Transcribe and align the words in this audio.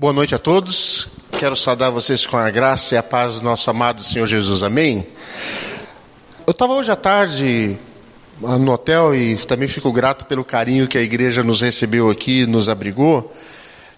Boa 0.00 0.14
noite 0.14 0.34
a 0.34 0.38
todos. 0.38 1.08
Quero 1.38 1.54
saudar 1.54 1.90
vocês 1.90 2.24
com 2.24 2.38
a 2.38 2.48
graça 2.48 2.94
e 2.94 2.98
a 2.98 3.02
paz 3.02 3.34
do 3.34 3.42
nosso 3.42 3.68
amado 3.68 4.02
Senhor 4.02 4.26
Jesus. 4.26 4.62
Amém. 4.62 5.06
Eu 6.46 6.52
estava 6.52 6.72
hoje 6.72 6.90
à 6.90 6.96
tarde 6.96 7.76
no 8.40 8.72
hotel 8.72 9.14
e 9.14 9.36
também 9.36 9.68
fico 9.68 9.92
grato 9.92 10.24
pelo 10.24 10.42
carinho 10.42 10.88
que 10.88 10.96
a 10.96 11.02
igreja 11.02 11.42
nos 11.42 11.60
recebeu 11.60 12.08
aqui, 12.08 12.46
nos 12.46 12.70
abrigou. 12.70 13.30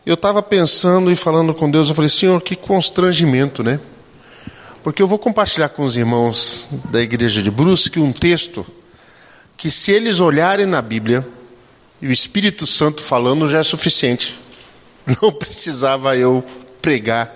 Eu 0.05 0.15
estava 0.15 0.43
pensando 0.43 1.09
e 1.09 1.15
falando 1.15 1.55
com 1.55 1.71
Deus, 1.71 1.89
eu 1.89 1.95
falei, 1.95 2.11
Senhor, 2.11 2.43
que 2.43 2.57
constrangimento, 2.57 3.63
né? 3.63 3.79
Porque 4.83 5.01
eu 5.01 5.07
vou 5.07 5.21
compartilhar 5.21 5.69
com 5.69 5.85
os 5.85 5.97
irmãos 5.97 6.69
da 6.91 7.01
igreja 7.01 7.41
de 7.41 7.51
Brusque 7.53 8.01
um 8.01 8.13
texto 8.13 8.67
que, 9.57 9.71
se 9.71 9.93
eles 9.93 10.19
olharem 10.19 10.67
na 10.67 10.83
Bíblia, 10.83 11.25
e 12.01 12.09
o 12.09 12.13
Espírito 12.13 12.67
Santo 12.67 13.01
falando 13.01 13.49
já 13.49 13.61
é 13.61 13.63
suficiente. 13.63 14.43
Não 15.21 15.33
precisava 15.33 16.17
eu 16.17 16.45
pregar. 16.81 17.35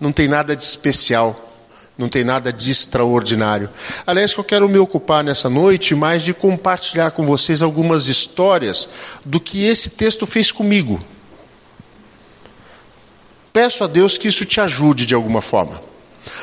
Não 0.00 0.12
tem 0.12 0.28
nada 0.28 0.56
de 0.56 0.62
especial. 0.62 1.48
Não 1.96 2.08
tem 2.08 2.24
nada 2.24 2.50
de 2.50 2.70
extraordinário. 2.70 3.68
Aliás, 4.06 4.32
eu 4.32 4.42
quero 4.42 4.66
me 4.68 4.78
ocupar 4.78 5.22
nessa 5.22 5.50
noite 5.50 5.94
mais 5.94 6.22
de 6.22 6.32
compartilhar 6.32 7.10
com 7.10 7.26
vocês 7.26 7.60
algumas 7.62 8.08
histórias 8.08 8.88
do 9.22 9.38
que 9.38 9.64
esse 9.64 9.90
texto 9.90 10.26
fez 10.26 10.50
comigo. 10.50 10.98
Peço 13.52 13.84
a 13.84 13.86
Deus 13.86 14.16
que 14.16 14.28
isso 14.28 14.46
te 14.46 14.60
ajude 14.60 15.04
de 15.04 15.14
alguma 15.14 15.42
forma. 15.42 15.82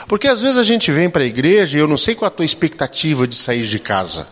Porque 0.07 0.27
às 0.27 0.41
vezes 0.41 0.57
a 0.57 0.63
gente 0.63 0.91
vem 0.91 1.09
para 1.09 1.23
a 1.23 1.27
igreja 1.27 1.77
e 1.77 1.81
eu 1.81 1.87
não 1.87 1.97
sei 1.97 2.13
qual 2.13 2.27
a 2.27 2.31
tua 2.31 2.45
expectativa 2.45 3.27
de 3.27 3.35
sair 3.35 3.65
de 3.65 3.79
casa. 3.79 4.27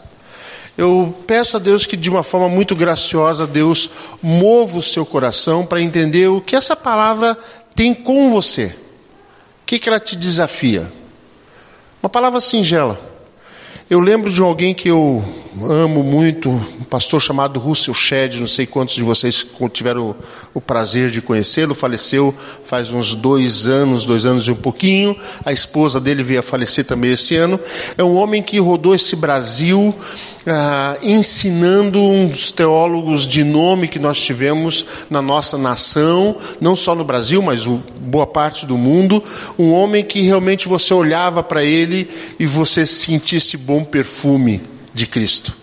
Eu 0.77 1.15
peço 1.25 1.55
a 1.55 1.59
Deus 1.59 1.85
que 1.85 1.95
de 1.95 2.09
uma 2.09 2.21
forma 2.21 2.49
muito 2.49 2.75
graciosa 2.75 3.47
Deus 3.47 3.89
mova 4.21 4.77
o 4.77 4.83
seu 4.83 5.05
coração 5.05 5.65
para 5.65 5.81
entender 5.81 6.27
o 6.27 6.41
que 6.41 6.55
essa 6.55 6.75
palavra 6.75 7.37
tem 7.73 7.93
com 7.93 8.29
você. 8.29 8.65
O 8.65 9.65
que, 9.65 9.79
que 9.79 9.87
ela 9.87 9.99
te 9.99 10.15
desafia? 10.15 10.91
Uma 12.03 12.09
palavra 12.09 12.41
singela. 12.41 12.99
Eu 13.89 13.99
lembro 13.99 14.29
de 14.29 14.41
alguém 14.41 14.73
que 14.73 14.89
eu 14.89 15.23
amo 15.63 16.03
muito, 16.03 16.49
um 16.49 16.83
pastor 16.83 17.21
chamado 17.21 17.59
Russell 17.59 17.93
Shedd, 17.93 18.39
não 18.39 18.47
sei 18.47 18.65
quantos 18.65 18.95
de 18.95 19.03
vocês 19.03 19.45
tiveram 19.71 20.09
o, 20.09 20.15
o 20.55 20.61
prazer 20.61 21.09
de 21.09 21.21
conhecê-lo, 21.21 21.73
faleceu 21.73 22.35
faz 22.63 22.91
uns 22.91 23.15
dois 23.15 23.67
anos, 23.67 24.03
dois 24.03 24.25
anos 24.25 24.47
e 24.47 24.51
um 24.51 24.55
pouquinho, 24.55 25.15
a 25.45 25.53
esposa 25.53 25.99
dele 25.99 26.23
veio 26.23 26.39
a 26.39 26.43
falecer 26.43 26.83
também 26.83 27.13
esse 27.13 27.35
ano. 27.35 27.59
É 27.97 28.03
um 28.03 28.15
homem 28.15 28.43
que 28.43 28.59
rodou 28.59 28.93
esse 28.93 29.15
Brasil 29.15 29.95
ah, 30.45 30.97
ensinando 31.01 32.01
um 32.01 32.27
dos 32.27 32.51
teólogos 32.51 33.25
de 33.25 33.43
nome 33.43 33.87
que 33.87 33.97
nós 33.97 34.21
tivemos 34.21 34.85
na 35.09 35.21
nossa 35.21 35.57
nação, 35.57 36.35
não 36.59 36.75
só 36.75 36.93
no 36.95 37.05
Brasil, 37.05 37.41
mas 37.41 37.65
o, 37.65 37.81
boa 38.01 38.27
parte 38.27 38.65
do 38.65 38.77
mundo. 38.77 39.23
Um 39.57 39.71
homem 39.71 40.03
que 40.03 40.21
realmente 40.21 40.67
você 40.67 40.93
olhava 40.93 41.41
para 41.41 41.63
ele 41.63 42.09
e 42.37 42.45
você 42.45 42.85
sentia 42.85 43.37
esse 43.37 43.57
bom 43.57 43.83
perfume 43.83 44.74
de 44.95 45.05
Cristo. 45.05 45.53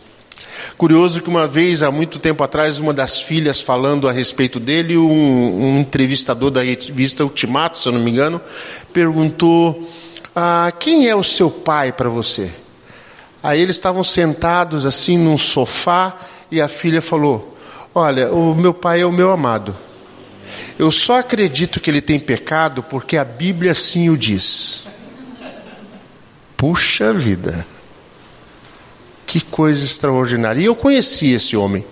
Curioso 0.77 1.23
que 1.23 1.29
uma 1.29 1.49
vez, 1.49 1.83
há 1.83 1.91
muito 1.91 2.19
tempo 2.19 2.45
atrás, 2.45 2.79
uma 2.79 2.93
das 2.93 3.19
filhas 3.19 3.61
falando 3.61 4.09
a 4.09 4.13
respeito 4.13 4.61
dele, 4.61 4.97
um, 4.97 5.65
um 5.65 5.81
entrevistador 5.81 6.51
da 6.51 6.63
revista 6.63 7.25
Ultimato, 7.25 7.79
se 7.79 7.89
eu 7.89 7.93
não 7.93 8.01
me 8.01 8.11
engano, 8.11 8.41
perguntou: 8.93 9.91
ah, 10.37 10.71
quem 10.79 11.09
é 11.09 11.17
o 11.17 11.25
seu 11.25 11.51
pai 11.51 11.93
para 11.93 12.09
você? 12.09 12.53
Aí 13.43 13.61
eles 13.61 13.77
estavam 13.77 14.05
sentados 14.05 14.87
assim 14.87 15.19
num 15.19 15.39
sofá 15.39 16.17
e 16.51 16.61
a 16.61 16.69
filha 16.69 17.01
falou: 17.03 17.57
Olha, 17.95 18.33
o 18.33 18.55
meu 18.55 18.75
pai 18.75 19.01
é 19.01 19.07
o 19.07 19.13
meu 19.13 19.33
amado. 19.33 19.75
Eu 20.79 20.93
só 20.93 21.19
acredito 21.19 21.81
que 21.81 21.91
ele 21.91 22.01
tem 22.01 22.21
pecado 22.21 22.83
porque 22.83 23.17
a 23.17 23.25
Bíblia 23.25 23.73
assim 23.73 24.11
o 24.11 24.17
diz. 24.17 24.87
Puxa 26.57 27.13
vida. 27.13 27.67
Que 29.27 29.41
coisa 29.41 29.85
extraordinária. 29.85 30.61
E 30.61 30.65
eu 30.65 30.75
conheci 30.75 31.33
esse 31.33 31.57
homem. 31.57 31.85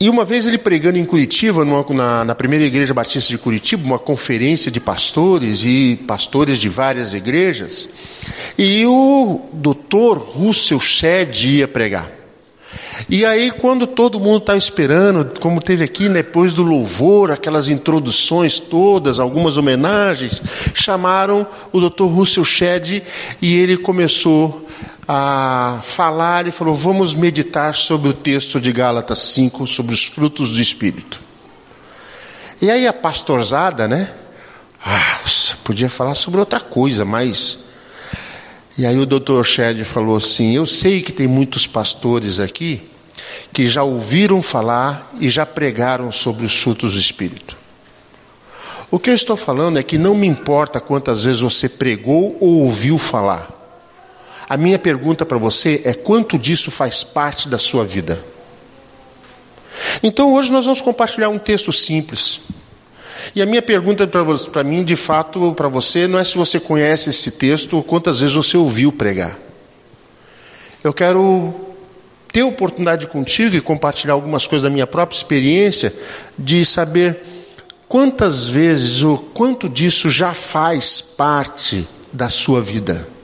E 0.00 0.08
uma 0.08 0.24
vez 0.24 0.46
ele 0.46 0.58
pregando 0.58 0.96
em 0.96 1.04
Curitiba, 1.04 1.64
numa, 1.64 1.84
na, 1.90 2.24
na, 2.24 2.34
primeira 2.34 2.64
igreja 2.64 2.94
batista 2.94 3.30
de 3.30 3.38
Curitiba, 3.38 3.84
uma 3.84 3.98
conferência 3.98 4.70
de 4.70 4.78
pastores 4.78 5.64
e 5.64 5.98
pastores 6.06 6.58
de 6.58 6.68
várias 6.68 7.14
igrejas, 7.14 7.88
e 8.56 8.86
o 8.86 9.40
doutor 9.52 10.18
Russell 10.18 10.78
Shedd 10.78 11.44
ia 11.44 11.66
pregar. 11.66 12.18
E 13.08 13.24
aí, 13.24 13.50
quando 13.50 13.88
todo 13.88 14.20
mundo 14.20 14.38
estava 14.38 14.58
esperando, 14.58 15.40
como 15.40 15.60
teve 15.60 15.82
aqui, 15.82 16.08
né, 16.08 16.22
depois 16.22 16.54
do 16.54 16.62
louvor, 16.62 17.32
aquelas 17.32 17.68
introduções 17.68 18.60
todas, 18.60 19.18
algumas 19.18 19.56
homenagens, 19.56 20.42
chamaram 20.74 21.44
o 21.72 21.80
doutor 21.80 22.06
Russell 22.06 22.44
Shedd 22.44 23.02
e 23.42 23.54
ele 23.56 23.76
começou 23.76 24.68
a 25.08 25.80
falar 25.82 26.46
e 26.46 26.50
falou: 26.50 26.74
Vamos 26.74 27.14
meditar 27.14 27.74
sobre 27.74 28.10
o 28.10 28.12
texto 28.12 28.60
de 28.60 28.70
Gálatas 28.70 29.18
5, 29.20 29.66
sobre 29.66 29.94
os 29.94 30.04
frutos 30.04 30.52
do 30.52 30.60
Espírito. 30.60 31.18
E 32.60 32.70
aí 32.70 32.86
a 32.86 32.92
pastorzada, 32.92 33.88
né? 33.88 34.12
Ah, 34.84 35.20
podia 35.64 35.88
falar 35.88 36.14
sobre 36.14 36.40
outra 36.40 36.60
coisa, 36.60 37.06
mas. 37.06 37.66
E 38.76 38.86
aí 38.86 38.98
o 38.98 39.06
doutor 39.06 39.44
Shed 39.46 39.82
falou 39.84 40.18
assim: 40.18 40.54
Eu 40.54 40.66
sei 40.66 41.00
que 41.00 41.10
tem 41.10 41.26
muitos 41.26 41.66
pastores 41.66 42.38
aqui 42.38 42.82
que 43.52 43.66
já 43.66 43.82
ouviram 43.82 44.42
falar 44.42 45.10
e 45.18 45.28
já 45.28 45.46
pregaram 45.46 46.12
sobre 46.12 46.44
os 46.44 46.62
frutos 46.62 46.92
do 46.92 47.00
Espírito. 47.00 47.56
O 48.90 48.98
que 48.98 49.10
eu 49.10 49.14
estou 49.14 49.36
falando 49.36 49.78
é 49.78 49.82
que 49.82 49.98
não 49.98 50.14
me 50.14 50.26
importa 50.26 50.80
quantas 50.80 51.24
vezes 51.24 51.40
você 51.40 51.68
pregou 51.68 52.36
ou 52.40 52.62
ouviu 52.62 52.98
falar. 52.98 53.57
A 54.48 54.56
minha 54.56 54.78
pergunta 54.78 55.26
para 55.26 55.36
você 55.36 55.82
é: 55.84 55.92
quanto 55.92 56.38
disso 56.38 56.70
faz 56.70 57.04
parte 57.04 57.48
da 57.48 57.58
sua 57.58 57.84
vida? 57.84 58.22
Então 60.02 60.32
hoje 60.32 60.50
nós 60.50 60.64
vamos 60.64 60.80
compartilhar 60.80 61.28
um 61.28 61.38
texto 61.38 61.72
simples. 61.72 62.40
E 63.34 63.42
a 63.42 63.46
minha 63.46 63.60
pergunta 63.60 64.06
para 64.06 64.64
mim, 64.64 64.82
de 64.82 64.96
fato, 64.96 65.52
para 65.52 65.68
você, 65.68 66.06
não 66.06 66.18
é 66.18 66.24
se 66.24 66.36
você 66.36 66.58
conhece 66.58 67.10
esse 67.10 67.32
texto 67.32 67.76
ou 67.76 67.82
quantas 67.82 68.20
vezes 68.20 68.34
você 68.34 68.56
ouviu 68.56 68.90
pregar. 68.90 69.36
Eu 70.82 70.94
quero 70.94 71.54
ter 72.32 72.42
oportunidade 72.42 73.06
contigo 73.06 73.54
e 73.54 73.60
compartilhar 73.60 74.14
algumas 74.14 74.46
coisas 74.46 74.62
da 74.62 74.70
minha 74.70 74.86
própria 74.86 75.16
experiência, 75.16 75.92
de 76.38 76.64
saber 76.64 77.20
quantas 77.88 78.48
vezes 78.48 79.02
ou 79.02 79.18
quanto 79.18 79.68
disso 79.68 80.08
já 80.08 80.32
faz 80.32 81.00
parte 81.00 81.86
da 82.12 82.28
sua 82.28 82.62
vida. 82.62 83.17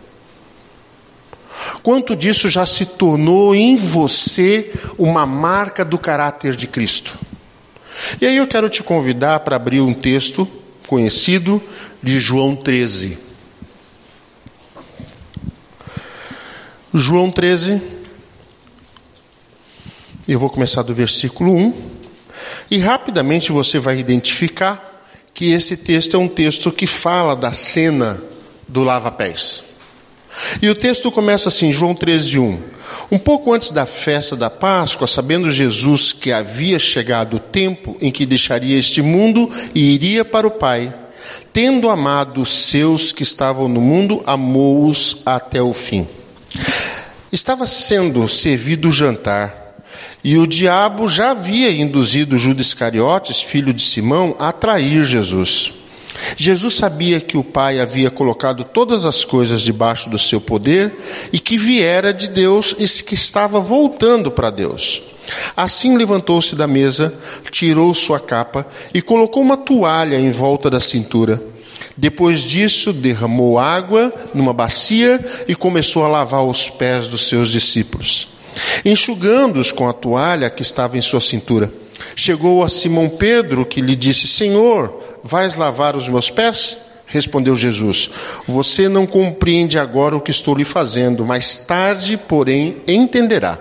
Quanto 1.83 2.17
disso 2.17 2.49
já 2.49 2.67
se 2.67 2.87
tornou 2.87 3.55
em 3.55 3.77
você 3.77 4.73
uma 4.99 5.27
marca 5.27 5.85
do 5.85 5.99
caráter 5.99 6.57
de 6.57 6.67
Cristo? 6.67 7.19
E 8.21 8.27
aí 8.27 8.37
eu 8.37 8.47
quero 8.47 8.69
te 8.69 8.83
convidar 8.83 9.41
para 9.41 9.57
abrir 9.57 9.81
um 9.81 9.95
texto 9.95 10.49
conhecido 10.87 11.63
de 12.03 12.19
João 12.19 12.57
13. 12.57 13.19
João 16.93 17.31
13, 17.31 17.83
eu 20.29 20.39
vou 20.39 20.49
começar 20.49 20.83
do 20.83 20.95
versículo 20.95 21.53
1, 21.53 21.75
e 22.71 22.79
rapidamente 22.79 23.51
você 23.51 23.79
vai 23.79 23.99
identificar 23.99 25.05
que 25.35 25.51
esse 25.51 25.77
texto 25.77 26.15
é 26.15 26.19
um 26.19 26.29
texto 26.29 26.71
que 26.71 26.87
fala 26.87 27.35
da 27.35 27.51
cena 27.51 28.23
do 28.69 28.85
lava-pés. 28.85 29.74
E 30.61 30.69
o 30.69 30.75
texto 30.75 31.11
começa 31.11 31.49
assim, 31.49 31.73
João 31.73 31.95
13, 31.95 32.39
1. 32.39 32.75
Um 33.11 33.19
pouco 33.19 33.53
antes 33.53 33.71
da 33.71 33.87
festa 33.87 34.37
da 34.37 34.51
Páscoa, 34.51 35.07
sabendo 35.07 35.51
Jesus 35.51 36.13
que 36.13 36.33
havia 36.33 36.79
chegado 36.79 37.37
o 37.37 37.41
tempo 37.41 37.97
em 38.01 38.11
que 38.11 38.27
deixaria 38.27 38.79
este 38.79 39.03
mundo 39.03 39.51
e 39.75 39.95
iria 39.95 40.25
para 40.25 40.47
o 40.47 40.51
Pai, 40.51 40.93
tendo 41.53 41.89
amado 41.89 42.41
os 42.41 42.53
seus 42.53 43.13
que 43.13 43.23
estavam 43.23 43.69
no 43.69 43.81
mundo, 43.81 44.23
amou-os 44.27 45.23
até 45.25 45.63
o 45.63 45.73
fim. 45.73 46.07
Estava 47.31 47.67
sendo 47.67 48.29
servido 48.29 48.89
o 48.89 48.93
jantar, 48.93 49.75
e 50.23 50.39
o 50.39 50.47
diabo 50.47 51.09
já 51.09 51.33
havia 51.33 51.71
induzido 51.71 52.39
Judas 52.39 52.69
Iscariotes, 52.69 53.41
filho 53.41 53.73
de 53.73 53.83
Simão, 53.83 54.35
a 54.39 54.53
trair 54.53 55.05
Jesus. 55.05 55.84
Jesus 56.37 56.75
sabia 56.75 57.21
que 57.21 57.37
o 57.37 57.45
Pai 57.45 57.81
havia 57.81 58.11
colocado 58.11 58.65
todas 58.65 59.07
as 59.07 59.25
coisas 59.25 59.61
debaixo 59.61 60.09
do 60.11 60.19
seu 60.19 60.41
poder 60.41 60.93
e 61.33 61.39
que 61.39 61.59
viera 61.59 62.13
de 62.13 62.29
Deus 62.29 62.75
e 62.79 62.87
que 63.03 63.15
estava 63.15 63.61
voltando 63.61 64.31
para 64.31 64.51
Deus. 64.51 65.03
Assim 65.57 65.97
levantou-se 65.97 66.55
da 66.55 66.67
mesa, 66.67 67.15
tirou 67.51 67.95
sua 67.95 68.21
capa 68.21 68.67
e 68.93 69.01
colocou 69.01 69.43
uma 69.43 69.57
toalha 69.57 70.19
em 70.19 70.31
volta 70.31 70.69
da 70.69 70.81
cintura. 70.81 71.43
Depois 71.97 72.41
disso, 72.41 72.93
derramou 72.93 73.59
água 73.59 74.13
numa 74.35 74.53
bacia 74.53 75.25
e 75.47 75.55
começou 75.55 76.05
a 76.05 76.09
lavar 76.09 76.45
os 76.45 76.69
pés 76.69 77.07
dos 77.07 77.29
seus 77.29 77.51
discípulos, 77.51 78.29
enxugando-os 78.85 79.71
com 79.71 79.89
a 79.89 79.93
toalha 79.93 80.51
que 80.51 80.63
estava 80.63 80.99
em 80.99 81.03
sua 81.03 81.21
cintura. 81.21 81.73
Chegou 82.17 82.63
a 82.63 82.69
Simão 82.69 83.09
Pedro, 83.09 83.67
que 83.67 83.81
lhe 83.81 83.97
disse: 83.97 84.29
Senhor, 84.29 85.03
vais 85.23 85.55
lavar 85.55 85.97
os 85.97 86.09
meus 86.09 86.31
pés? 86.31 86.79
Respondeu 87.07 87.57
Jesus: 87.57 88.11
Você 88.47 88.89
não 88.89 89.07
compreende 89.07 89.79
agora 89.79 90.17
o 90.17 90.21
que 90.21 90.31
estou 90.31 90.55
lhe 90.55 90.65
fazendo, 90.65 91.25
mais 91.25 91.59
tarde, 91.59 92.17
porém, 92.17 92.77
entenderá. 92.87 93.59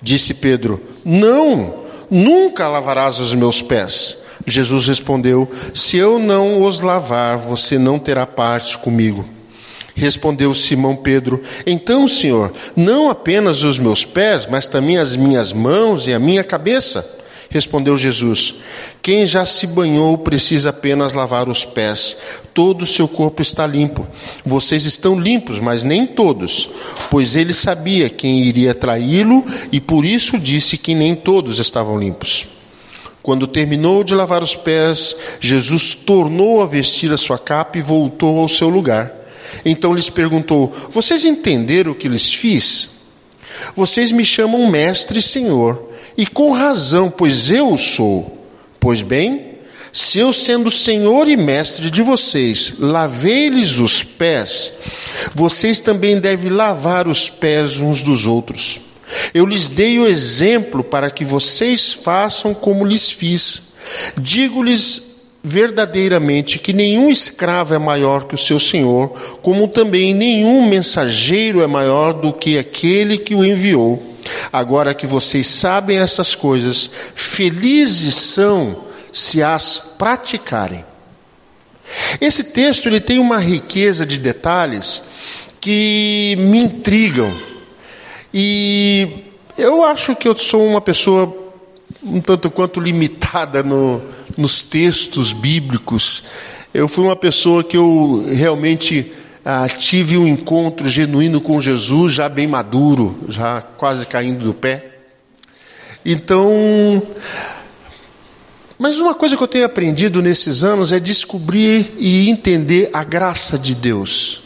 Disse 0.00 0.34
Pedro: 0.34 0.80
Não, 1.04 1.84
nunca 2.10 2.68
lavarás 2.68 3.18
os 3.20 3.34
meus 3.34 3.62
pés. 3.62 4.24
Jesus 4.46 4.86
respondeu: 4.86 5.50
Se 5.74 5.96
eu 5.96 6.18
não 6.18 6.62
os 6.62 6.80
lavar, 6.80 7.36
você 7.38 7.78
não 7.78 7.98
terá 7.98 8.26
parte 8.26 8.78
comigo. 8.78 9.24
Respondeu 9.94 10.54
Simão 10.54 10.94
Pedro: 10.94 11.42
Então, 11.66 12.06
Senhor, 12.06 12.52
não 12.76 13.08
apenas 13.08 13.64
os 13.64 13.78
meus 13.78 14.04
pés, 14.04 14.46
mas 14.46 14.66
também 14.66 14.98
as 14.98 15.16
minhas 15.16 15.52
mãos 15.52 16.06
e 16.06 16.12
a 16.12 16.18
minha 16.18 16.44
cabeça. 16.44 17.15
Respondeu 17.48 17.96
Jesus: 17.96 18.56
Quem 19.00 19.26
já 19.26 19.46
se 19.46 19.66
banhou 19.66 20.18
precisa 20.18 20.70
apenas 20.70 21.12
lavar 21.12 21.48
os 21.48 21.64
pés, 21.64 22.16
todo 22.52 22.82
o 22.82 22.86
seu 22.86 23.06
corpo 23.06 23.40
está 23.40 23.66
limpo. 23.66 24.06
Vocês 24.44 24.84
estão 24.84 25.18
limpos, 25.18 25.58
mas 25.60 25.84
nem 25.84 26.06
todos, 26.06 26.68
pois 27.10 27.36
ele 27.36 27.54
sabia 27.54 28.10
quem 28.10 28.42
iria 28.42 28.74
traí-lo 28.74 29.44
e 29.70 29.80
por 29.80 30.04
isso 30.04 30.38
disse 30.38 30.76
que 30.76 30.94
nem 30.94 31.14
todos 31.14 31.58
estavam 31.58 31.98
limpos. 31.98 32.46
Quando 33.22 33.46
terminou 33.46 34.04
de 34.04 34.14
lavar 34.14 34.42
os 34.42 34.54
pés, 34.54 35.16
Jesus 35.40 35.94
tornou 35.94 36.62
a 36.62 36.66
vestir 36.66 37.12
a 37.12 37.16
sua 37.16 37.38
capa 37.38 37.76
e 37.78 37.82
voltou 37.82 38.38
ao 38.38 38.48
seu 38.48 38.68
lugar. 38.68 39.12
Então 39.64 39.94
lhes 39.94 40.08
perguntou: 40.08 40.72
Vocês 40.90 41.24
entenderam 41.24 41.92
o 41.92 41.94
que 41.94 42.08
lhes 42.08 42.32
fiz? 42.32 42.90
Vocês 43.74 44.12
me 44.12 44.24
chamam 44.24 44.70
mestre 44.70 45.18
e 45.18 45.22
senhor, 45.22 45.85
e 46.16 46.26
com 46.26 46.52
razão, 46.52 47.10
pois 47.10 47.50
eu 47.50 47.72
o 47.72 47.78
sou. 47.78 48.44
Pois 48.80 49.02
bem, 49.02 49.56
se 49.92 50.18
eu, 50.18 50.32
sendo 50.32 50.70
senhor 50.70 51.26
e 51.28 51.36
mestre 51.36 51.90
de 51.90 52.02
vocês, 52.02 52.74
lavei-lhes 52.78 53.78
os 53.78 54.02
pés, 54.02 54.74
vocês 55.34 55.80
também 55.80 56.20
devem 56.20 56.50
lavar 56.50 57.08
os 57.08 57.30
pés 57.30 57.80
uns 57.80 58.02
dos 58.02 58.26
outros. 58.26 58.80
Eu 59.32 59.46
lhes 59.46 59.68
dei 59.68 59.98
o 59.98 60.06
exemplo 60.06 60.84
para 60.84 61.10
que 61.10 61.24
vocês 61.24 61.92
façam 61.92 62.52
como 62.52 62.84
lhes 62.84 63.10
fiz. 63.10 63.62
Digo-lhes 64.18 65.14
verdadeiramente 65.42 66.58
que 66.58 66.72
nenhum 66.72 67.08
escravo 67.08 67.72
é 67.72 67.78
maior 67.78 68.24
que 68.24 68.34
o 68.34 68.38
seu 68.38 68.58
senhor, 68.58 69.08
como 69.42 69.68
também 69.68 70.12
nenhum 70.12 70.68
mensageiro 70.68 71.62
é 71.62 71.66
maior 71.66 72.12
do 72.12 72.32
que 72.32 72.58
aquele 72.58 73.16
que 73.16 73.34
o 73.34 73.44
enviou. 73.44 74.15
Agora 74.52 74.94
que 74.94 75.06
vocês 75.06 75.46
sabem 75.46 75.98
essas 75.98 76.34
coisas, 76.34 76.90
felizes 77.14 78.14
são 78.14 78.84
se 79.12 79.42
as 79.42 79.78
praticarem. 79.98 80.84
Esse 82.20 82.44
texto 82.44 82.86
ele 82.86 83.00
tem 83.00 83.18
uma 83.18 83.38
riqueza 83.38 84.04
de 84.04 84.18
detalhes 84.18 85.02
que 85.60 86.36
me 86.38 86.58
intrigam. 86.58 87.32
E 88.32 89.24
eu 89.56 89.84
acho 89.84 90.14
que 90.16 90.28
eu 90.28 90.36
sou 90.36 90.64
uma 90.66 90.80
pessoa 90.80 91.46
um 92.02 92.20
tanto 92.20 92.50
quanto 92.50 92.80
limitada 92.80 93.62
no, 93.62 94.00
nos 94.36 94.62
textos 94.62 95.32
bíblicos. 95.32 96.24
Eu 96.72 96.86
fui 96.86 97.04
uma 97.04 97.16
pessoa 97.16 97.64
que 97.64 97.76
eu 97.76 98.24
realmente 98.28 99.12
ah, 99.48 99.68
tive 99.68 100.18
um 100.18 100.26
encontro 100.26 100.88
genuíno 100.88 101.40
com 101.40 101.60
Jesus, 101.60 102.14
já 102.14 102.28
bem 102.28 102.48
maduro, 102.48 103.16
já 103.28 103.62
quase 103.62 104.04
caindo 104.04 104.44
do 104.44 104.52
pé. 104.52 104.84
Então, 106.04 107.00
mas 108.76 108.98
uma 108.98 109.14
coisa 109.14 109.36
que 109.36 109.42
eu 109.44 109.46
tenho 109.46 109.64
aprendido 109.64 110.20
nesses 110.20 110.64
anos 110.64 110.90
é 110.90 110.98
descobrir 110.98 111.94
e 111.96 112.28
entender 112.28 112.90
a 112.92 113.04
graça 113.04 113.56
de 113.56 113.76
Deus. 113.76 114.42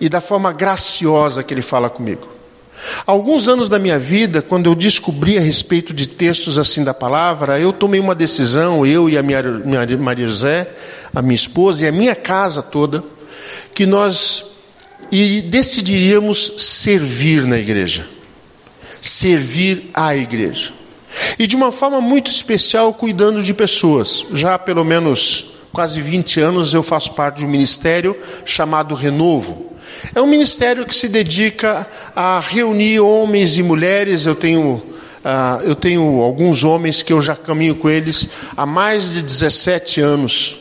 E 0.00 0.08
da 0.08 0.20
forma 0.20 0.52
graciosa 0.52 1.44
que 1.44 1.54
Ele 1.54 1.62
fala 1.62 1.88
comigo. 1.88 2.28
Alguns 3.06 3.46
anos 3.46 3.68
da 3.68 3.78
minha 3.78 4.00
vida, 4.00 4.42
quando 4.42 4.66
eu 4.66 4.74
descobri 4.74 5.38
a 5.38 5.40
respeito 5.40 5.94
de 5.94 6.08
textos 6.08 6.58
assim 6.58 6.82
da 6.82 6.92
palavra, 6.92 7.60
eu 7.60 7.72
tomei 7.72 8.00
uma 8.00 8.16
decisão, 8.16 8.84
eu 8.84 9.08
e 9.08 9.16
a 9.16 9.22
minha, 9.22 9.40
minha 9.42 9.96
Maria 9.96 10.26
José, 10.26 10.68
a 11.14 11.22
minha 11.22 11.36
esposa 11.36 11.84
e 11.84 11.86
a 11.86 11.92
minha 11.92 12.16
casa 12.16 12.60
toda, 12.60 13.13
que 13.74 13.86
nós 13.86 14.46
decidiríamos 15.50 16.52
servir 16.58 17.46
na 17.46 17.58
igreja. 17.58 18.06
Servir 19.00 19.90
à 19.92 20.16
igreja. 20.16 20.72
E 21.38 21.46
de 21.46 21.54
uma 21.54 21.70
forma 21.70 22.00
muito 22.00 22.30
especial, 22.30 22.92
cuidando 22.94 23.42
de 23.42 23.54
pessoas. 23.54 24.24
Já 24.32 24.54
há 24.54 24.58
pelo 24.58 24.84
menos 24.84 25.52
quase 25.72 26.00
20 26.00 26.40
anos 26.40 26.74
eu 26.74 26.82
faço 26.82 27.12
parte 27.12 27.38
de 27.38 27.44
um 27.44 27.48
ministério 27.48 28.16
chamado 28.44 28.94
Renovo 28.94 29.74
é 30.14 30.20
um 30.20 30.26
ministério 30.26 30.86
que 30.86 30.94
se 30.94 31.08
dedica 31.08 31.86
a 32.14 32.40
reunir 32.40 33.00
homens 33.00 33.58
e 33.58 33.62
mulheres. 33.62 34.26
Eu 34.26 34.34
tenho, 34.34 34.74
uh, 34.74 35.62
eu 35.62 35.74
tenho 35.74 36.20
alguns 36.20 36.64
homens 36.64 37.02
que 37.02 37.12
eu 37.12 37.22
já 37.22 37.36
caminho 37.36 37.74
com 37.76 37.88
eles 37.88 38.28
há 38.56 38.66
mais 38.66 39.12
de 39.12 39.22
17 39.22 40.00
anos. 40.00 40.58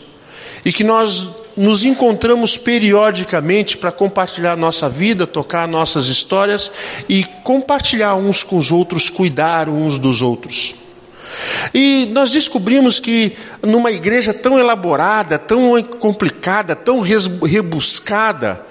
E 0.63 0.71
que 0.71 0.83
nós 0.83 1.29
nos 1.55 1.83
encontramos 1.83 2.57
periodicamente 2.57 3.77
para 3.77 3.91
compartilhar 3.91 4.55
nossa 4.55 4.89
vida, 4.89 5.27
tocar 5.27 5.67
nossas 5.67 6.07
histórias 6.07 6.71
e 7.07 7.23
compartilhar 7.44 8.15
uns 8.15 8.44
com 8.44 8.57
os 8.57 8.71
outros, 8.71 9.09
cuidar 9.09 9.69
uns 9.69 10.00
dos 10.00 10.21
outros. 10.21 10.75
E 11.73 12.09
nós 12.11 12.31
descobrimos 12.31 13.00
que 13.00 13.35
numa 13.61 13.91
igreja 13.91 14.33
tão 14.33 14.59
elaborada, 14.59 15.39
tão 15.39 15.81
complicada, 16.00 16.75
tão 16.75 17.00
rebuscada, 17.00 18.65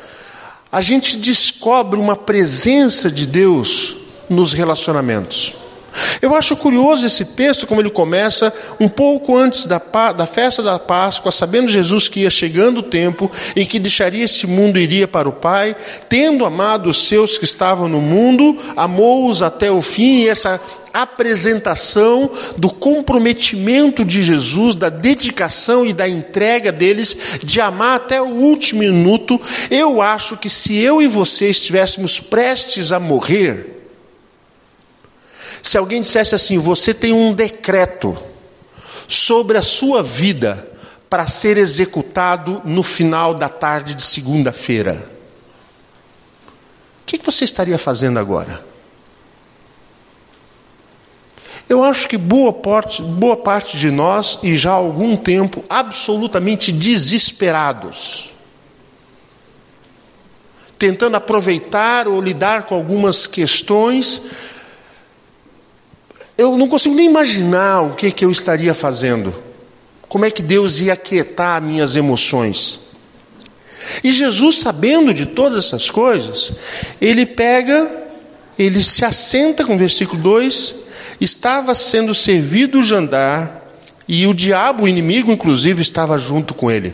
a 0.71 0.81
gente 0.81 1.17
descobre 1.17 1.99
uma 1.99 2.17
presença 2.17 3.11
de 3.11 3.27
Deus 3.27 3.97
nos 4.29 4.53
relacionamentos. 4.53 5.62
Eu 6.21 6.35
acho 6.35 6.57
curioso 6.57 7.07
esse 7.07 7.25
texto, 7.25 7.67
como 7.67 7.81
ele 7.81 7.91
começa 7.91 8.53
um 8.79 8.89
pouco 8.89 9.37
antes 9.37 9.67
da, 9.67 9.79
da, 10.13 10.27
festa 10.27 10.63
da 10.63 10.79
Páscoa, 10.79 11.33
sabendo 11.33 11.69
Jesus 11.69 12.09
que 12.09 12.21
ia 12.21 12.31
chegando 12.31 12.79
o 12.79 12.83
tempo 12.83 13.31
em 13.55 13.67
que 13.67 13.79
deixaria 13.79 14.25
este 14.25 14.47
mundo 14.47 14.79
e 14.79 14.83
iria 14.83 15.09
para 15.09 15.29
o 15.29 15.33
Pai, 15.33 15.77
tendo 16.09 16.45
amado 16.45 16.89
os 16.89 17.09
seus 17.09 17.39
que 17.39 17.45
estavam 17.45 17.89
no 17.89 18.01
mundo, 18.01 18.57
amou-os 18.77 19.43
até 19.43 19.71
o 19.71 19.83
fim, 19.83 20.23
e 20.23 20.29
essa 20.29 20.61
apresentação 20.93 22.31
do 22.57 22.69
comprometimento 22.69 24.05
de 24.05 24.23
Jesus, 24.23 24.75
da 24.75 24.89
dedicação 24.89 25.87
e 25.87 25.93
da 25.93 26.09
entrega 26.09 26.71
deles, 26.71 27.17
de 27.43 27.61
amar 27.61 27.97
até 27.97 28.21
o 28.21 28.27
último 28.27 28.81
minuto, 28.81 29.41
eu 29.71 30.03
acho 30.03 30.37
que 30.37 30.51
se 30.51 30.77
eu 30.77 31.01
e 31.01 31.07
você 31.07 31.49
estivéssemos 31.49 32.21
prestes 32.21 32.93
a 32.93 33.01
morrer, 33.01 33.82
se 35.63 35.79
alguém 35.79 36.01
dissesse 36.01 36.35
assim: 36.35 36.59
você 36.59 36.93
tem 36.93 37.13
um 37.13 37.33
decreto 37.33 38.19
sobre 39.07 39.57
a 39.57 39.63
sua 39.63 40.03
vida 40.03 40.69
para 41.09 41.27
ser 41.27 41.57
executado 41.57 42.63
no 42.65 42.83
final 42.83 43.35
da 43.35 43.49
tarde 43.49 43.95
de 43.95 44.03
segunda-feira, 44.03 45.11
o 47.03 47.05
que 47.05 47.25
você 47.25 47.45
estaria 47.45 47.79
fazendo 47.79 48.19
agora? 48.19 48.65
Eu 51.69 51.85
acho 51.85 52.09
que 52.09 52.19
boa 52.19 52.53
parte, 52.53 53.01
boa 53.03 53.37
parte 53.37 53.79
de 53.79 53.91
nós, 53.91 54.39
e 54.43 54.57
já 54.57 54.73
há 54.73 54.75
algum 54.75 55.17
tempo, 55.17 55.65
absolutamente 55.71 56.73
desesperados, 56.73 58.31
tentando 60.77 61.17
aproveitar 61.17 62.09
ou 62.09 62.21
lidar 62.21 62.65
com 62.65 62.75
algumas 62.75 63.27
questões, 63.27 64.23
eu 66.37 66.57
não 66.57 66.69
consigo 66.69 66.95
nem 66.95 67.07
imaginar 67.07 67.83
o 67.83 67.95
que, 67.95 68.11
que 68.11 68.25
eu 68.25 68.31
estaria 68.31 68.75
fazendo, 68.75 69.35
como 70.09 70.25
é 70.25 70.31
que 70.31 70.43
Deus 70.43 70.81
ia 70.81 70.93
aquietar 70.93 71.63
minhas 71.63 71.97
emoções. 71.97 72.81
E 74.03 74.13
Jesus, 74.13 74.59
sabendo 74.59 75.13
de 75.13 75.27
todas 75.27 75.67
essas 75.67 75.91
coisas, 75.91 76.53
ele 77.01 77.27
pega, 77.27 77.91
ele 78.59 78.83
se 78.83 79.05
assenta 79.05 79.65
com 79.65 79.75
o 79.75 79.79
versículo 79.79 80.23
2 80.23 80.83
estava 81.25 81.75
sendo 81.75 82.15
servido 82.15 82.81
o 82.81 82.83
jantar 82.83 83.63
e 84.09 84.27
o 84.27 84.35
diabo, 84.35 84.85
o 84.85 84.89
inimigo, 84.89 85.31
inclusive, 85.31 85.81
estava 85.81 86.19
junto 86.19 86.55
com 86.55 86.71
ele. 86.71 86.93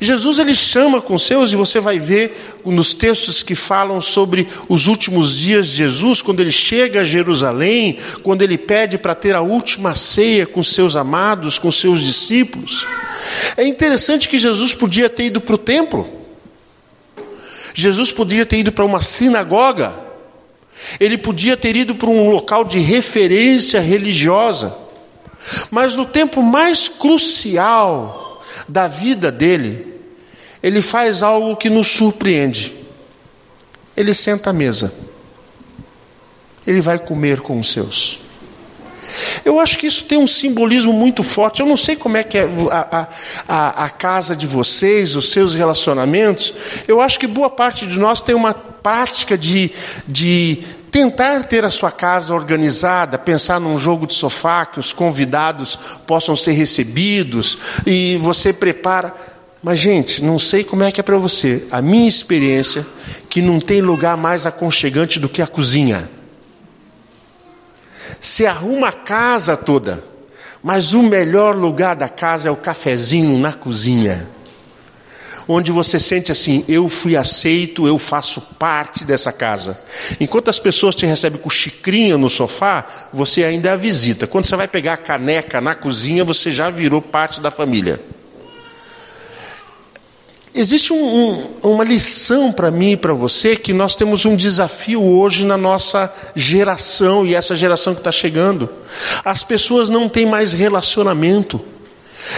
Jesus 0.00 0.38
ele 0.38 0.54
chama 0.54 1.00
com 1.00 1.18
seus, 1.18 1.52
e 1.52 1.56
você 1.56 1.80
vai 1.80 1.98
ver 1.98 2.58
nos 2.64 2.94
textos 2.94 3.42
que 3.42 3.54
falam 3.54 4.00
sobre 4.00 4.48
os 4.68 4.86
últimos 4.86 5.36
dias 5.36 5.66
de 5.68 5.76
Jesus, 5.76 6.22
quando 6.22 6.40
ele 6.40 6.52
chega 6.52 7.00
a 7.00 7.04
Jerusalém, 7.04 7.98
quando 8.22 8.42
ele 8.42 8.56
pede 8.56 8.96
para 8.96 9.14
ter 9.14 9.34
a 9.34 9.40
última 9.40 9.94
ceia 9.94 10.46
com 10.46 10.62
seus 10.62 10.96
amados, 10.96 11.58
com 11.58 11.70
seus 11.70 12.00
discípulos. 12.02 12.86
É 13.56 13.66
interessante 13.66 14.28
que 14.28 14.38
Jesus 14.38 14.74
podia 14.74 15.08
ter 15.08 15.26
ido 15.26 15.40
para 15.40 15.54
o 15.54 15.58
templo, 15.58 16.08
Jesus 17.74 18.10
podia 18.10 18.44
ter 18.44 18.58
ido 18.58 18.72
para 18.72 18.84
uma 18.84 19.02
sinagoga, 19.02 19.94
Ele 20.98 21.18
podia 21.18 21.56
ter 21.56 21.76
ido 21.76 21.94
para 21.94 22.08
um 22.08 22.30
local 22.30 22.64
de 22.64 22.78
referência 22.78 23.80
religiosa. 23.80 24.76
Mas 25.70 25.94
no 25.94 26.04
tempo 26.04 26.42
mais 26.42 26.88
crucial 26.88 28.27
da 28.68 28.86
vida 28.86 29.32
dele, 29.32 29.94
ele 30.62 30.82
faz 30.82 31.22
algo 31.22 31.56
que 31.56 31.70
nos 31.70 31.88
surpreende. 31.88 32.74
Ele 33.96 34.12
senta 34.14 34.50
à 34.50 34.52
mesa. 34.52 34.92
Ele 36.66 36.80
vai 36.80 36.98
comer 36.98 37.40
com 37.40 37.58
os 37.58 37.72
seus. 37.72 38.20
Eu 39.44 39.58
acho 39.58 39.78
que 39.78 39.86
isso 39.86 40.04
tem 40.04 40.18
um 40.18 40.26
simbolismo 40.26 40.92
muito 40.92 41.22
forte. 41.22 41.60
Eu 41.60 41.66
não 41.66 41.76
sei 41.76 41.96
como 41.96 42.16
é 42.16 42.22
que 42.22 42.36
é 42.36 42.48
a, 42.70 43.08
a, 43.48 43.84
a, 43.84 43.90
casa 43.90 44.36
de 44.36 44.46
vocês, 44.46 45.16
os 45.16 45.32
seus 45.32 45.54
relacionamentos. 45.54 46.52
Eu 46.86 47.00
acho 47.00 47.18
que 47.18 47.26
boa 47.26 47.48
parte 47.48 47.86
de 47.86 47.98
nós 47.98 48.20
tem 48.20 48.34
uma 48.34 48.52
prática 48.52 49.36
de, 49.36 49.70
de 50.06 50.62
tentar 50.90 51.44
ter 51.44 51.64
a 51.64 51.70
sua 51.70 51.90
casa 51.90 52.34
organizada, 52.34 53.18
pensar 53.18 53.60
num 53.60 53.78
jogo 53.78 54.06
de 54.06 54.14
sofá 54.14 54.66
que 54.66 54.80
os 54.80 54.92
convidados 54.92 55.78
possam 56.06 56.34
ser 56.34 56.52
recebidos 56.52 57.58
e 57.86 58.16
você 58.18 58.52
prepara. 58.52 59.14
Mas, 59.62 59.80
gente, 59.80 60.22
não 60.22 60.38
sei 60.38 60.62
como 60.62 60.84
é 60.84 60.92
que 60.92 61.00
é 61.00 61.02
para 61.02 61.18
você. 61.18 61.66
A 61.70 61.82
minha 61.82 62.08
experiência 62.08 62.86
que 63.28 63.42
não 63.42 63.60
tem 63.60 63.80
lugar 63.80 64.16
mais 64.16 64.46
aconchegante 64.46 65.18
do 65.18 65.28
que 65.28 65.42
a 65.42 65.46
cozinha. 65.46 66.08
Se 68.20 68.46
arruma 68.46 68.88
a 68.88 68.92
casa 68.92 69.56
toda, 69.56 70.02
mas 70.62 70.94
o 70.94 71.02
melhor 71.02 71.54
lugar 71.56 71.96
da 71.96 72.08
casa 72.08 72.48
é 72.48 72.52
o 72.52 72.56
cafezinho 72.56 73.38
na 73.38 73.52
cozinha. 73.52 74.28
Onde 75.50 75.72
você 75.72 75.98
sente 75.98 76.30
assim, 76.30 76.62
eu 76.68 76.90
fui 76.90 77.16
aceito, 77.16 77.86
eu 77.86 77.98
faço 77.98 78.38
parte 78.58 79.06
dessa 79.06 79.32
casa. 79.32 79.80
Enquanto 80.20 80.50
as 80.50 80.58
pessoas 80.58 80.94
te 80.94 81.06
recebem 81.06 81.40
com 81.40 81.48
xicrinha 81.48 82.18
no 82.18 82.28
sofá, 82.28 82.86
você 83.10 83.42
ainda 83.44 83.70
é 83.70 83.72
a 83.72 83.76
visita. 83.76 84.26
Quando 84.26 84.44
você 84.44 84.54
vai 84.54 84.68
pegar 84.68 84.92
a 84.92 84.98
caneca 84.98 85.58
na 85.58 85.74
cozinha, 85.74 86.22
você 86.22 86.50
já 86.50 86.68
virou 86.68 87.00
parte 87.00 87.40
da 87.40 87.50
família. 87.50 87.98
Existe 90.54 90.92
um, 90.92 90.96
um, 91.62 91.70
uma 91.70 91.84
lição 91.84 92.52
para 92.52 92.70
mim 92.70 92.92
e 92.92 92.96
para 92.96 93.14
você 93.14 93.56
que 93.56 93.72
nós 93.72 93.96
temos 93.96 94.26
um 94.26 94.36
desafio 94.36 95.02
hoje 95.02 95.46
na 95.46 95.56
nossa 95.56 96.12
geração 96.34 97.24
e 97.24 97.34
essa 97.34 97.56
geração 97.56 97.94
que 97.94 98.00
está 98.00 98.12
chegando. 98.12 98.68
As 99.24 99.42
pessoas 99.42 99.88
não 99.88 100.08
têm 100.08 100.26
mais 100.26 100.52
relacionamento. 100.52 101.64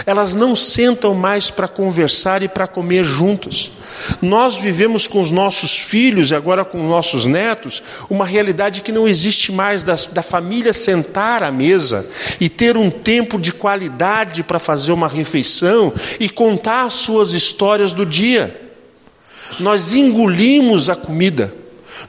Elas 0.05 0.33
não 0.33 0.55
sentam 0.55 1.13
mais 1.13 1.49
para 1.49 1.67
conversar 1.67 2.43
e 2.43 2.47
para 2.47 2.67
comer 2.67 3.03
juntos. 3.03 3.71
Nós 4.21 4.57
vivemos 4.57 5.07
com 5.07 5.19
os 5.19 5.31
nossos 5.31 5.77
filhos 5.77 6.31
e 6.31 6.35
agora 6.35 6.63
com 6.63 6.83
os 6.83 6.89
nossos 6.89 7.25
netos 7.25 7.81
uma 8.09 8.25
realidade 8.25 8.81
que 8.81 8.91
não 8.91 9.07
existe 9.07 9.51
mais 9.51 9.83
da, 9.83 9.95
da 10.11 10.23
família 10.23 10.73
sentar 10.73 11.43
à 11.43 11.51
mesa 11.51 12.07
e 12.39 12.47
ter 12.47 12.77
um 12.77 12.89
tempo 12.89 13.39
de 13.39 13.51
qualidade 13.51 14.43
para 14.43 14.59
fazer 14.59 14.91
uma 14.91 15.07
refeição 15.07 15.93
e 16.19 16.29
contar 16.29 16.85
as 16.85 16.93
suas 16.93 17.33
histórias 17.33 17.93
do 17.93 18.05
dia. 18.05 18.59
Nós 19.59 19.93
engolimos 19.93 20.89
a 20.89 20.95
comida, 20.95 21.53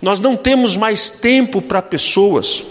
nós 0.00 0.20
não 0.20 0.36
temos 0.36 0.76
mais 0.76 1.10
tempo 1.10 1.60
para 1.60 1.82
pessoas. 1.82 2.64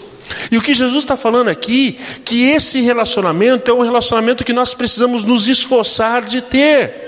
E 0.50 0.56
o 0.56 0.62
que 0.62 0.74
Jesus 0.74 1.04
está 1.04 1.16
falando 1.16 1.48
aqui, 1.48 1.98
que 2.24 2.50
esse 2.50 2.80
relacionamento 2.80 3.70
é 3.70 3.74
um 3.74 3.82
relacionamento 3.82 4.44
que 4.44 4.52
nós 4.52 4.74
precisamos 4.74 5.24
nos 5.24 5.48
esforçar 5.48 6.22
de 6.22 6.40
ter. 6.40 7.02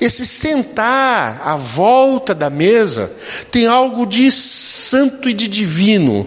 Esse 0.00 0.26
sentar 0.26 1.40
à 1.44 1.56
volta 1.56 2.34
da 2.34 2.50
mesa 2.50 3.10
tem 3.50 3.66
algo 3.66 4.06
de 4.06 4.30
santo 4.30 5.28
e 5.28 5.32
de 5.32 5.48
divino. 5.48 6.26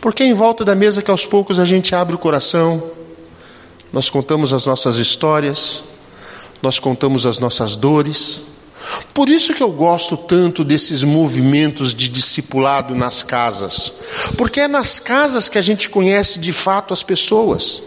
Porque 0.00 0.22
é 0.22 0.26
em 0.26 0.32
volta 0.32 0.64
da 0.64 0.74
mesa 0.74 1.02
que 1.02 1.10
aos 1.10 1.26
poucos 1.26 1.60
a 1.60 1.64
gente 1.64 1.94
abre 1.94 2.14
o 2.14 2.18
coração, 2.18 2.82
nós 3.92 4.08
contamos 4.08 4.52
as 4.52 4.64
nossas 4.64 4.96
histórias, 4.96 5.84
nós 6.62 6.78
contamos 6.78 7.26
as 7.26 7.38
nossas 7.38 7.76
dores, 7.76 8.49
por 9.12 9.28
isso 9.28 9.52
que 9.54 9.62
eu 9.62 9.70
gosto 9.70 10.16
tanto 10.16 10.64
desses 10.64 11.04
movimentos 11.04 11.94
de 11.94 12.08
discipulado 12.08 12.94
nas 12.94 13.22
casas, 13.22 13.92
porque 14.36 14.60
é 14.60 14.68
nas 14.68 14.98
casas 14.98 15.48
que 15.48 15.58
a 15.58 15.62
gente 15.62 15.90
conhece 15.90 16.38
de 16.38 16.52
fato 16.52 16.94
as 16.94 17.02
pessoas, 17.02 17.82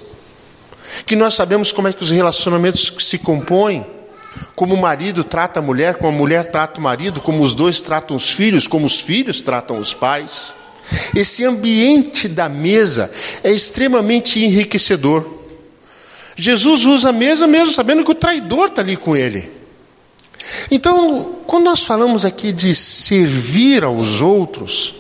que 1.06 1.16
nós 1.16 1.34
sabemos 1.36 1.72
como 1.72 1.88
é 1.88 1.94
que 1.94 2.04
os 2.04 2.12
relacionamentos 2.12 2.94
se 3.00 3.18
compõem, 3.18 3.86
como 4.56 4.76
o 4.76 4.82
marido 4.82 5.24
trata 5.24 5.60
a 5.60 5.64
mulher, 5.64 5.96
como 5.96 6.10
a 6.10 6.12
mulher 6.12 6.52
trata 6.52 6.80
o 6.80 6.84
marido, 6.84 7.22
como 7.22 7.44
os 7.44 7.56
dois 7.56 7.82
tratam 7.82 8.16
os 8.16 8.30
filhos, 8.30 8.68
como 8.68 8.86
os 8.86 9.00
filhos 9.00 9.42
tratam 9.42 9.80
os 9.80 9.94
pais. 9.94 10.54
Esse 11.16 11.44
ambiente 11.44 12.28
da 12.28 12.48
mesa 12.48 13.10
é 13.44 13.52
extremamente 13.52 14.44
enriquecedor. 14.44 15.42
Jesus 16.36 16.86
usa 16.86 17.10
a 17.10 17.14
mesa 17.14 17.48
mesmo 17.48 17.72
sabendo 17.72 18.04
que 18.04 18.12
o 18.12 18.16
traidor 18.16 18.68
está 18.68 18.82
ali 18.82 18.98
com 18.98 19.16
ele. 19.16 19.63
Então, 20.70 21.38
quando 21.48 21.66
nós 21.66 21.84
falamos 21.84 22.26
aqui 22.26 22.52
de 22.52 22.76
servir 22.76 23.84
aos 23.84 24.22
outros, 24.22 24.96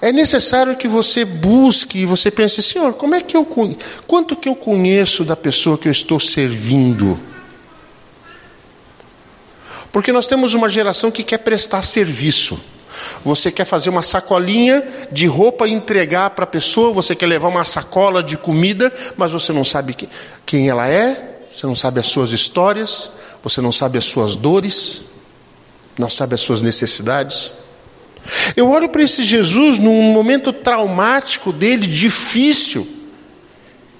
é 0.00 0.12
necessário 0.12 0.76
que 0.76 0.86
você 0.86 1.24
busque 1.24 2.00
e 2.00 2.04
você 2.04 2.30
pense, 2.30 2.62
Senhor, 2.62 2.92
como 2.94 3.14
é 3.14 3.20
que 3.20 3.36
eu 3.36 3.46
quanto 4.06 4.36
que 4.36 4.48
eu 4.48 4.54
conheço 4.54 5.24
da 5.24 5.34
pessoa 5.34 5.78
que 5.78 5.88
eu 5.88 5.92
estou 5.92 6.20
servindo? 6.20 7.18
Porque 9.90 10.12
nós 10.12 10.26
temos 10.26 10.54
uma 10.54 10.68
geração 10.68 11.10
que 11.10 11.22
quer 11.22 11.38
prestar 11.38 11.82
serviço. 11.82 12.60
Você 13.24 13.50
quer 13.50 13.64
fazer 13.64 13.90
uma 13.90 14.02
sacolinha 14.02 14.86
de 15.10 15.26
roupa 15.26 15.66
e 15.66 15.72
entregar 15.72 16.30
para 16.30 16.44
a 16.44 16.48
pessoa, 16.48 16.92
você 16.92 17.14
quer 17.14 17.26
levar 17.26 17.48
uma 17.48 17.64
sacola 17.64 18.22
de 18.22 18.36
comida, 18.36 18.92
mas 19.16 19.32
você 19.32 19.52
não 19.52 19.64
sabe 19.64 19.96
quem 20.44 20.68
ela 20.68 20.86
é, 20.86 21.38
você 21.50 21.66
não 21.66 21.74
sabe 21.74 22.00
as 22.00 22.06
suas 22.06 22.32
histórias, 22.32 23.10
você 23.44 23.60
não 23.60 23.70
sabe 23.70 23.98
as 23.98 24.06
suas 24.06 24.36
dores, 24.36 25.02
não 25.98 26.08
sabe 26.08 26.34
as 26.34 26.40
suas 26.40 26.62
necessidades. 26.62 27.52
Eu 28.56 28.70
olho 28.70 28.88
para 28.88 29.02
esse 29.02 29.22
Jesus 29.22 29.78
num 29.78 30.14
momento 30.14 30.50
traumático 30.50 31.52
dele, 31.52 31.86
difícil, 31.86 32.88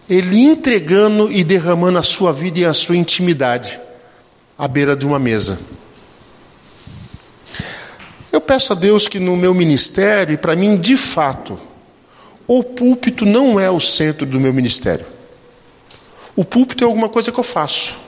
ele 0.09 0.41
entregando 0.41 1.31
e 1.31 1.45
derramando 1.45 1.99
a 1.99 2.03
sua 2.03 2.33
vida 2.33 2.61
e 2.61 2.65
a 2.65 2.73
sua 2.73 2.97
intimidade 2.97 3.79
à 4.57 4.67
beira 4.67 4.97
de 4.97 5.05
uma 5.05 5.19
mesa. 5.19 5.59
Eu 8.33 8.41
peço 8.41 8.73
a 8.73 8.77
Deus 8.77 9.07
que 9.07 9.21
no 9.21 9.37
meu 9.37 9.53
ministério, 9.53 10.33
e 10.33 10.39
para 10.39 10.57
mim, 10.57 10.79
de 10.79 10.97
fato, 10.97 11.61
o 12.47 12.65
púlpito 12.65 13.27
não 13.27 13.61
é 13.61 13.71
o 13.71 13.79
centro 13.79 14.25
do 14.25 14.41
meu 14.41 14.55
ministério. 14.55 15.05
O 16.35 16.47
púlpito 16.47 16.83
é 16.83 16.87
alguma 16.87 17.11
coisa 17.11 17.31
que 17.31 17.39
eu 17.39 17.45
faço 17.45 18.04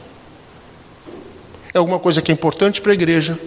é 1.77 1.79
alguma 1.79 1.99
coisa 1.99 2.23
que 2.23 2.33
é 2.33 2.35
importante 2.35 2.81
para 2.81 2.93
a 2.93 2.95
igreja, 2.95 3.39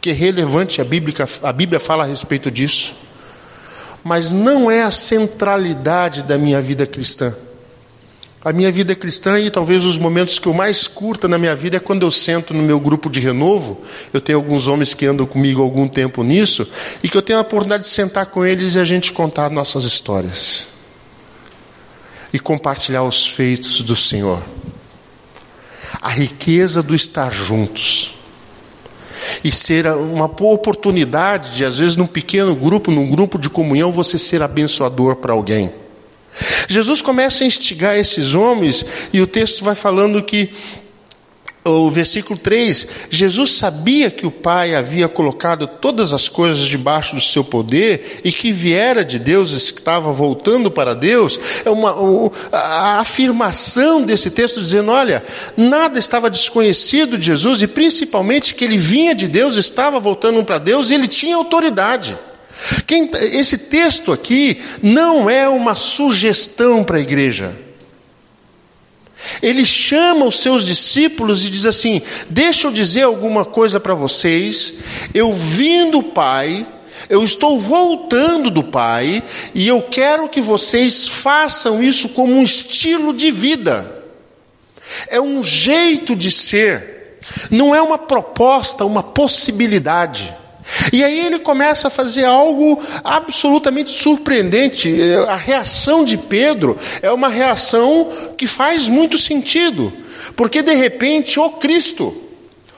que 0.00 0.10
é 0.10 0.12
relevante, 0.12 0.80
a 0.80 0.84
Bíblia, 0.84 1.14
a 1.42 1.52
Bíblia 1.52 1.80
fala 1.80 2.04
a 2.04 2.06
respeito 2.06 2.50
disso, 2.50 2.94
mas 4.04 4.30
não 4.30 4.70
é 4.70 4.82
a 4.82 4.90
centralidade 4.90 6.22
da 6.22 6.36
minha 6.36 6.60
vida 6.60 6.86
cristã. 6.86 7.34
A 8.44 8.52
minha 8.52 8.72
vida 8.72 8.94
cristã, 8.94 9.38
e 9.38 9.50
talvez 9.50 9.84
os 9.84 9.96
momentos 9.96 10.38
que 10.38 10.48
eu 10.48 10.52
mais 10.52 10.88
curta 10.88 11.28
na 11.28 11.38
minha 11.38 11.54
vida, 11.54 11.76
é 11.76 11.80
quando 11.80 12.02
eu 12.02 12.10
sento 12.10 12.52
no 12.52 12.62
meu 12.62 12.80
grupo 12.80 13.08
de 13.08 13.20
renovo. 13.20 13.80
Eu 14.12 14.20
tenho 14.20 14.38
alguns 14.38 14.66
homens 14.66 14.94
que 14.94 15.06
andam 15.06 15.24
comigo 15.24 15.60
há 15.60 15.64
algum 15.64 15.86
tempo 15.86 16.24
nisso, 16.24 16.68
e 17.02 17.08
que 17.08 17.16
eu 17.16 17.22
tenho 17.22 17.38
a 17.38 17.42
oportunidade 17.42 17.84
de 17.84 17.88
sentar 17.88 18.26
com 18.26 18.44
eles 18.44 18.74
e 18.74 18.80
a 18.80 18.84
gente 18.84 19.12
contar 19.12 19.48
nossas 19.48 19.84
histórias. 19.84 20.68
E 22.32 22.40
compartilhar 22.40 23.04
os 23.04 23.26
feitos 23.26 23.80
do 23.82 23.94
Senhor 23.94 24.42
a 26.02 26.08
riqueza 26.08 26.82
do 26.82 26.96
estar 26.96 27.32
juntos. 27.32 28.14
E 29.44 29.52
ser 29.52 29.86
uma 29.86 30.26
boa 30.26 30.54
oportunidade 30.54 31.52
de, 31.52 31.64
às 31.64 31.78
vezes, 31.78 31.94
num 31.94 32.08
pequeno 32.08 32.56
grupo, 32.56 32.90
num 32.90 33.08
grupo 33.08 33.38
de 33.38 33.48
comunhão, 33.48 33.92
você 33.92 34.18
ser 34.18 34.42
abençoador 34.42 35.16
para 35.16 35.32
alguém. 35.32 35.72
Jesus 36.68 37.00
começa 37.00 37.44
a 37.44 37.46
instigar 37.46 37.96
esses 37.96 38.34
homens, 38.34 38.84
e 39.12 39.20
o 39.20 39.26
texto 39.26 39.62
vai 39.62 39.76
falando 39.76 40.22
que 40.22 40.52
o 41.64 41.90
versículo 41.90 42.38
3: 42.38 42.86
Jesus 43.10 43.52
sabia 43.52 44.10
que 44.10 44.26
o 44.26 44.30
Pai 44.30 44.74
havia 44.74 45.08
colocado 45.08 45.66
todas 45.66 46.12
as 46.12 46.28
coisas 46.28 46.64
debaixo 46.64 47.14
do 47.14 47.20
seu 47.20 47.44
poder 47.44 48.20
e 48.24 48.32
que 48.32 48.50
viera 48.50 49.04
de 49.04 49.18
Deus, 49.18 49.52
estava 49.52 50.12
voltando 50.12 50.70
para 50.70 50.94
Deus. 50.94 51.38
É 51.64 51.70
uma, 51.70 51.94
a 52.50 52.98
afirmação 53.00 54.02
desse 54.02 54.30
texto 54.30 54.60
dizendo: 54.60 54.90
olha, 54.90 55.22
nada 55.56 55.98
estava 55.98 56.28
desconhecido 56.28 57.16
de 57.16 57.26
Jesus 57.26 57.62
e 57.62 57.66
principalmente 57.66 58.54
que 58.54 58.64
ele 58.64 58.76
vinha 58.76 59.14
de 59.14 59.28
Deus, 59.28 59.56
estava 59.56 60.00
voltando 60.00 60.44
para 60.44 60.58
Deus 60.58 60.90
e 60.90 60.94
ele 60.94 61.06
tinha 61.06 61.36
autoridade. 61.36 62.18
Quem, 62.86 63.10
esse 63.14 63.58
texto 63.58 64.12
aqui 64.12 64.60
não 64.82 65.28
é 65.28 65.48
uma 65.48 65.74
sugestão 65.74 66.84
para 66.84 66.96
a 66.96 67.00
igreja. 67.00 67.52
Ele 69.42 69.64
chama 69.64 70.26
os 70.26 70.40
seus 70.40 70.64
discípulos 70.64 71.44
e 71.44 71.50
diz 71.50 71.66
assim: 71.66 72.02
Deixa 72.28 72.66
eu 72.66 72.72
dizer 72.72 73.02
alguma 73.02 73.44
coisa 73.44 73.78
para 73.78 73.94
vocês. 73.94 74.74
Eu 75.14 75.32
vim 75.32 75.90
do 75.90 76.02
Pai, 76.02 76.66
Eu 77.08 77.24
estou 77.24 77.60
voltando 77.60 78.50
do 78.50 78.62
Pai 78.62 79.22
e 79.54 79.66
eu 79.66 79.82
quero 79.82 80.28
que 80.28 80.40
vocês 80.40 81.08
façam 81.08 81.82
isso 81.82 82.10
como 82.10 82.32
um 82.34 82.42
estilo 82.42 83.12
de 83.12 83.30
vida. 83.30 84.02
É 85.08 85.20
um 85.20 85.42
jeito 85.42 86.14
de 86.14 86.30
ser, 86.30 87.18
não 87.50 87.74
é 87.74 87.80
uma 87.80 87.98
proposta, 87.98 88.84
uma 88.84 89.02
possibilidade. 89.02 90.34
E 90.92 91.02
aí 91.02 91.26
ele 91.26 91.38
começa 91.38 91.88
a 91.88 91.90
fazer 91.90 92.24
algo 92.24 92.80
absolutamente 93.02 93.90
surpreendente. 93.90 94.94
A 95.28 95.36
reação 95.36 96.04
de 96.04 96.16
Pedro 96.16 96.78
é 97.00 97.10
uma 97.10 97.28
reação 97.28 98.08
que 98.36 98.46
faz 98.46 98.88
muito 98.88 99.18
sentido, 99.18 99.92
porque 100.36 100.62
de 100.62 100.74
repente 100.74 101.40
o 101.40 101.50
Cristo, 101.50 102.16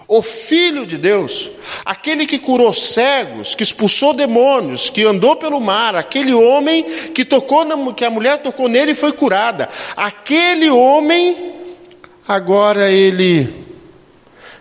o 0.09 0.23
Filho 0.23 0.87
de 0.87 0.97
Deus, 0.97 1.51
aquele 1.85 2.27
que 2.27 2.39
curou 2.39 2.73
cegos, 2.73 3.55
que 3.55 3.63
expulsou 3.63 4.13
demônios, 4.13 4.91
que 4.91 5.03
andou 5.05 5.37
pelo 5.37 5.61
mar, 5.61 5.95
aquele 5.95 6.33
homem 6.33 6.85
que 7.15 7.25
tocou 7.25 7.65
na, 7.65 7.93
que 7.93 8.05
a 8.05 8.11
mulher 8.11 8.43
tocou 8.43 8.69
nele 8.69 8.93
e 8.93 8.95
foi 8.95 9.13
curada, 9.13 9.69
aquele 9.97 10.71
homem, 10.71 11.53
agora 12.27 12.91
ele 12.91 13.63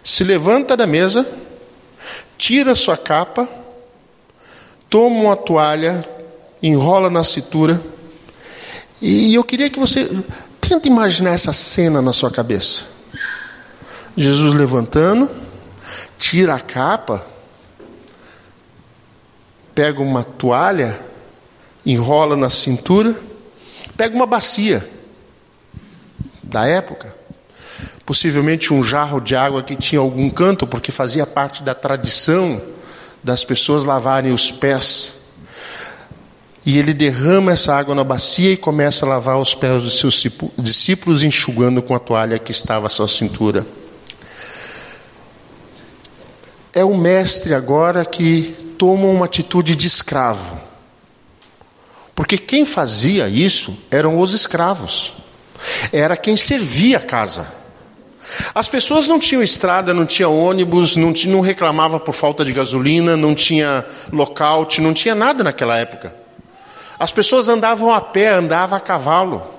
se 0.03 0.23
levanta 0.23 0.75
da 0.75 0.85
mesa 0.85 1.42
tira 2.43 2.75
sua 2.75 2.97
capa, 2.97 3.47
toma 4.89 5.15
uma 5.15 5.35
toalha, 5.37 6.05
enrola 6.61 7.09
na 7.09 7.23
cintura, 7.23 7.81
e 9.01 9.33
eu 9.33 9.45
queria 9.45 9.69
que 9.69 9.79
você 9.79 10.09
tente 10.59 10.89
imaginar 10.89 11.29
essa 11.29 11.53
cena 11.53 12.01
na 12.01 12.11
sua 12.11 12.29
cabeça. 12.29 12.83
Jesus 14.17 14.53
levantando, 14.55 15.31
tira 16.19 16.55
a 16.55 16.59
capa, 16.59 17.25
pega 19.73 20.01
uma 20.01 20.25
toalha, 20.25 20.99
enrola 21.85 22.35
na 22.35 22.49
cintura, 22.49 23.15
pega 23.95 24.13
uma 24.13 24.25
bacia 24.25 24.85
da 26.43 26.67
época, 26.67 27.15
possivelmente 28.05 28.73
um 28.73 28.83
jarro 28.83 29.19
de 29.19 29.35
água 29.35 29.63
que 29.63 29.75
tinha 29.75 29.99
algum 29.99 30.29
canto, 30.29 30.67
porque 30.67 30.91
fazia 30.91 31.25
parte 31.25 31.63
da 31.63 31.73
tradição 31.73 32.61
das 33.23 33.45
pessoas 33.45 33.85
lavarem 33.85 34.33
os 34.33 34.51
pés. 34.51 35.23
E 36.65 36.77
ele 36.77 36.93
derrama 36.93 37.51
essa 37.51 37.75
água 37.75 37.93
na 37.93 38.03
bacia 38.03 38.51
e 38.51 38.57
começa 38.57 39.05
a 39.05 39.09
lavar 39.09 39.37
os 39.37 39.53
pés 39.53 39.83
dos 39.83 39.99
seus 39.99 40.25
discípulos, 40.57 41.23
enxugando 41.23 41.81
com 41.81 41.93
a 41.93 41.99
toalha 41.99 42.39
que 42.39 42.51
estava 42.51 42.87
à 42.87 42.89
sua 42.89 43.07
cintura. 43.07 43.65
É 46.73 46.83
o 46.83 46.97
mestre 46.97 47.53
agora 47.53 48.05
que 48.05 48.55
toma 48.77 49.05
uma 49.05 49.25
atitude 49.25 49.75
de 49.75 49.87
escravo. 49.87 50.59
Porque 52.15 52.37
quem 52.37 52.65
fazia 52.65 53.27
isso 53.27 53.77
eram 53.91 54.19
os 54.19 54.33
escravos. 54.33 55.13
Era 55.91 56.15
quem 56.15 56.37
servia 56.37 56.97
a 56.97 57.01
casa. 57.01 57.62
As 58.55 58.67
pessoas 58.67 59.07
não 59.07 59.19
tinham 59.19 59.43
estrada, 59.43 59.93
não 59.93 60.05
tinha 60.05 60.29
ônibus, 60.29 60.95
não, 60.95 61.13
não 61.27 61.41
reclamava 61.41 61.99
por 61.99 62.13
falta 62.13 62.43
de 62.45 62.53
gasolina, 62.53 63.17
não 63.17 63.35
tinha 63.35 63.85
lockout, 64.11 64.81
não 64.81 64.93
tinha 64.93 65.13
nada 65.13 65.43
naquela 65.43 65.77
época. 65.77 66.15
As 66.97 67.11
pessoas 67.11 67.49
andavam 67.49 67.93
a 67.93 67.99
pé, 67.99 68.29
andavam 68.29 68.77
a 68.77 68.81
cavalo. 68.81 69.51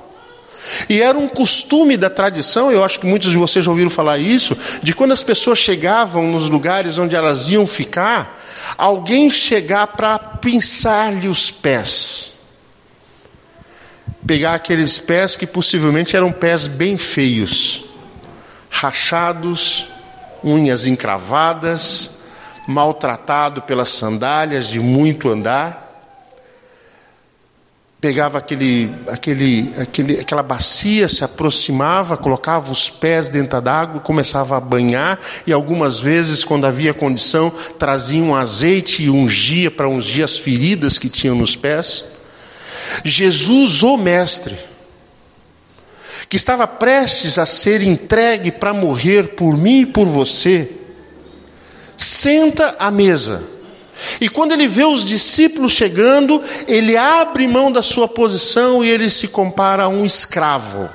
E 0.89 1.03
era 1.03 1.17
um 1.19 1.29
costume 1.29 1.97
da 1.97 2.09
tradição, 2.09 2.73
eu 2.73 2.83
acho 2.83 2.99
que 2.99 3.07
muitos 3.07 3.31
de 3.31 3.37
vocês 3.37 3.65
já 3.65 3.71
ouviram 3.71 3.91
falar 3.91 4.17
isso, 4.19 4.57
de 4.83 4.95
quando 4.95 5.13
as 5.13 5.23
pessoas 5.23 5.59
chegavam 5.59 6.27
nos 6.31 6.49
lugares 6.49 6.97
onde 6.97 7.15
elas 7.15 7.51
iam 7.51 7.67
ficar, 7.67 8.41
alguém 8.79 9.29
chegar 9.29 9.89
para 9.89 10.19
pinçar-lhe 10.19 11.29
os 11.29 11.51
pés. 11.51 12.33
Pegar 14.27 14.55
aqueles 14.55 14.99
pés 14.99 15.37
que 15.37 15.47
possivelmente 15.47 16.17
eram 16.17 16.33
pés 16.33 16.67
bem 16.67 16.97
feios 16.97 17.84
rachados, 18.75 19.89
unhas 20.43 20.87
encravadas, 20.87 22.11
maltratado 22.67 23.63
pelas 23.63 23.91
sandálias 23.91 24.67
de 24.67 24.81
muito 24.81 25.31
andar. 25.31 25.83
Pegava 28.01 28.37
aquele, 28.37 28.93
aquele, 29.07 29.73
aquele, 29.79 30.21
aquela 30.21 30.43
bacia, 30.43 31.09
se 31.09 31.25
aproximava, 31.25 32.17
colocava 32.17 32.71
os 32.71 32.91
pés 32.91 33.29
dentro 33.29 33.61
d'água, 33.63 34.01
começava 34.01 34.57
a 34.57 34.61
banhar, 34.61 35.19
e 35.47 35.53
algumas 35.53 36.01
vezes, 36.01 36.45
quando 36.45 36.67
havia 36.67 36.93
condição, 36.93 37.51
trazia 37.79 38.23
um 38.23 38.35
azeite 38.35 39.05
e 39.05 39.09
ungia 39.09 39.71
para 39.71 39.89
ungir 39.89 40.25
as 40.25 40.37
feridas 40.37 40.99
que 40.99 41.09
tinham 41.09 41.37
nos 41.37 41.57
pés. 41.57 42.05
Jesus, 43.03 43.83
o 43.83 43.97
Mestre, 43.97 44.59
que 46.35 46.37
estava 46.37 46.67
prestes 46.67 47.39
a 47.39 47.47
ser 47.47 47.81
entregue 47.81 48.51
para 48.51 48.75
morrer 48.75 49.37
por 49.37 49.57
mim 49.57 49.83
e 49.83 49.87
por 49.87 50.05
você, 50.05 50.69
senta 51.97 52.75
à 52.77 52.91
mesa. 52.91 53.45
E 54.21 54.29
quando 54.29 54.51
ele 54.51 54.67
vê 54.67 54.83
os 54.83 55.05
discípulos 55.05 55.75
chegando, 55.75 56.43
ele 56.67 56.97
abre 56.97 57.47
mão 57.47 57.71
da 57.71 57.85
sua 57.85 58.09
posição 58.09 58.85
e 58.85 58.91
ele 58.91 59.09
se 59.11 59.29
compara 59.29 59.85
a 59.85 59.89
um 59.89 60.05
escravo. 60.05 60.91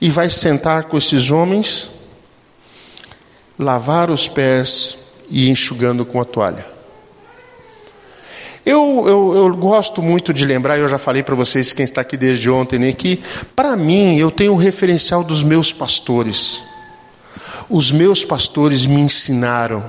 E 0.00 0.08
vai 0.08 0.30
sentar 0.30 0.84
com 0.84 0.96
esses 0.96 1.30
homens, 1.30 1.90
lavar 3.58 4.10
os 4.10 4.26
pés 4.26 5.00
e 5.28 5.50
enxugando 5.50 6.06
com 6.06 6.18
a 6.18 6.24
toalha. 6.24 6.77
Eu, 8.68 9.04
eu, 9.08 9.34
eu, 9.34 9.56
gosto 9.56 10.02
muito 10.02 10.34
de 10.34 10.44
lembrar, 10.44 10.78
eu 10.78 10.86
já 10.86 10.98
falei 10.98 11.22
para 11.22 11.34
vocês, 11.34 11.72
quem 11.72 11.86
está 11.86 12.02
aqui 12.02 12.18
desde 12.18 12.50
ontem, 12.50 12.78
né, 12.78 12.92
que 12.92 13.18
para 13.56 13.74
mim 13.74 14.18
eu 14.18 14.30
tenho 14.30 14.52
o 14.52 14.56
referencial 14.56 15.24
dos 15.24 15.42
meus 15.42 15.72
pastores. 15.72 16.64
Os 17.70 17.90
meus 17.90 18.26
pastores 18.26 18.84
me 18.84 19.00
ensinaram. 19.00 19.82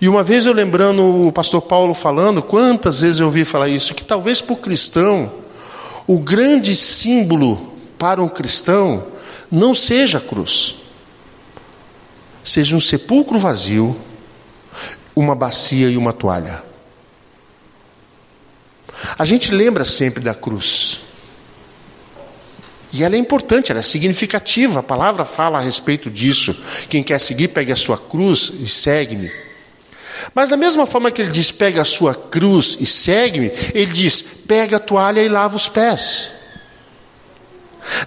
E 0.00 0.08
uma 0.08 0.24
vez 0.24 0.44
eu 0.44 0.52
lembrando 0.52 1.28
o 1.28 1.30
pastor 1.30 1.62
Paulo 1.62 1.94
falando, 1.94 2.42
quantas 2.42 3.02
vezes 3.02 3.20
eu 3.20 3.26
ouvi 3.26 3.44
falar 3.44 3.68
isso, 3.68 3.94
que 3.94 4.04
talvez 4.04 4.40
para 4.40 4.54
o 4.54 4.56
cristão, 4.56 5.30
o 6.04 6.18
grande 6.18 6.74
símbolo 6.74 7.74
para 7.96 8.20
um 8.20 8.28
cristão 8.28 9.04
não 9.48 9.72
seja 9.72 10.18
a 10.18 10.20
cruz, 10.20 10.80
seja 12.42 12.74
um 12.74 12.80
sepulcro 12.80 13.38
vazio, 13.38 13.96
uma 15.14 15.36
bacia 15.36 15.88
e 15.88 15.96
uma 15.96 16.12
toalha. 16.12 16.66
A 19.18 19.24
gente 19.24 19.50
lembra 19.52 19.84
sempre 19.84 20.22
da 20.22 20.34
cruz. 20.34 21.00
E 22.92 23.02
ela 23.02 23.16
é 23.16 23.18
importante, 23.18 23.70
ela 23.70 23.80
é 23.80 23.82
significativa. 23.82 24.80
A 24.80 24.82
palavra 24.82 25.24
fala 25.24 25.58
a 25.58 25.60
respeito 25.60 26.08
disso. 26.08 26.56
Quem 26.88 27.02
quer 27.02 27.20
seguir, 27.20 27.48
pegue 27.48 27.72
a 27.72 27.76
sua 27.76 27.98
cruz 27.98 28.52
e 28.60 28.66
segue-me. 28.66 29.30
Mas 30.34 30.50
da 30.50 30.56
mesma 30.56 30.86
forma 30.86 31.10
que 31.10 31.20
ele 31.20 31.30
diz, 31.30 31.50
pega 31.50 31.82
a 31.82 31.84
sua 31.84 32.14
cruz 32.14 32.76
e 32.80 32.86
segue-me, 32.86 33.52
ele 33.74 33.92
diz, 33.92 34.22
pega 34.22 34.76
a 34.76 34.80
toalha 34.80 35.20
e 35.20 35.28
lava 35.28 35.56
os 35.56 35.68
pés. 35.68 36.32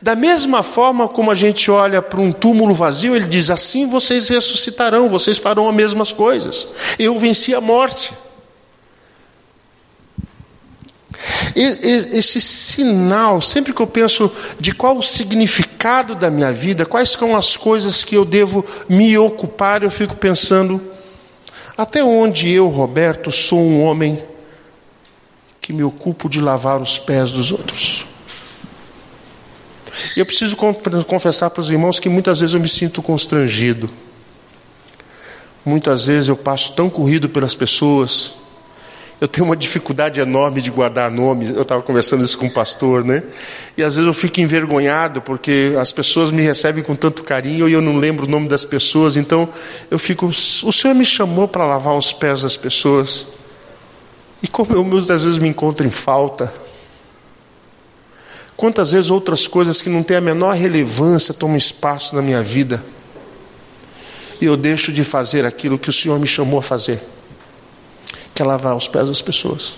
Da 0.02 0.16
mesma 0.16 0.64
forma 0.64 1.08
como 1.08 1.32
a 1.32 1.36
gente 1.36 1.72
olha 1.72 2.02
para 2.02 2.20
um 2.20 2.32
túmulo 2.32 2.74
vazio, 2.74 3.16
ele 3.16 3.28
diz: 3.28 3.50
assim 3.50 3.88
vocês 3.88 4.28
ressuscitarão, 4.28 5.10
vocês 5.10 5.38
farão 5.38 5.68
as 5.68 5.76
mesmas 5.76 6.12
coisas. 6.12 6.68
Eu 7.00 7.18
venci 7.18 7.56
a 7.56 7.62
morte. 7.62 8.14
Esse 11.56 12.42
sinal, 12.42 13.42
sempre 13.42 13.74
que 13.74 13.82
eu 13.82 13.88
penso 13.88 14.32
de 14.60 14.74
qual 14.74 14.98
o 14.98 15.04
significado 15.04 16.16
da 16.16 16.32
minha 16.32 16.52
vida, 16.52 16.86
quais 16.86 17.12
são 17.12 17.36
as 17.36 17.56
coisas 17.56 18.04
que 18.04 18.16
eu 18.16 18.26
devo 18.26 18.66
me 18.90 19.18
ocupar, 19.18 19.84
eu 19.84 19.92
fico 19.92 20.16
pensando, 20.16 20.82
até 21.78 22.04
onde 22.04 22.52
eu, 22.52 22.68
Roberto, 22.68 23.32
sou 23.32 23.60
um 23.60 23.84
homem 23.84 24.24
que 25.62 25.72
me 25.72 25.84
ocupo 25.84 26.28
de 26.28 26.42
lavar 26.42 26.82
os 26.82 26.98
pés 26.98 27.32
dos 27.32 27.52
outros. 27.52 28.06
Eu 30.18 30.26
preciso 30.26 30.56
confessar 30.56 31.50
para 31.52 31.62
os 31.62 31.70
irmãos 31.70 32.00
que 32.00 32.10
muitas 32.10 32.40
vezes 32.40 32.56
eu 32.56 32.60
me 32.60 32.68
sinto 32.68 33.02
constrangido. 33.02 33.90
Muitas 35.64 36.08
vezes 36.08 36.30
eu 36.30 36.36
passo 36.36 36.74
tão 36.74 36.90
corrido 36.90 37.30
pelas 37.30 37.54
pessoas, 37.54 38.34
eu 39.22 39.28
tenho 39.28 39.46
uma 39.46 39.56
dificuldade 39.56 40.20
enorme 40.20 40.64
de 40.64 40.72
guardar 40.72 41.12
nomes. 41.12 41.52
Eu 41.52 41.62
estava 41.62 41.80
conversando 41.84 42.26
isso 42.26 42.36
com 42.40 42.48
um 42.48 42.50
pastor, 42.50 43.06
né? 43.06 43.22
E 43.78 43.84
às 43.84 43.96
vezes 43.96 44.08
eu 44.08 44.14
fico 44.16 44.42
envergonhado 44.42 45.22
porque 45.22 45.76
as 45.80 45.92
pessoas 45.92 46.32
me 46.32 46.42
recebem 46.42 46.84
com 46.84 46.96
tanto 46.96 47.24
carinho 47.24 47.70
e 47.70 47.74
eu 47.74 47.84
não 47.84 48.00
lembro 48.00 48.26
o 48.26 48.28
nome 48.28 48.50
das 48.50 48.66
pessoas. 48.66 49.18
Então 49.18 49.48
eu 49.92 50.00
fico. 50.00 50.26
O 50.26 50.74
Senhor 50.74 50.96
me 50.96 51.06
chamou 51.06 51.48
para 51.48 51.68
lavar 51.68 51.96
os 51.96 52.12
pés 52.12 52.42
das 52.42 52.58
pessoas. 52.58 53.28
E 54.42 54.48
como 54.48 54.74
eu 54.74 54.84
muitas 54.84 55.24
vezes 55.24 55.38
me 55.38 55.48
encontro 55.48 55.86
em 55.86 55.92
falta. 55.92 56.52
Quantas 58.58 58.92
vezes 58.92 59.12
outras 59.12 59.46
coisas 59.46 59.84
que 59.84 59.90
não 59.90 60.02
têm 60.02 60.18
a 60.18 60.22
menor 60.22 60.56
relevância 60.56 61.32
tomam 61.32 61.58
espaço 61.58 62.16
na 62.16 62.24
minha 62.24 62.42
vida. 62.42 62.84
E 64.42 64.46
eu 64.46 64.58
deixo 64.58 64.92
de 64.92 65.04
fazer 65.04 65.46
aquilo 65.46 65.78
que 65.78 65.92
o 65.92 65.94
Senhor 65.94 66.20
me 66.20 66.26
chamou 66.26 66.58
a 66.58 66.64
fazer. 66.64 67.11
Quer 68.42 68.48
lavar 68.48 68.76
os 68.76 68.88
pés 68.88 69.08
das 69.08 69.22
pessoas. 69.22 69.78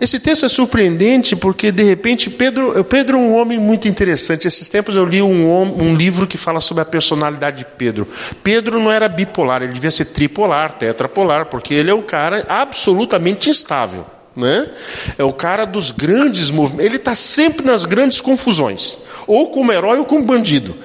Esse 0.00 0.20
texto 0.20 0.46
é 0.46 0.48
surpreendente 0.48 1.34
porque, 1.34 1.72
de 1.72 1.82
repente, 1.82 2.30
Pedro, 2.30 2.84
Pedro 2.84 3.16
é 3.16 3.20
um 3.20 3.36
homem 3.36 3.58
muito 3.58 3.88
interessante. 3.88 4.46
Esses 4.46 4.68
tempos 4.68 4.94
eu 4.94 5.04
li 5.04 5.20
um, 5.22 5.82
um, 5.82 5.94
livro 5.96 6.26
que 6.26 6.36
fala 6.36 6.60
sobre 6.60 6.82
a 6.82 6.84
personalidade 6.84 7.58
de 7.58 7.64
Pedro. 7.64 8.06
Pedro 8.42 8.80
não 8.80 8.92
era 8.92 9.08
bipolar, 9.08 9.62
ele 9.62 9.72
devia 9.72 9.90
ser 9.90 10.06
tripolar, 10.06 10.72
tetrapolar, 10.72 11.46
porque 11.46 11.74
ele 11.74 11.90
é 11.90 11.94
um 11.94 12.02
cara 12.02 12.44
absolutamente 12.48 13.50
instável. 13.50 14.06
Né? 14.36 14.68
É 15.16 15.24
o 15.24 15.32
cara 15.32 15.64
dos 15.64 15.90
grandes 15.90 16.48
movimentos. 16.48 16.86
Ele 16.86 16.96
está 16.96 17.16
sempre 17.16 17.66
nas 17.66 17.86
grandes 17.86 18.20
confusões, 18.20 18.98
ou 19.26 19.50
como 19.50 19.72
herói 19.72 19.98
ou 19.98 20.04
como 20.04 20.24
bandido. 20.24 20.76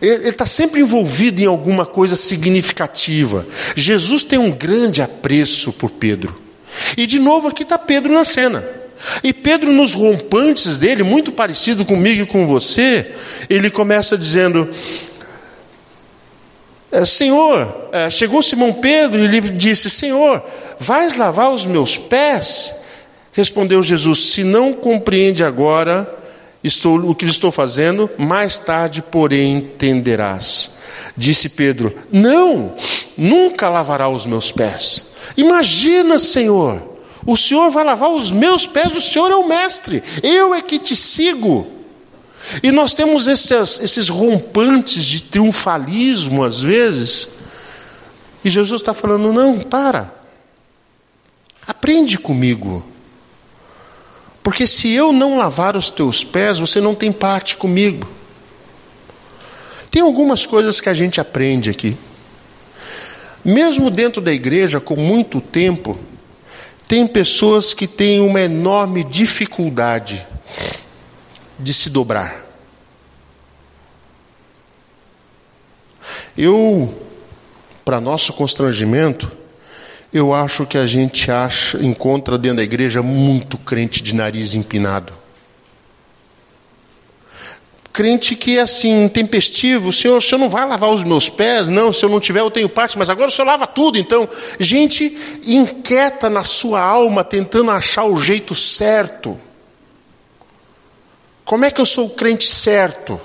Ele 0.00 0.28
está 0.28 0.46
sempre 0.46 0.80
envolvido 0.80 1.40
em 1.40 1.46
alguma 1.46 1.84
coisa 1.84 2.14
significativa. 2.14 3.44
Jesus 3.74 4.22
tem 4.22 4.38
um 4.38 4.50
grande 4.50 5.02
apreço 5.02 5.72
por 5.72 5.90
Pedro. 5.90 6.40
E 6.96 7.06
de 7.06 7.18
novo 7.18 7.48
aqui 7.48 7.64
está 7.64 7.76
Pedro 7.76 8.12
na 8.12 8.24
cena. 8.24 8.64
E 9.22 9.32
Pedro, 9.32 9.72
nos 9.72 9.94
rompantes 9.94 10.78
dele, 10.78 11.02
muito 11.02 11.30
parecido 11.32 11.84
comigo 11.84 12.22
e 12.22 12.26
com 12.26 12.46
você, 12.46 13.12
ele 13.48 13.70
começa 13.70 14.18
dizendo: 14.18 14.68
é, 16.90 17.04
Senhor, 17.04 17.88
é, 17.92 18.10
chegou 18.10 18.42
Simão 18.42 18.72
Pedro 18.72 19.22
e 19.22 19.26
lhe 19.26 19.40
disse: 19.40 19.90
Senhor, 19.90 20.42
vais 20.78 21.16
lavar 21.16 21.52
os 21.52 21.66
meus 21.66 21.96
pés? 21.96 22.74
Respondeu 23.32 23.82
Jesus: 23.82 24.30
Se 24.30 24.42
não 24.42 24.72
compreende 24.72 25.44
agora 25.44 26.17
estou, 26.62 26.98
o 27.08 27.14
que 27.14 27.24
estou 27.24 27.50
fazendo, 27.52 28.10
mais 28.18 28.58
tarde, 28.58 29.02
porém, 29.02 29.56
entenderás. 29.56 30.76
Disse 31.16 31.48
Pedro: 31.48 31.96
Não, 32.10 32.74
nunca 33.16 33.68
lavará 33.68 34.08
os 34.08 34.26
meus 34.26 34.50
pés. 34.50 35.08
Imagina, 35.36 36.18
Senhor, 36.18 36.82
o 37.26 37.36
Senhor 37.36 37.70
vai 37.70 37.84
lavar 37.84 38.10
os 38.10 38.30
meus 38.30 38.66
pés, 38.66 38.94
o 38.94 39.00
Senhor 39.00 39.30
é 39.30 39.34
o 39.34 39.46
mestre, 39.46 40.02
eu 40.22 40.54
é 40.54 40.62
que 40.62 40.78
te 40.78 40.96
sigo. 40.96 41.66
E 42.62 42.70
nós 42.70 42.94
temos 42.94 43.26
esses, 43.26 43.78
esses 43.80 44.08
rompantes 44.08 45.04
de 45.04 45.22
triunfalismo, 45.22 46.44
às 46.44 46.62
vezes, 46.62 47.28
e 48.44 48.50
Jesus 48.50 48.80
está 48.80 48.94
falando: 48.94 49.32
não, 49.32 49.60
para, 49.60 50.14
aprende 51.66 52.16
comigo, 52.16 52.84
porque 54.48 54.66
se 54.66 54.90
eu 54.90 55.12
não 55.12 55.36
lavar 55.36 55.76
os 55.76 55.90
teus 55.90 56.24
pés, 56.24 56.58
você 56.58 56.80
não 56.80 56.94
tem 56.94 57.12
parte 57.12 57.54
comigo. 57.54 58.08
Tem 59.90 60.00
algumas 60.00 60.46
coisas 60.46 60.80
que 60.80 60.88
a 60.88 60.94
gente 60.94 61.20
aprende 61.20 61.68
aqui. 61.68 61.98
Mesmo 63.44 63.90
dentro 63.90 64.22
da 64.22 64.32
igreja, 64.32 64.80
com 64.80 64.96
muito 64.96 65.38
tempo, 65.38 65.98
tem 66.86 67.06
pessoas 67.06 67.74
que 67.74 67.86
têm 67.86 68.22
uma 68.22 68.40
enorme 68.40 69.04
dificuldade 69.04 70.26
de 71.58 71.74
se 71.74 71.90
dobrar. 71.90 72.42
Eu, 76.34 77.06
para 77.84 78.00
nosso 78.00 78.32
constrangimento, 78.32 79.30
eu 80.12 80.32
acho 80.32 80.66
que 80.66 80.78
a 80.78 80.86
gente 80.86 81.30
acha, 81.30 81.78
encontra 81.84 82.38
dentro 82.38 82.58
da 82.58 82.62
igreja 82.62 83.02
muito 83.02 83.58
crente 83.58 84.02
de 84.02 84.14
nariz 84.14 84.54
empinado 84.54 85.12
crente 87.98 88.36
que 88.36 88.56
é 88.56 88.60
assim, 88.60 89.08
tempestivo, 89.08 89.92
senhor, 89.92 90.18
o 90.18 90.22
senhor 90.22 90.38
não 90.38 90.48
vai 90.48 90.64
lavar 90.64 90.88
os 90.90 91.02
meus 91.02 91.28
pés? 91.28 91.68
Não, 91.68 91.92
se 91.92 92.04
eu 92.04 92.08
não 92.08 92.20
tiver, 92.20 92.38
eu 92.38 92.48
tenho 92.48 92.68
parte, 92.68 92.96
mas 92.96 93.10
agora 93.10 93.26
o 93.26 93.32
senhor 93.32 93.48
lava 93.48 93.66
tudo. 93.66 93.98
Então, 93.98 94.28
gente 94.60 95.40
inquieta 95.44 96.30
na 96.30 96.44
sua 96.44 96.80
alma, 96.80 97.24
tentando 97.24 97.72
achar 97.72 98.04
o 98.04 98.16
jeito 98.16 98.54
certo. 98.54 99.36
Como 101.44 101.64
é 101.64 101.72
que 101.72 101.80
eu 101.80 101.86
sou 101.86 102.06
o 102.06 102.10
crente 102.10 102.46
certo? 102.46 103.14
O 103.14 103.20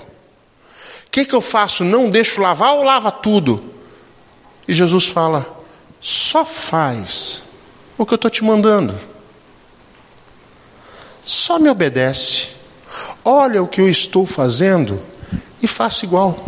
que, 1.12 1.24
que 1.24 1.36
eu 1.36 1.41
faço? 1.41 1.84
Não 1.84 2.10
deixo 2.10 2.41
lavar 2.41 2.74
ou 2.74 2.84
lava 2.84 3.12
tudo? 3.12 3.63
E 4.67 4.74
Jesus 4.74 5.06
fala: 5.06 5.62
só 6.04 6.44
faz 6.44 7.44
o 7.98 8.06
que 8.06 8.13
eu 8.13 8.18
estou 8.18 8.30
te 8.30 8.44
mandando. 8.44 8.94
Só 11.24 11.58
me 11.58 11.70
obedece. 11.70 12.50
Olha 13.24 13.63
o 13.63 13.68
que 13.70 13.80
eu 13.80 13.88
estou 13.88 14.26
fazendo 14.26 15.02
e 15.62 15.68
faça 15.68 16.04
igual. 16.04 16.46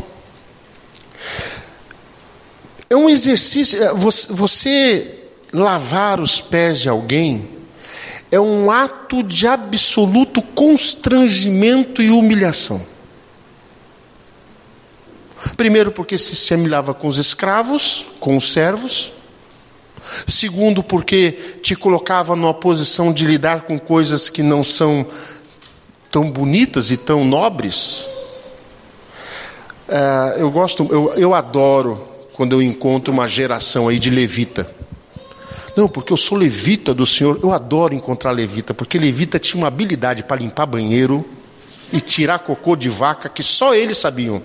É 2.90 2.98
um 2.98 3.10
exercício. 3.10 3.82
É, 3.82 3.94
você 3.94 5.24
lavar 5.54 6.20
os 6.20 6.42
pés 6.42 6.82
de 6.82 6.90
alguém 6.90 7.48
é 8.30 8.40
um 8.40 8.70
ato 8.70 9.24
de 9.24 9.48
absoluto 9.48 10.42
constrangimento 10.42 12.02
e 12.02 12.10
humilhação. 12.10 12.86
Primeiro, 15.56 15.94
porque 15.94 16.18
se 16.18 16.34
assemelhava 16.34 16.94
com 16.94 17.08
os 17.08 17.18
escravos, 17.18 18.08
com 18.20 18.36
os 18.36 18.52
servos. 18.52 19.15
Segundo, 20.28 20.84
porque 20.84 21.32
te 21.62 21.76
colocava 21.76 22.36
numa 22.36 22.54
posição 22.54 23.12
de 23.12 23.26
lidar 23.26 23.62
com 23.62 23.80
coisas 23.80 24.30
que 24.30 24.44
não 24.44 24.64
são 24.64 25.06
tão 26.12 26.32
bonitas 26.32 26.92
e 26.92 26.98
tão 26.98 27.26
nobres. 27.26 28.08
É, 29.88 30.36
eu 30.40 30.50
gosto, 30.50 30.88
eu, 30.90 31.14
eu 31.16 31.34
adoro 31.34 32.02
quando 32.34 32.54
eu 32.54 32.62
encontro 32.62 33.14
uma 33.14 33.28
geração 33.28 33.88
aí 33.88 34.00
de 34.00 34.10
levita. 34.10 34.70
Não, 35.76 35.90
porque 35.90 36.14
eu 36.14 36.18
sou 36.18 36.38
levita 36.38 36.94
do 36.94 37.06
Senhor. 37.06 37.40
Eu 37.44 37.52
adoro 37.52 37.94
encontrar 37.94 38.32
levita, 38.32 38.74
porque 38.74 38.98
levita 38.98 39.38
tinha 39.38 39.62
uma 39.62 39.68
habilidade 39.68 40.24
para 40.24 40.38
limpar 40.38 40.66
banheiro 40.66 41.26
e 41.92 42.00
tirar 42.00 42.40
cocô 42.40 42.76
de 42.76 42.90
vaca 42.90 43.28
que 43.28 43.44
só 43.44 43.76
eles 43.76 43.98
sabiam. 43.98 44.42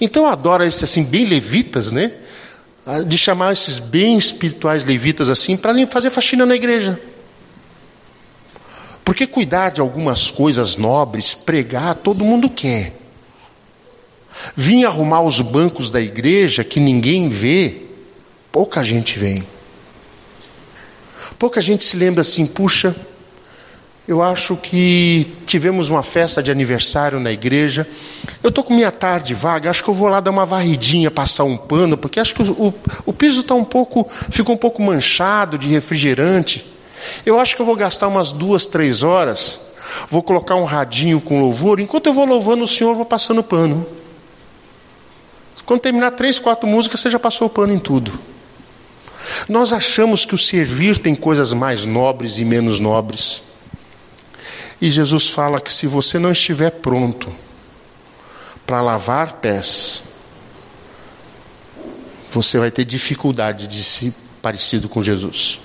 Então 0.00 0.24
eu 0.24 0.28
adoro 0.28 0.64
esses 0.64 0.82
assim 0.82 1.04
bem 1.04 1.24
levitas, 1.24 1.92
né? 1.92 2.12
De 3.06 3.18
chamar 3.18 3.52
esses 3.52 3.78
bem 3.78 4.16
espirituais 4.16 4.84
levitas 4.84 5.28
assim 5.28 5.56
para 5.56 5.86
fazer 5.86 6.10
faxina 6.10 6.46
na 6.46 6.54
igreja. 6.54 6.98
Porque 9.04 9.26
cuidar 9.26 9.70
de 9.70 9.80
algumas 9.80 10.30
coisas 10.30 10.76
nobres, 10.76 11.34
pregar, 11.34 11.94
todo 11.94 12.24
mundo 12.24 12.48
quer. 12.48 12.94
Vim 14.54 14.84
arrumar 14.84 15.22
os 15.22 15.40
bancos 15.40 15.90
da 15.90 16.00
igreja 16.00 16.62
que 16.62 16.78
ninguém 16.78 17.28
vê, 17.28 17.82
pouca 18.52 18.84
gente 18.84 19.18
vem. 19.18 19.46
Pouca 21.38 21.60
gente 21.60 21.84
se 21.84 21.96
lembra 21.96 22.22
assim, 22.22 22.46
puxa, 22.46 22.94
eu 24.08 24.22
acho 24.22 24.56
que 24.56 25.30
tivemos 25.44 25.90
uma 25.90 26.02
festa 26.02 26.42
de 26.42 26.50
aniversário 26.50 27.20
na 27.20 27.30
igreja. 27.30 27.86
Eu 28.42 28.48
estou 28.48 28.64
com 28.64 28.72
minha 28.72 28.90
tarde 28.90 29.34
vaga, 29.34 29.68
acho 29.68 29.84
que 29.84 29.90
eu 29.90 29.94
vou 29.94 30.08
lá 30.08 30.18
dar 30.18 30.30
uma 30.30 30.46
varridinha, 30.46 31.10
passar 31.10 31.44
um 31.44 31.58
pano, 31.58 31.94
porque 31.94 32.18
acho 32.18 32.34
que 32.34 32.42
o, 32.42 32.52
o, 32.52 32.74
o 33.04 33.12
piso 33.12 33.42
está 33.42 33.54
um 33.54 33.66
pouco, 33.66 34.08
ficou 34.30 34.54
um 34.54 34.58
pouco 34.58 34.80
manchado 34.80 35.58
de 35.58 35.68
refrigerante. 35.68 36.66
Eu 37.26 37.38
acho 37.38 37.54
que 37.54 37.60
eu 37.60 37.66
vou 37.66 37.76
gastar 37.76 38.08
umas 38.08 38.32
duas, 38.32 38.64
três 38.64 39.02
horas, 39.02 39.72
vou 40.08 40.22
colocar 40.22 40.54
um 40.54 40.64
radinho 40.64 41.20
com 41.20 41.38
louvor, 41.38 41.78
enquanto 41.78 42.06
eu 42.06 42.14
vou 42.14 42.24
louvando 42.24 42.64
o 42.64 42.68
Senhor, 42.68 42.92
eu 42.92 42.96
vou 42.96 43.04
passando 43.04 43.42
pano. 43.42 43.86
Quando 45.66 45.80
terminar 45.82 46.12
três, 46.12 46.38
quatro 46.38 46.66
músicas, 46.66 47.00
você 47.00 47.10
já 47.10 47.18
passou 47.18 47.46
o 47.46 47.50
pano 47.50 47.74
em 47.74 47.78
tudo. 47.78 48.18
Nós 49.46 49.70
achamos 49.70 50.24
que 50.24 50.34
o 50.34 50.38
servir 50.38 50.96
tem 50.96 51.14
coisas 51.14 51.52
mais 51.52 51.84
nobres 51.84 52.38
e 52.38 52.44
menos 52.46 52.80
nobres. 52.80 53.47
E 54.80 54.90
Jesus 54.90 55.28
fala 55.28 55.60
que 55.60 55.72
se 55.72 55.86
você 55.86 56.18
não 56.18 56.30
estiver 56.30 56.70
pronto 56.70 57.32
para 58.66 58.80
lavar 58.80 59.34
pés, 59.34 60.02
você 62.30 62.58
vai 62.58 62.70
ter 62.70 62.84
dificuldade 62.84 63.66
de 63.66 63.82
ser 63.82 64.12
parecido 64.40 64.88
com 64.88 65.02
Jesus. 65.02 65.58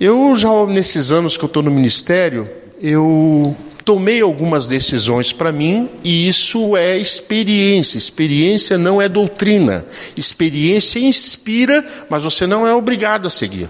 Eu 0.00 0.36
já 0.36 0.48
nesses 0.66 1.12
anos 1.12 1.36
que 1.36 1.44
eu 1.44 1.46
estou 1.46 1.62
no 1.62 1.70
ministério, 1.70 2.50
eu 2.80 3.56
tomei 3.84 4.20
algumas 4.20 4.66
decisões 4.66 5.32
para 5.32 5.52
mim 5.52 5.88
e 6.02 6.28
isso 6.28 6.76
é 6.76 6.96
experiência. 6.96 7.98
Experiência 7.98 8.76
não 8.76 9.00
é 9.00 9.08
doutrina. 9.08 9.84
Experiência 10.16 10.98
inspira, 10.98 11.84
mas 12.08 12.24
você 12.24 12.46
não 12.46 12.66
é 12.66 12.74
obrigado 12.74 13.28
a 13.28 13.30
seguir. 13.30 13.68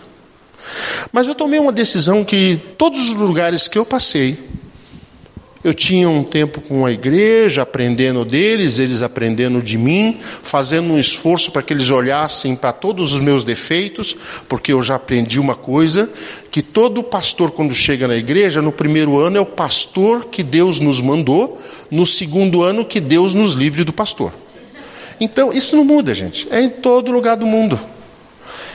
Mas 1.13 1.29
eu 1.29 1.35
tomei 1.35 1.59
uma 1.59 1.73
decisão 1.73 2.25
que 2.25 2.61
todos 2.77 3.09
os 3.09 3.15
lugares 3.15 3.69
que 3.69 3.79
eu 3.79 3.85
passei, 3.85 4.39
eu 5.65 5.73
tinha 5.73 6.09
um 6.09 6.25
tempo 6.25 6.61
com 6.61 6.85
a 6.85 6.91
igreja, 6.91 7.63
aprendendo 7.63 8.25
deles, 8.25 8.81
eles 8.81 9.01
aprendendo 9.01 9.63
de 9.63 9.79
mim, 9.79 10.19
fazendo 10.43 10.93
um 10.93 10.99
esforço 10.99 11.53
para 11.53 11.63
que 11.63 11.73
eles 11.73 11.89
olhassem 11.89 12.57
para 12.57 12.73
todos 12.73 13.13
os 13.13 13.21
meus 13.21 13.45
defeitos, 13.45 14.17
porque 14.49 14.73
eu 14.73 14.83
já 14.83 14.97
aprendi 14.97 15.39
uma 15.39 15.55
coisa: 15.55 16.11
que 16.51 16.63
todo 16.63 17.03
pastor, 17.03 17.53
quando 17.53 17.75
chega 17.75 18.09
na 18.09 18.17
igreja, 18.17 18.61
no 18.61 18.73
primeiro 18.73 19.21
ano 19.21 19.37
é 19.37 19.41
o 19.41 19.47
pastor 19.47 20.25
que 20.25 20.43
Deus 20.43 20.81
nos 20.81 21.01
mandou, 21.01 21.61
no 21.91 22.05
segundo 22.05 22.63
ano 22.63 22.85
que 22.85 22.99
Deus 22.99 23.33
nos 23.33 23.53
livre 23.53 23.85
do 23.85 23.93
pastor. 23.93 24.35
Então, 25.21 25.53
isso 25.53 25.77
não 25.77 25.85
muda, 25.85 26.13
gente, 26.13 26.49
é 26.51 26.61
em 26.61 26.69
todo 26.69 27.13
lugar 27.13 27.37
do 27.37 27.47
mundo. 27.47 27.79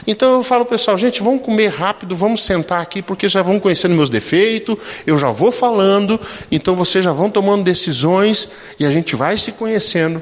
Então 0.07 0.31
eu 0.31 0.43
falo 0.43 0.65
pessoal, 0.65 0.97
gente, 0.97 1.21
vamos 1.21 1.41
comer 1.41 1.67
rápido, 1.67 2.15
vamos 2.15 2.41
sentar 2.45 2.81
aqui, 2.81 3.01
porque 3.01 3.27
já 3.27 3.41
vão 3.41 3.59
conhecendo 3.59 3.93
meus 3.93 4.09
defeitos, 4.09 4.77
eu 5.05 5.17
já 5.17 5.29
vou 5.29 5.51
falando, 5.51 6.17
então 6.49 6.77
vocês 6.77 7.03
já 7.03 7.11
vão 7.11 7.29
tomando 7.29 7.65
decisões 7.65 8.49
e 8.79 8.85
a 8.85 8.91
gente 8.91 9.17
vai 9.17 9.37
se 9.37 9.51
conhecendo. 9.51 10.21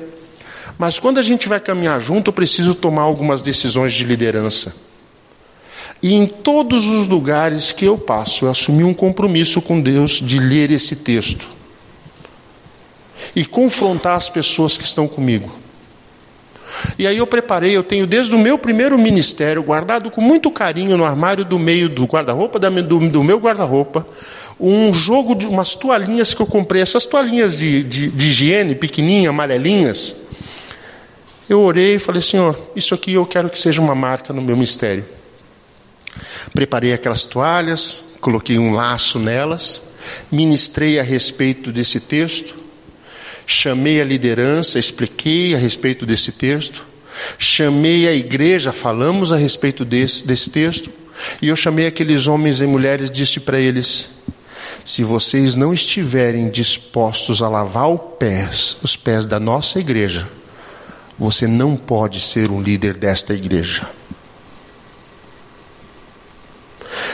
Mas 0.76 0.98
quando 0.98 1.20
a 1.20 1.22
gente 1.22 1.48
vai 1.48 1.60
caminhar 1.60 2.02
junto, 2.02 2.30
eu 2.30 2.34
preciso 2.34 2.74
tomar 2.74 3.04
algumas 3.04 3.44
decisões 3.44 3.94
de 3.94 4.04
liderança. 4.04 4.76
E 6.02 6.14
em 6.14 6.26
todos 6.26 6.88
os 6.88 7.08
lugares 7.08 7.72
que 7.72 7.86
eu 7.86 7.96
passo, 7.96 8.46
eu 8.46 8.50
assumi 8.50 8.84
um 8.84 8.94
compromisso 8.94 9.62
com 9.62 9.80
Deus 9.80 10.14
de 10.14 10.40
ler 10.40 10.72
esse 10.72 10.96
texto 10.96 11.48
e 13.36 13.46
confrontar 13.46 14.18
as 14.18 14.30
pessoas 14.30 14.78
que 14.78 14.84
estão 14.84 15.08
comigo. 15.08 15.65
E 16.98 17.08
aí 17.08 17.18
eu 17.18 17.28
preparei, 17.28 17.76
eu 17.76 17.84
tenho 17.84 18.08
desde 18.08 18.34
o 18.34 18.38
meu 18.38 18.58
primeiro 18.58 18.98
ministério, 18.98 19.62
guardado 19.64 20.10
com 20.10 20.22
muito 20.22 20.50
carinho 20.52 20.98
no 20.98 21.04
armário 21.04 21.44
do 21.46 21.60
meio 21.60 21.90
do 21.90 22.06
guarda-roupa, 22.06 22.60
do, 22.60 23.10
do, 23.10 23.24
meu 23.24 23.40
guarda-roupa, 23.40 24.08
um 24.60 24.94
jogo 24.94 25.36
de 25.36 25.46
umas 25.46 25.76
toalhinhas 25.76 26.34
que 26.34 26.42
eu 26.42 26.46
comprei, 26.46 26.82
essas 26.82 27.06
toalhinhas 27.06 27.58
de, 27.58 27.84
de, 27.84 28.10
de 28.10 28.30
higiene, 28.30 28.76
pequenininhas, 28.76 29.30
amarelinhas. 29.30 30.16
Eu 31.48 31.62
orei 31.62 31.96
e 31.96 32.00
falei, 32.00 32.22
Senhor, 32.22 32.58
isso 32.76 32.96
aqui 32.96 33.14
eu 33.14 33.26
quero 33.26 33.50
que 33.50 33.60
seja 33.60 33.82
uma 33.82 33.94
marca 33.94 34.34
no 34.34 34.42
meu 34.42 34.58
mistério. 34.58 35.06
Preparei 36.54 36.94
aquelas 36.94 37.26
toalhas, 37.26 38.16
coloquei 38.20 38.58
um 38.58 38.74
laço 38.74 39.20
nelas, 39.20 39.84
ministrei 40.32 41.00
a 41.00 41.04
respeito 41.04 41.72
desse 41.72 42.00
texto, 42.00 42.65
chamei 43.46 44.02
a 44.02 44.06
liderança, 44.06 44.80
expliquei 44.80 45.54
a 45.54 45.58
respeito 45.58 46.06
desse 46.06 46.32
texto, 46.32 46.86
chamei 47.38 48.08
a 48.08 48.14
igreja, 48.14 48.72
falamos 48.72 49.32
a 49.32 49.38
respeito 49.38 49.86
desse, 49.86 50.26
desse 50.26 50.50
texto, 50.50 50.92
e 51.42 51.48
eu 51.48 51.56
chamei 51.56 51.88
aqueles 51.88 52.28
homens 52.28 52.60
e 52.60 52.68
mulheres 52.68 53.10
disse 53.10 53.40
para 53.40 53.60
eles: 53.60 54.16
se 54.84 55.04
vocês 55.04 55.56
não 55.56 55.74
estiverem 55.74 56.50
dispostos 56.50 57.42
a 57.42 57.50
lavar 57.50 57.90
os 57.90 58.18
pés, 58.20 58.78
os 58.84 58.96
pés 58.96 59.26
da 59.26 59.40
nossa 59.40 59.80
igreja, 59.80 60.28
você 61.18 61.48
não 61.48 61.76
pode 61.76 62.20
ser 62.20 62.52
um 62.52 62.62
líder 62.62 62.94
desta 62.94 63.34
igreja. 63.34 63.90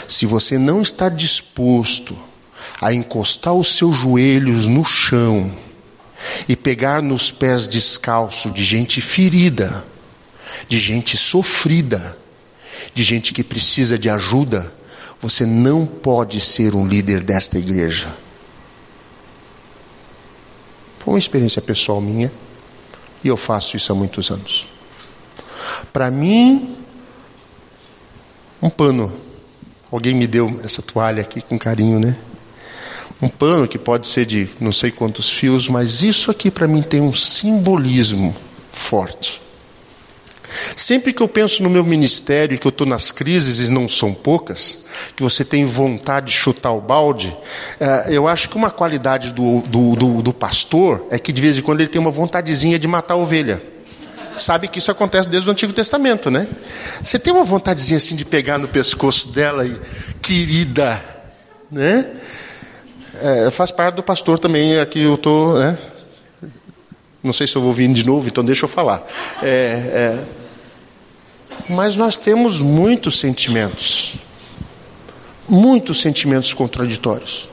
Se 0.08 0.26
você 0.26 0.58
não 0.58 0.82
está 0.82 1.08
disposto 1.08 2.18
a 2.82 2.94
encostar 2.94 3.54
os 3.54 3.70
seus 3.70 3.96
joelhos 3.96 4.68
no 4.68 4.84
chão, 4.84 5.52
e 6.48 6.56
pegar 6.56 7.02
nos 7.02 7.32
pés 7.32 7.68
descalço 7.68 8.52
de 8.52 8.64
gente 8.64 9.02
ferida, 9.02 9.84
de 10.68 10.80
gente 10.80 11.18
sofrida, 11.18 12.18
de 12.94 13.04
gente 13.04 13.34
que 13.34 13.44
precisa 13.44 13.98
de 13.98 14.10
ajuda, 14.10 14.74
você 15.20 15.46
não 15.46 15.86
pode 15.86 16.42
ser 16.42 16.74
um 16.74 16.86
líder 16.86 17.24
desta 17.24 17.58
igreja. 17.58 18.14
Foi 21.00 21.14
uma 21.14 21.20
experiência 21.20 21.62
pessoal 21.62 22.02
minha 22.02 22.32
e 23.24 23.28
eu 23.28 23.38
faço 23.38 23.78
isso 23.78 23.92
há 23.92 23.96
muitos 23.96 24.32
anos. 24.32 24.68
Para 25.94 26.10
mim, 26.10 26.76
um 28.62 28.70
pano. 28.70 29.12
Alguém 29.92 30.16
me 30.16 30.26
deu 30.26 30.60
essa 30.64 30.82
toalha 30.82 31.22
aqui 31.22 31.42
com 31.42 31.58
carinho, 31.58 32.00
né? 32.00 32.16
Um 33.22 33.30
pano 33.30 33.68
que 33.68 33.78
pode 33.78 34.08
ser 34.08 34.26
de 34.26 34.50
não 34.60 34.72
sei 34.72 34.92
quantos 34.92 35.30
fios, 35.30 35.68
mas 35.68 36.02
isso 36.02 36.32
aqui 36.32 36.50
para 36.50 36.68
mim 36.68 36.82
tem 36.82 37.02
um 37.02 37.14
simbolismo 37.14 38.36
forte. 38.72 39.42
Sempre 40.76 41.14
que 41.14 41.22
eu 41.22 41.28
penso 41.28 41.64
no 41.64 41.70
meu 41.70 41.84
ministério, 41.84 42.58
que 42.58 42.68
eu 42.68 42.72
estou 42.72 42.86
nas 42.86 43.12
crises 43.12 43.60
e 43.60 43.72
não 43.72 43.88
são 43.88 44.14
poucas, 44.14 44.86
que 45.16 45.24
você 45.24 45.46
tem 45.46 45.64
vontade 45.64 46.28
de 46.28 46.34
chutar 46.34 46.72
o 46.72 46.82
balde, 46.82 47.36
eh, 47.80 48.08
eu 48.10 48.28
acho 48.28 48.50
que 48.50 48.58
uma 48.58 48.70
qualidade 48.70 49.32
do, 49.32 49.62
do, 49.62 49.96
do, 49.96 50.22
do 50.22 50.34
pastor 50.34 51.08
é 51.10 51.18
que 51.18 51.32
de 51.32 51.42
vez 51.42 51.58
em 51.58 51.62
quando 51.62 51.80
ele 51.80 51.90
tem 51.90 52.02
uma 52.02 52.12
vontadezinha 52.12 52.78
de 52.78 52.88
matar 52.88 53.14
a 53.14 53.18
ovelha. 53.18 53.62
Sabe 54.36 54.68
que 54.68 54.80
isso 54.80 54.92
acontece 54.92 55.30
desde 55.30 55.48
o 55.48 55.52
Antigo 55.52 55.74
Testamento, 55.74 56.32
né? 56.32 56.48
Você 57.04 57.20
tem 57.20 57.32
uma 57.32 57.44
vontadezinha 57.44 57.98
assim 57.98 58.16
de 58.16 58.26
pegar 58.26 58.58
no 58.58 58.68
pescoço 58.68 59.30
dela 59.30 59.66
e, 59.66 59.78
querida, 60.22 61.04
né? 61.70 62.08
É, 63.22 63.52
faz 63.52 63.72
parte 63.72 63.96
do 63.96 64.04
pastor 64.04 64.40
também, 64.40 64.80
aqui 64.80 65.02
eu 65.02 65.16
estou. 65.16 65.58
Né? 65.58 65.78
Não 67.24 67.34
sei 67.34 67.48
se 67.48 67.56
eu 67.56 67.62
vou 67.62 67.72
vir 67.72 67.92
de 67.94 68.06
novo, 68.06 68.28
então 68.28 68.44
deixa 68.44 68.66
eu 68.66 68.70
falar. 68.70 69.06
É, 69.42 69.48
é, 69.48 70.26
mas 71.70 71.96
nós 71.96 72.18
temos 72.18 72.60
muitos 72.60 73.20
sentimentos, 73.20 74.16
muitos 75.48 76.02
sentimentos 76.02 76.54
contraditórios. 76.54 77.50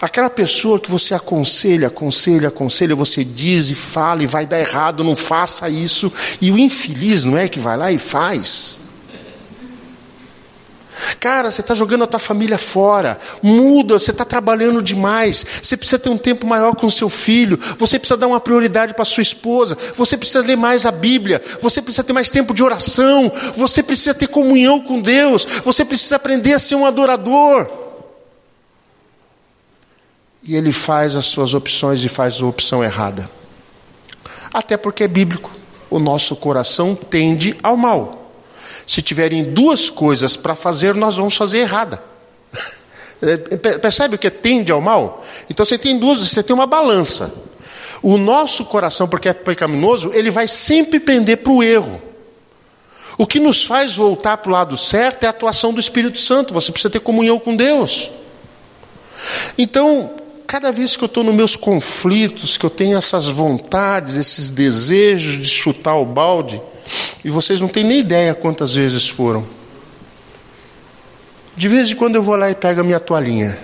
Aquela 0.00 0.28
pessoa 0.28 0.78
que 0.78 0.90
você 0.90 1.14
aconselha, 1.14 1.88
aconselha, 1.88 2.48
aconselha, 2.48 2.94
você 2.94 3.24
diz 3.24 3.70
e 3.70 3.74
fala 3.74 4.22
e 4.22 4.26
vai 4.26 4.46
dar 4.46 4.60
errado, 4.60 5.02
não 5.02 5.16
faça 5.16 5.68
isso, 5.68 6.12
e 6.40 6.50
o 6.50 6.58
infeliz 6.58 7.24
não 7.24 7.38
é 7.38 7.48
que 7.48 7.58
vai 7.58 7.76
lá 7.76 7.90
e 7.90 7.98
faz. 7.98 8.80
Cara, 11.18 11.50
você 11.50 11.60
está 11.60 11.74
jogando 11.74 12.04
a 12.04 12.06
tua 12.06 12.20
família 12.20 12.58
fora. 12.58 13.18
Muda, 13.42 13.98
você 13.98 14.10
está 14.10 14.24
trabalhando 14.24 14.82
demais. 14.82 15.44
Você 15.62 15.76
precisa 15.76 15.98
ter 15.98 16.08
um 16.08 16.18
tempo 16.18 16.46
maior 16.46 16.74
com 16.74 16.90
seu 16.90 17.08
filho. 17.08 17.58
Você 17.78 17.98
precisa 17.98 18.16
dar 18.16 18.26
uma 18.26 18.40
prioridade 18.40 18.94
para 18.94 19.04
sua 19.04 19.22
esposa. 19.22 19.76
Você 19.96 20.16
precisa 20.16 20.40
ler 20.40 20.56
mais 20.56 20.84
a 20.84 20.90
Bíblia. 20.90 21.40
Você 21.60 21.80
precisa 21.80 22.04
ter 22.04 22.12
mais 22.12 22.30
tempo 22.30 22.52
de 22.52 22.62
oração. 22.62 23.32
Você 23.56 23.82
precisa 23.82 24.14
ter 24.14 24.26
comunhão 24.26 24.80
com 24.80 25.00
Deus. 25.00 25.46
Você 25.64 25.84
precisa 25.84 26.16
aprender 26.16 26.54
a 26.54 26.58
ser 26.58 26.74
um 26.74 26.84
adorador. 26.84 27.70
E 30.42 30.56
ele 30.56 30.72
faz 30.72 31.14
as 31.14 31.26
suas 31.26 31.54
opções 31.54 32.04
e 32.04 32.08
faz 32.08 32.40
a 32.40 32.46
opção 32.46 32.82
errada. 32.82 33.30
Até 34.52 34.76
porque 34.76 35.04
é 35.04 35.08
bíblico. 35.08 35.50
O 35.88 35.98
nosso 35.98 36.34
coração 36.36 36.94
tende 36.94 37.56
ao 37.62 37.76
mal. 37.76 38.21
Se 38.86 39.02
tiverem 39.02 39.44
duas 39.44 39.90
coisas 39.90 40.36
para 40.36 40.54
fazer, 40.54 40.94
nós 40.94 41.16
vamos 41.16 41.36
fazer 41.36 41.58
errada. 41.58 42.02
É, 43.24 43.36
percebe 43.78 44.16
o 44.16 44.18
que 44.18 44.28
tende 44.28 44.72
ao 44.72 44.80
mal? 44.80 45.24
Então 45.48 45.64
você 45.64 45.78
tem 45.78 45.96
duas, 45.96 46.18
você 46.18 46.42
tem 46.42 46.52
uma 46.52 46.66
balança. 46.66 47.32
O 48.02 48.18
nosso 48.18 48.64
coração, 48.64 49.06
porque 49.06 49.28
é 49.28 49.32
pecaminoso, 49.32 50.10
ele 50.12 50.28
vai 50.28 50.48
sempre 50.48 50.98
pender 50.98 51.36
para 51.36 51.52
o 51.52 51.62
erro. 51.62 52.02
O 53.16 53.24
que 53.24 53.38
nos 53.38 53.64
faz 53.64 53.94
voltar 53.94 54.38
para 54.38 54.48
o 54.48 54.52
lado 54.52 54.76
certo 54.76 55.22
é 55.22 55.28
a 55.28 55.30
atuação 55.30 55.72
do 55.72 55.78
Espírito 55.78 56.18
Santo. 56.18 56.52
Você 56.52 56.72
precisa 56.72 56.90
ter 56.90 56.98
comunhão 56.98 57.38
com 57.38 57.54
Deus. 57.54 58.10
Então, 59.56 60.10
cada 60.46 60.72
vez 60.72 60.96
que 60.96 61.04
eu 61.04 61.06
estou 61.06 61.22
nos 61.22 61.34
meus 61.34 61.56
conflitos, 61.56 62.56
que 62.56 62.66
eu 62.66 62.70
tenho 62.70 62.98
essas 62.98 63.28
vontades, 63.28 64.16
esses 64.16 64.50
desejos 64.50 65.38
de 65.38 65.48
chutar 65.48 65.96
o 65.96 66.04
balde, 66.04 66.60
e 67.24 67.30
vocês 67.30 67.60
não 67.60 67.68
têm 67.68 67.84
nem 67.84 68.00
ideia 68.00 68.34
quantas 68.34 68.74
vezes 68.74 69.08
foram. 69.08 69.46
De 71.56 71.68
vez 71.68 71.90
em 71.90 71.94
quando 71.94 72.16
eu 72.16 72.22
vou 72.22 72.36
lá 72.36 72.50
e 72.50 72.54
pego 72.54 72.80
a 72.80 72.84
minha 72.84 72.98
toalhinha. 72.98 73.58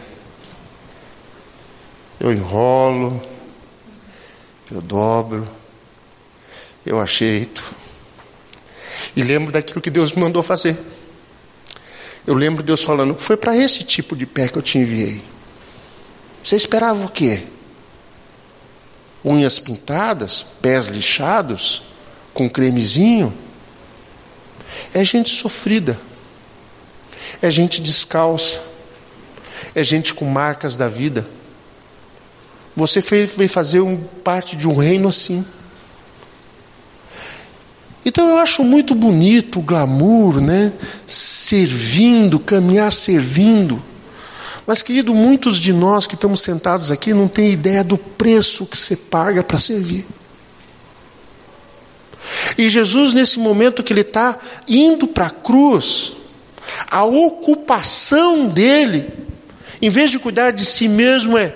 Eu 2.21 2.33
enrolo, 2.33 3.23
eu 4.71 4.81
dobro, 4.81 5.49
eu 6.85 7.01
ajeito. 7.01 7.63
E 9.17 9.23
lembro 9.23 9.53
daquilo 9.53 9.81
que 9.81 9.91
Deus 9.91 10.13
me 10.13 10.21
mandou 10.21 10.43
fazer. 10.43 10.77
Eu 12.27 12.35
lembro 12.35 12.63
Deus 12.63 12.83
falando: 12.83 13.15
Foi 13.15 13.37
para 13.37 13.57
esse 13.57 13.85
tipo 13.85 14.15
de 14.15 14.27
pé 14.27 14.49
que 14.49 14.59
eu 14.59 14.63
te 14.63 14.79
enviei. 14.79 15.23
Você 16.43 16.57
esperava 16.57 17.05
o 17.05 17.09
quê? 17.09 17.43
Unhas 19.25 19.59
pintadas, 19.59 20.45
pés 20.63 20.87
lixados, 20.87 21.83
com 22.39 22.49
cremezinho? 22.49 23.35
É 24.95 25.03
gente 25.03 25.29
sofrida, 25.29 25.99
é 27.43 27.51
gente 27.51 27.83
descalça, 27.83 28.63
é 29.75 29.83
gente 29.83 30.15
com 30.15 30.25
marcas 30.25 30.77
da 30.77 30.87
vida. 30.87 31.29
Você 32.77 33.01
veio 33.01 33.49
fazer 33.49 33.81
um, 33.81 33.97
parte 34.23 34.57
de 34.57 34.69
um 34.69 34.77
reino 34.77 35.09
assim. 35.09 35.45
Então 38.07 38.29
eu 38.29 38.39
acho 38.39 38.63
muito 38.63 38.95
bonito 38.95 39.59
o 39.59 39.63
glamour, 39.63 40.41
né? 40.41 40.73
Servindo, 41.09 42.39
caminhar 42.39 42.93
servindo. 42.93 43.83
Mas, 44.65 44.81
querido, 44.81 45.13
muitos 45.13 45.59
de 45.59 45.73
nós 45.73 46.07
que 46.07 46.15
estamos 46.15 46.41
sentados 46.41 46.93
aqui 46.93 47.13
não 47.13 47.27
têm 47.27 47.51
ideia 47.51 47.83
do 47.83 47.99
preço 47.99 48.65
que 48.65 48.79
você 48.79 48.95
paga 48.95 49.43
para 49.43 49.59
servir. 49.59 50.07
E 52.57 52.69
Jesus, 52.69 53.15
nesse 53.15 53.39
momento 53.39 53.83
que 53.83 53.93
ele 53.93 54.01
está 54.03 54.39
indo 54.67 55.07
para 55.07 55.27
a 55.27 55.31
cruz, 55.31 56.13
a 56.91 57.05
ocupação 57.05 58.47
dele, 58.47 59.11
em 59.81 59.91
vez 59.91 60.11
de 60.11 60.19
cuidar 60.19 60.51
de 60.53 60.65
si 60.65 60.89
mesmo, 60.89 61.39
é: 61.39 61.55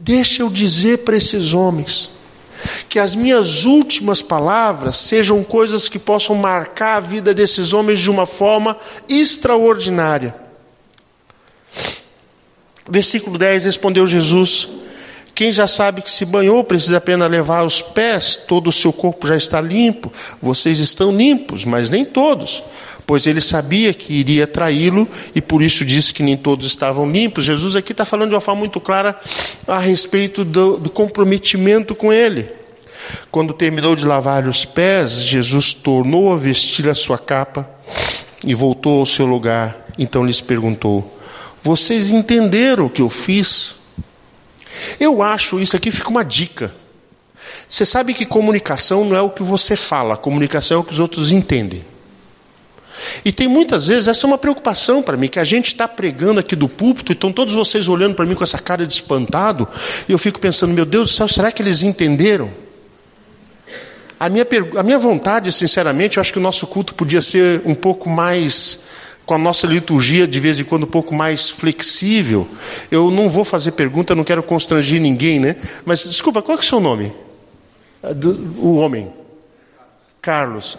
deixa 0.00 0.42
eu 0.42 0.50
dizer 0.50 0.98
para 0.98 1.16
esses 1.16 1.54
homens 1.54 2.10
que 2.88 2.98
as 2.98 3.14
minhas 3.14 3.64
últimas 3.64 4.20
palavras 4.20 4.96
sejam 4.96 5.44
coisas 5.44 5.88
que 5.88 5.98
possam 5.98 6.34
marcar 6.34 6.96
a 6.96 7.00
vida 7.00 7.32
desses 7.32 7.72
homens 7.72 8.00
de 8.00 8.10
uma 8.10 8.26
forma 8.26 8.76
extraordinária. 9.08 10.34
Versículo 12.88 13.38
10: 13.38 13.64
Respondeu 13.64 14.06
Jesus: 14.06 14.68
Quem 15.38 15.52
já 15.52 15.68
sabe 15.68 16.02
que 16.02 16.10
se 16.10 16.24
banhou 16.24 16.64
precisa 16.64 16.96
apenas 16.96 17.30
levar 17.30 17.64
os 17.64 17.80
pés, 17.80 18.34
todo 18.34 18.66
o 18.66 18.72
seu 18.72 18.92
corpo 18.92 19.24
já 19.24 19.36
está 19.36 19.60
limpo. 19.60 20.12
Vocês 20.42 20.80
estão 20.80 21.16
limpos, 21.16 21.64
mas 21.64 21.88
nem 21.88 22.04
todos 22.04 22.64
pois 23.06 23.24
ele 23.24 23.40
sabia 23.40 23.94
que 23.94 24.12
iria 24.12 24.48
traí-lo 24.48 25.08
e 25.34 25.40
por 25.40 25.62
isso 25.62 25.84
disse 25.84 26.12
que 26.12 26.24
nem 26.24 26.36
todos 26.36 26.66
estavam 26.66 27.08
limpos. 27.08 27.44
Jesus 27.44 27.76
aqui 27.76 27.92
está 27.92 28.04
falando 28.04 28.30
de 28.30 28.34
uma 28.34 28.40
forma 28.40 28.58
muito 28.58 28.80
clara 28.80 29.16
a 29.66 29.78
respeito 29.78 30.44
do, 30.44 30.76
do 30.76 30.90
comprometimento 30.90 31.94
com 31.94 32.12
ele. 32.12 32.50
Quando 33.30 33.54
terminou 33.54 33.94
de 33.94 34.04
lavar 34.04 34.44
os 34.48 34.64
pés, 34.64 35.22
Jesus 35.22 35.72
tornou 35.72 36.32
a 36.32 36.36
vestir 36.36 36.88
a 36.88 36.94
sua 36.96 37.16
capa 37.16 37.70
e 38.44 38.54
voltou 38.56 38.98
ao 38.98 39.06
seu 39.06 39.24
lugar. 39.24 39.86
Então 39.96 40.26
lhes 40.26 40.40
perguntou: 40.40 41.16
Vocês 41.62 42.10
entenderam 42.10 42.86
o 42.86 42.90
que 42.90 43.00
eu 43.00 43.08
fiz? 43.08 43.77
Eu 44.98 45.22
acho 45.22 45.58
isso 45.60 45.76
aqui 45.76 45.90
fica 45.90 46.08
uma 46.08 46.24
dica. 46.24 46.74
Você 47.68 47.84
sabe 47.84 48.14
que 48.14 48.26
comunicação 48.26 49.04
não 49.04 49.16
é 49.16 49.20
o 49.20 49.30
que 49.30 49.42
você 49.42 49.76
fala, 49.76 50.16
comunicação 50.16 50.78
é 50.78 50.80
o 50.80 50.84
que 50.84 50.92
os 50.92 51.00
outros 51.00 51.30
entendem. 51.30 51.84
E 53.24 53.30
tem 53.30 53.46
muitas 53.46 53.86
vezes, 53.86 54.08
essa 54.08 54.26
é 54.26 54.28
uma 54.28 54.38
preocupação 54.38 55.02
para 55.02 55.16
mim, 55.16 55.28
que 55.28 55.38
a 55.38 55.44
gente 55.44 55.68
está 55.68 55.86
pregando 55.86 56.40
aqui 56.40 56.56
do 56.56 56.68
púlpito, 56.68 57.12
e 57.12 57.14
estão 57.14 57.32
todos 57.32 57.54
vocês 57.54 57.88
olhando 57.88 58.14
para 58.14 58.26
mim 58.26 58.34
com 58.34 58.44
essa 58.44 58.58
cara 58.58 58.86
de 58.86 58.92
espantado, 58.92 59.68
e 60.08 60.12
eu 60.12 60.18
fico 60.18 60.40
pensando, 60.40 60.74
meu 60.74 60.84
Deus 60.84 61.10
do 61.10 61.14
céu, 61.14 61.28
será 61.28 61.52
que 61.52 61.62
eles 61.62 61.82
entenderam? 61.82 62.50
A 64.18 64.28
minha, 64.28 64.44
a 64.76 64.82
minha 64.82 64.98
vontade, 64.98 65.52
sinceramente, 65.52 66.16
eu 66.16 66.20
acho 66.20 66.32
que 66.32 66.40
o 66.40 66.42
nosso 66.42 66.66
culto 66.66 66.92
podia 66.94 67.22
ser 67.22 67.62
um 67.64 67.74
pouco 67.74 68.10
mais, 68.10 68.82
com 69.28 69.34
a 69.34 69.38
nossa 69.38 69.66
liturgia 69.66 70.26
de 70.26 70.40
vez 70.40 70.58
em 70.58 70.64
quando 70.64 70.84
um 70.84 70.90
pouco 70.90 71.14
mais 71.14 71.50
flexível. 71.50 72.48
Eu 72.90 73.10
não 73.10 73.28
vou 73.28 73.44
fazer 73.44 73.72
pergunta, 73.72 74.14
não 74.14 74.24
quero 74.24 74.42
constranger 74.42 74.98
ninguém, 74.98 75.38
né? 75.38 75.56
Mas 75.84 76.04
desculpa, 76.04 76.40
qual 76.40 76.56
é 76.56 76.60
o 76.62 76.64
seu 76.64 76.80
nome? 76.80 77.12
O 78.56 78.76
homem. 78.76 79.12
Carlos. 80.22 80.78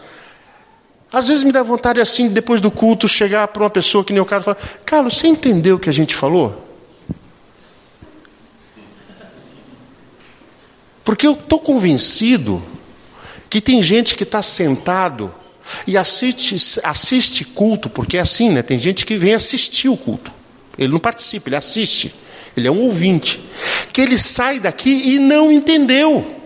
Às 1.14 1.28
vezes 1.28 1.44
me 1.44 1.52
dá 1.52 1.62
vontade 1.62 2.02
assim, 2.02 2.28
depois 2.28 2.60
do 2.60 2.72
culto, 2.72 3.08
chegar 3.08 3.48
para 3.50 3.62
uma 3.62 3.70
pessoa 3.70 4.04
que 4.04 4.12
nem 4.12 4.20
o 4.20 4.26
Carlos 4.26 4.46
falar: 4.46 4.58
Carlos, 4.84 5.20
você 5.20 5.28
entendeu 5.28 5.76
o 5.76 5.80
que 5.80 5.90
a 5.90 5.94
gente 5.94 6.16
falou? 6.16 6.68
Porque 11.04 11.28
eu 11.28 11.34
estou 11.34 11.60
convencido 11.60 12.64
que 13.48 13.62
tem 13.62 13.84
gente 13.84 14.16
que 14.16 14.24
está 14.24 14.42
sentado 14.42 15.32
e 15.86 15.98
assiste, 15.98 16.56
assiste 16.84 17.44
culto, 17.46 17.90
porque 17.90 18.18
é 18.18 18.22
assim, 18.22 18.50
né? 18.50 18.62
Tem 18.62 18.78
gente 18.78 19.06
que 19.06 19.18
vem 19.18 19.34
assistir 19.34 19.90
o 19.90 19.98
culto. 19.98 20.32
Ele 20.78 20.94
não 20.94 21.00
participa, 21.00 21.50
ele 21.50 21.56
assiste. 21.56 22.14
Ele 22.56 22.68
é 22.68 22.72
um 22.72 22.80
ouvinte. 22.80 23.40
Que 23.92 24.02
ele 24.02 24.18
sai 24.18 24.60
daqui 24.60 25.14
e 25.14 25.20
não 25.20 25.52
entendeu. 25.52 26.40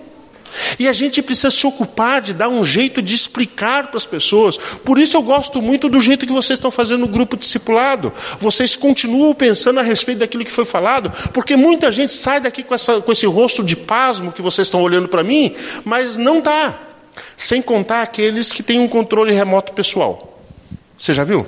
E 0.77 0.87
a 0.87 0.93
gente 0.93 1.21
precisa 1.21 1.49
se 1.49 1.65
ocupar 1.65 2.21
de 2.21 2.33
dar 2.33 2.47
um 2.47 2.63
jeito 2.63 3.01
de 3.01 3.15
explicar 3.15 3.87
para 3.87 3.97
as 3.97 4.05
pessoas. 4.05 4.57
Por 4.57 4.99
isso 4.99 5.17
eu 5.17 5.21
gosto 5.21 5.61
muito 5.61 5.89
do 5.89 5.99
jeito 5.99 6.25
que 6.25 6.33
vocês 6.33 6.57
estão 6.57 6.71
fazendo 6.71 7.01
no 7.01 7.07
grupo 7.07 7.35
discipulado. 7.35 8.13
Vocês 8.39 8.75
continuam 8.75 9.33
pensando 9.33 9.79
a 9.79 9.83
respeito 9.83 10.19
daquilo 10.19 10.45
que 10.45 10.51
foi 10.51 10.65
falado, 10.65 11.11
porque 11.31 11.55
muita 11.55 11.91
gente 11.91 12.13
sai 12.13 12.39
daqui 12.39 12.63
com, 12.63 12.75
essa, 12.75 13.01
com 13.01 13.11
esse 13.11 13.25
rosto 13.25 13.63
de 13.63 13.75
pasmo 13.75 14.31
que 14.31 14.41
vocês 14.41 14.67
estão 14.67 14.81
olhando 14.81 15.07
para 15.07 15.23
mim, 15.23 15.53
mas 15.83 16.17
não 16.17 16.39
dá. 16.39 16.92
Sem 17.35 17.61
contar 17.61 18.01
aqueles 18.01 18.51
que 18.51 18.63
têm 18.63 18.79
um 18.79 18.87
controle 18.87 19.33
remoto 19.33 19.73
pessoal. 19.73 20.39
Você 20.97 21.13
já 21.13 21.23
viu? 21.23 21.45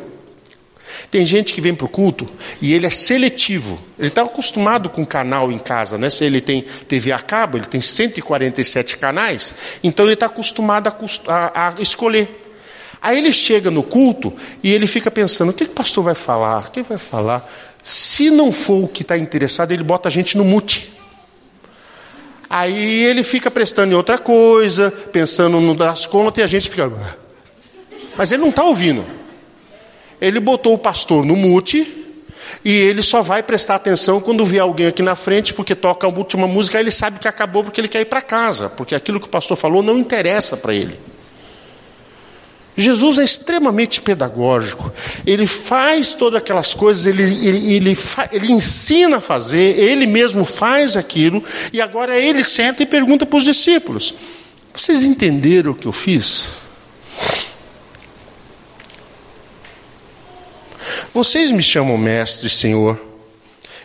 Tem 1.11 1.25
gente 1.25 1.53
que 1.53 1.61
vem 1.61 1.73
para 1.73 1.85
o 1.85 1.89
culto 1.89 2.27
e 2.61 2.73
ele 2.73 2.85
é 2.85 2.89
seletivo. 2.89 3.79
Ele 3.97 4.07
está 4.07 4.21
acostumado 4.21 4.89
com 4.89 5.05
canal 5.05 5.51
em 5.51 5.57
casa, 5.57 5.97
né? 5.97 6.09
Se 6.09 6.25
ele 6.25 6.41
tem 6.41 6.65
TV 6.87 7.11
a 7.11 7.19
cabo, 7.19 7.57
ele 7.57 7.65
tem 7.65 7.81
147 7.81 8.97
canais, 8.97 9.53
então 9.83 10.05
ele 10.05 10.13
está 10.13 10.25
acostumado 10.25 10.87
a, 10.87 10.93
a, 11.27 11.69
a, 11.69 11.81
escolher. 11.81 12.43
Aí 13.01 13.17
ele 13.17 13.31
chega 13.31 13.69
no 13.69 13.83
culto 13.83 14.33
e 14.63 14.71
ele 14.71 14.87
fica 14.87 15.11
pensando: 15.11 15.49
o 15.49 15.53
que, 15.53 15.65
que 15.65 15.71
o 15.71 15.75
pastor 15.75 16.03
vai 16.03 16.15
falar? 16.15 16.67
O 16.67 16.71
que 16.71 16.81
vai 16.81 16.97
falar? 16.97 17.47
Se 17.83 18.31
não 18.31 18.51
for 18.51 18.83
o 18.85 18.87
que 18.87 19.03
está 19.03 19.17
interessado, 19.17 19.71
ele 19.71 19.83
bota 19.83 20.09
a 20.09 20.11
gente 20.11 20.37
no 20.37 20.43
mute. 20.43 20.94
Aí 22.57 23.03
ele 23.03 23.21
fica 23.21 23.51
prestando 23.51 23.91
em 23.91 23.97
outra 23.97 24.17
coisa, 24.17 24.89
pensando 25.11 25.59
no 25.59 25.75
das 25.75 26.05
contas, 26.05 26.41
e 26.41 26.41
a 26.41 26.47
gente 26.47 26.69
fica. 26.69 26.89
Mas 28.15 28.31
ele 28.31 28.43
não 28.43 28.49
está 28.49 28.63
ouvindo. 28.63 29.03
Ele 30.21 30.39
botou 30.39 30.73
o 30.73 30.77
pastor 30.77 31.25
no 31.25 31.35
mute 31.35 31.85
e 32.63 32.71
ele 32.71 33.03
só 33.03 33.21
vai 33.21 33.43
prestar 33.43 33.75
atenção 33.75 34.21
quando 34.21 34.45
vê 34.45 34.59
alguém 34.59 34.87
aqui 34.87 35.01
na 35.01 35.17
frente, 35.17 35.53
porque 35.53 35.75
toca 35.75 36.07
a 36.07 36.09
última 36.09 36.47
música, 36.47 36.79
ele 36.79 36.91
sabe 36.91 37.19
que 37.19 37.27
acabou 37.27 37.61
porque 37.61 37.81
ele 37.81 37.89
quer 37.89 37.99
ir 37.99 38.05
para 38.05 38.21
casa, 38.21 38.69
porque 38.69 38.95
aquilo 38.95 39.19
que 39.19 39.27
o 39.27 39.29
pastor 39.29 39.57
falou 39.57 39.83
não 39.83 39.97
interessa 39.97 40.55
para 40.55 40.73
ele. 40.73 40.97
Jesus 42.77 43.17
é 43.17 43.23
extremamente 43.23 44.01
pedagógico, 44.01 44.91
ele 45.25 45.47
faz 45.47 46.13
todas 46.13 46.39
aquelas 46.39 46.73
coisas, 46.73 47.05
ele, 47.05 47.23
ele, 47.23 47.73
ele, 47.73 47.97
ele 48.33 48.51
ensina 48.51 49.17
a 49.17 49.21
fazer, 49.21 49.79
ele 49.79 50.05
mesmo 50.05 50.43
faz 50.43 50.97
aquilo, 50.97 51.41
e 51.71 51.81
agora 51.81 52.19
ele 52.19 52.43
senta 52.43 52.83
e 52.83 52.85
pergunta 52.85 53.25
para 53.25 53.37
os 53.37 53.45
discípulos: 53.45 54.13
Vocês 54.73 55.03
entenderam 55.03 55.71
o 55.71 55.75
que 55.75 55.87
eu 55.87 55.93
fiz? 55.93 56.49
Vocês 61.13 61.51
me 61.51 61.63
chamam 61.63 61.97
mestre, 61.97 62.49
Senhor, 62.49 62.99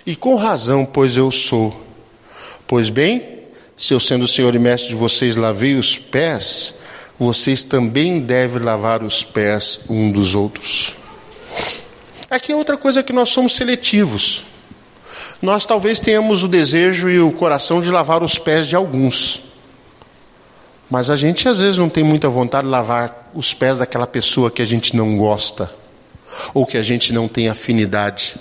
e 0.05 0.16
com 0.16 0.35
razão, 0.35 0.85
pois 0.85 1.16
eu 1.16 1.31
sou. 1.31 1.87
Pois 2.66 2.90
bem, 2.90 3.40
se 3.76 3.94
eu 3.94 4.00
sendo 4.00 4.26
Senhor 4.26 4.53
e 4.55 4.59
mestre 4.59 4.88
de 4.88 4.94
vocês 4.96 5.37
lavei 5.37 5.76
os 5.76 5.96
pés, 5.96 6.79
vocês 7.20 7.62
também 7.62 8.18
devem 8.18 8.62
lavar 8.62 9.02
os 9.02 9.22
pés 9.22 9.80
um 9.90 10.11
dos 10.11 10.35
outros. 10.35 10.94
Aqui 12.30 12.50
é 12.50 12.56
outra 12.56 12.78
coisa 12.78 13.02
que 13.02 13.12
nós 13.12 13.28
somos 13.28 13.54
seletivos. 13.54 14.46
Nós 15.42 15.66
talvez 15.66 16.00
tenhamos 16.00 16.42
o 16.42 16.48
desejo 16.48 17.11
e 17.11 17.20
o 17.20 17.30
coração 17.30 17.83
de 17.83 17.90
lavar 17.90 18.22
os 18.22 18.38
pés 18.38 18.68
de 18.68 18.74
alguns. 18.74 19.42
Mas 20.88 21.11
a 21.11 21.16
gente 21.16 21.46
às 21.46 21.61
vezes 21.61 21.76
não 21.76 21.90
tem 21.90 22.02
muita 22.02 22.26
vontade 22.30 22.66
de 22.66 22.70
lavar 22.70 23.30
os 23.35 23.52
pés 23.52 23.76
daquela 23.76 24.06
pessoa 24.06 24.50
que 24.50 24.62
a 24.62 24.66
gente 24.66 24.96
não 24.96 25.18
gosta 25.18 25.70
ou 26.54 26.64
que 26.64 26.78
a 26.78 26.83
gente 26.83 27.12
não 27.12 27.28
tem 27.28 27.50
afinidade. 27.50 28.37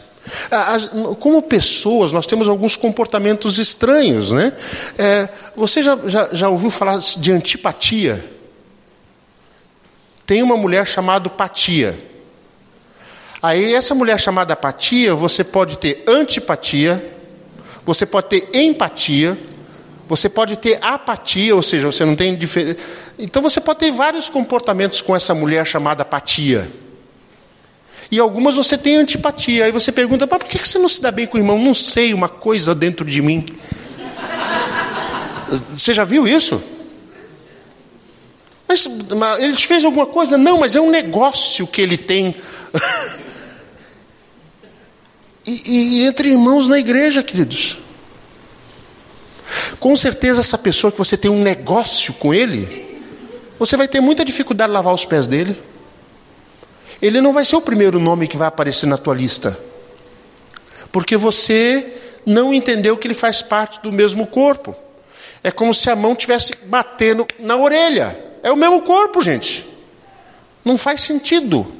Como 1.19 1.41
pessoas, 1.41 2.13
nós 2.13 2.25
temos 2.25 2.47
alguns 2.47 2.77
comportamentos 2.77 3.57
estranhos, 3.59 4.31
né? 4.31 4.53
É, 4.97 5.27
você 5.53 5.83
já, 5.83 5.99
já, 6.07 6.29
já 6.31 6.49
ouviu 6.49 6.71
falar 6.71 6.99
de 6.99 7.31
antipatia? 7.33 8.38
Tem 10.29 10.43
uma 10.43 10.55
mulher 10.55 10.85
chamada 10.85 11.27
Patia. 11.27 11.97
Aí, 13.41 13.73
essa 13.73 13.95
mulher 13.95 14.19
chamada 14.19 14.55
Patia, 14.55 15.15
você 15.15 15.43
pode 15.43 15.79
ter 15.79 16.03
antipatia, 16.07 17.03
você 17.83 18.05
pode 18.05 18.27
ter 18.27 18.47
empatia, 18.53 19.35
você 20.07 20.29
pode 20.29 20.55
ter 20.57 20.77
apatia, 20.83 21.55
ou 21.55 21.63
seja, 21.63 21.87
você 21.87 22.05
não 22.05 22.15
tem 22.15 22.35
diferença. 22.35 22.77
Então, 23.17 23.41
você 23.41 23.59
pode 23.59 23.79
ter 23.79 23.91
vários 23.91 24.29
comportamentos 24.29 25.01
com 25.01 25.15
essa 25.15 25.33
mulher 25.33 25.65
chamada 25.65 26.05
Patia. 26.05 26.71
E 28.11 28.19
algumas 28.19 28.53
você 28.53 28.77
tem 28.77 28.97
antipatia. 28.97 29.65
Aí 29.65 29.71
você 29.71 29.91
pergunta, 29.91 30.27
mas 30.29 30.37
por 30.37 30.47
que 30.47 30.59
você 30.59 30.77
não 30.77 30.89
se 30.89 31.01
dá 31.01 31.09
bem 31.09 31.25
com 31.25 31.37
o 31.37 31.39
irmão? 31.39 31.57
Não 31.57 31.73
sei, 31.73 32.13
uma 32.13 32.29
coisa 32.29 32.75
dentro 32.75 33.03
de 33.03 33.19
mim. 33.19 33.47
Você 35.75 35.91
já 35.91 36.05
viu 36.05 36.27
isso? 36.27 36.61
Mas, 38.69 38.87
mas 39.17 39.43
ele 39.43 39.55
fez 39.57 39.83
alguma 39.83 40.05
coisa? 40.05 40.37
Não, 40.37 40.59
mas 40.59 40.75
é 40.75 40.79
um 40.79 40.89
negócio 40.89 41.67
que 41.67 41.81
ele 41.81 41.97
tem. 41.97 42.35
e, 45.45 46.01
e 46.01 46.05
entre 46.05 46.29
irmãos 46.29 46.69
na 46.69 46.79
igreja, 46.79 47.21
queridos. 47.21 47.79
Com 49.79 49.97
certeza, 49.97 50.41
essa 50.41 50.57
pessoa 50.57 50.91
que 50.91 50.97
você 50.97 51.17
tem 51.17 51.31
um 51.31 51.41
negócio 51.41 52.13
com 52.13 52.31
ele, 52.31 53.01
você 53.57 53.75
vai 53.75 53.87
ter 53.87 53.99
muita 53.99 54.23
dificuldade 54.23 54.69
de 54.69 54.75
lavar 54.75 54.93
os 54.93 55.05
pés 55.05 55.25
dele 55.25 55.59
ele 57.01 57.21
não 57.21 57.31
vai 57.31 57.45
ser 57.45 57.55
o 57.55 57.61
primeiro 57.61 57.99
nome 57.99 58.27
que 58.27 58.37
vai 58.37 58.47
aparecer 58.47 58.85
na 58.85 58.97
tua 58.97 59.15
lista. 59.15 59.57
Porque 60.91 61.15
você 61.15 61.93
não 62.25 62.53
entendeu 62.53 62.97
que 62.97 63.07
ele 63.07 63.13
faz 63.13 63.41
parte 63.41 63.81
do 63.81 63.91
mesmo 63.91 64.27
corpo. 64.27 64.75
É 65.43 65.51
como 65.51 65.73
se 65.73 65.89
a 65.89 65.95
mão 65.95 66.15
tivesse 66.15 66.53
batendo 66.65 67.25
na 67.39 67.55
orelha. 67.55 68.17
É 68.49 68.51
o 68.51 68.55
mesmo 68.55 68.81
corpo, 68.81 69.21
gente. 69.21 69.63
Não 70.65 70.75
faz 70.75 71.03
sentido. 71.03 71.71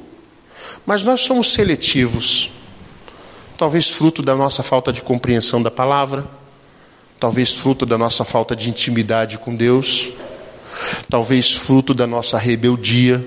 Mas 0.86 1.02
nós 1.02 1.20
somos 1.22 1.52
seletivos. 1.52 2.52
Talvez 3.58 3.90
fruto 3.90 4.22
da 4.22 4.36
nossa 4.36 4.62
falta 4.62 4.92
de 4.92 5.02
compreensão 5.02 5.60
da 5.60 5.70
palavra. 5.70 6.24
talvez 7.18 7.52
fruto 7.52 7.84
da 7.84 7.98
nossa 7.98 8.24
falta 8.24 8.56
de 8.56 8.70
intimidade 8.70 9.36
com 9.36 9.54
Deus, 9.54 10.10
talvez 11.10 11.52
fruto 11.52 11.92
da 11.92 12.06
nossa 12.06 12.38
rebeldia. 12.38 13.22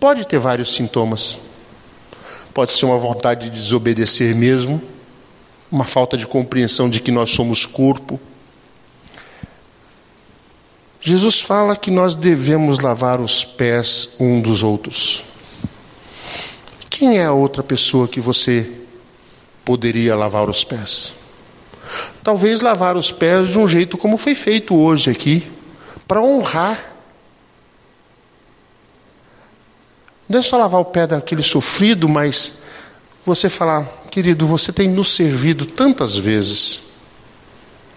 Pode 0.00 0.26
ter 0.26 0.38
vários 0.38 0.72
sintomas. 0.72 1.38
Pode 2.54 2.72
ser 2.72 2.86
uma 2.86 2.96
vontade 2.96 3.50
de 3.50 3.58
desobedecer 3.58 4.34
mesmo, 4.34 4.80
uma 5.70 5.84
falta 5.84 6.16
de 6.16 6.26
compreensão 6.26 6.88
de 6.88 7.00
que 7.00 7.10
nós 7.10 7.30
somos 7.30 7.66
corpo. 7.66 8.18
Jesus 11.00 11.40
fala 11.40 11.76
que 11.76 11.90
nós 11.90 12.14
devemos 12.14 12.80
lavar 12.80 13.20
os 13.20 13.44
pés 13.44 14.16
um 14.18 14.40
dos 14.40 14.62
outros. 14.62 15.22
Quem 16.90 17.18
é 17.18 17.24
a 17.24 17.32
outra 17.32 17.62
pessoa 17.62 18.08
que 18.08 18.20
você 18.20 18.70
poderia 19.64 20.16
lavar 20.16 20.48
os 20.50 20.64
pés? 20.64 21.14
Talvez 22.22 22.60
lavar 22.60 22.96
os 22.96 23.12
pés 23.12 23.48
de 23.48 23.58
um 23.58 23.68
jeito 23.68 23.96
como 23.96 24.18
foi 24.18 24.34
feito 24.34 24.74
hoje 24.74 25.10
aqui, 25.10 25.48
para 26.06 26.20
honrar. 26.20 26.96
Não 30.28 30.40
é 30.40 30.42
só 30.42 30.56
lavar 30.56 30.80
o 30.80 30.86
pé 30.86 31.06
daquele 31.06 31.42
sofrido, 31.42 32.08
mas 32.08 32.62
você 33.24 33.48
falar, 33.48 33.84
querido, 34.10 34.46
você 34.46 34.72
tem 34.72 34.88
nos 34.88 35.14
servido 35.14 35.64
tantas 35.64 36.16
vezes. 36.16 36.82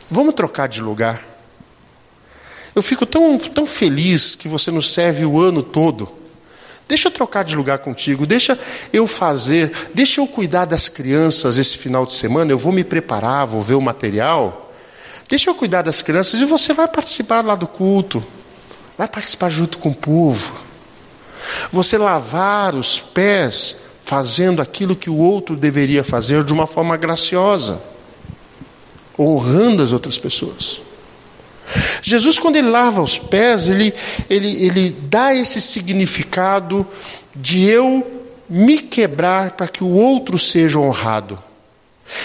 Vamos 0.10 0.36
trocar 0.36 0.68
de 0.68 0.82
lugar. 0.82 1.30
Eu 2.76 2.82
fico 2.82 3.05
tão, 3.05 3.38
tão 3.38 3.65
feliz 3.65 4.36
que 4.36 4.47
você 4.47 4.72
nos 4.72 4.93
serve 4.93 5.26
o 5.26 5.39
ano 5.39 5.61
todo. 5.61 6.09
Deixa 6.88 7.07
eu 7.07 7.11
trocar 7.11 7.43
de 7.43 7.55
lugar 7.55 7.80
contigo, 7.80 8.26
deixa 8.26 8.59
eu 8.91 9.07
fazer, 9.07 9.72
deixa 9.93 10.19
eu 10.19 10.28
cuidar 10.28 10.65
das 10.65 10.89
crianças 10.89 11.57
esse 11.57 11.78
final 11.78 12.05
de 12.05 12.13
semana, 12.13 12.51
eu 12.51 12.57
vou 12.57 12.74
me 12.74 12.84
preparar, 12.84 13.47
vou 13.47 13.61
ver 13.61 13.76
o 13.76 13.82
material. 13.82 14.74
Deixa 15.30 15.49
eu 15.49 15.55
cuidar 15.55 15.84
das 15.84 16.01
crianças 16.01 16.41
e 16.41 16.45
você 16.45 16.74
vai 16.74 16.89
participar 16.89 17.45
lá 17.45 17.55
do 17.55 17.65
culto, 17.65 18.22
vai 18.97 19.07
participar 19.07 19.49
junto 19.49 19.78
com 19.78 19.89
o 19.91 19.95
povo. 19.95 20.53
Você 21.72 21.97
lavar 21.97 22.76
os 22.76 22.99
pés 22.99 23.78
fazendo 24.03 24.61
aquilo 24.61 24.93
que 24.93 25.09
o 25.09 25.15
outro 25.15 25.55
deveria 25.55 26.03
fazer 26.03 26.43
de 26.43 26.51
uma 26.51 26.67
forma 26.67 26.97
graciosa, 26.97 27.82
honrando 29.17 29.82
as 29.82 29.93
outras 29.93 30.17
pessoas. 30.17 30.82
Jesus, 32.01 32.38
quando 32.39 32.55
ele 32.55 32.69
lava 32.69 33.01
os 33.01 33.17
pés, 33.17 33.67
ele, 33.67 33.93
ele, 34.30 34.65
ele 34.65 34.95
dá 35.03 35.34
esse 35.34 35.61
significado 35.61 36.86
de 37.36 37.63
eu 37.63 38.05
me 38.49 38.80
quebrar 38.80 39.51
para 39.51 39.67
que 39.67 39.84
o 39.84 39.89
outro 39.89 40.38
seja 40.38 40.80
honrado. 40.80 41.41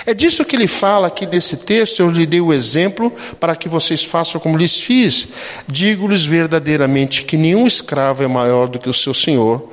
É 0.05 0.13
disso 0.13 0.45
que 0.45 0.57
ele 0.57 0.67
fala 0.67 1.07
aqui 1.07 1.27
nesse 1.27 1.59
texto, 1.59 2.01
eu 2.01 2.11
lhe 2.11 2.27
dei 2.27 2.41
o 2.41 2.53
exemplo 2.53 3.13
para 3.39 3.55
que 3.55 3.69
vocês 3.69 4.03
façam 4.03 4.41
como 4.41 4.59
lhes 4.59 4.81
fiz. 4.81 5.29
Digo-lhes 5.69 6.25
verdadeiramente 6.25 7.25
que 7.25 7.37
nenhum 7.37 7.67
escravo 7.67 8.25
é 8.25 8.27
maior 8.27 8.67
do 8.67 8.79
que 8.79 8.89
o 8.89 8.95
seu 8.95 9.15
senhor, 9.15 9.71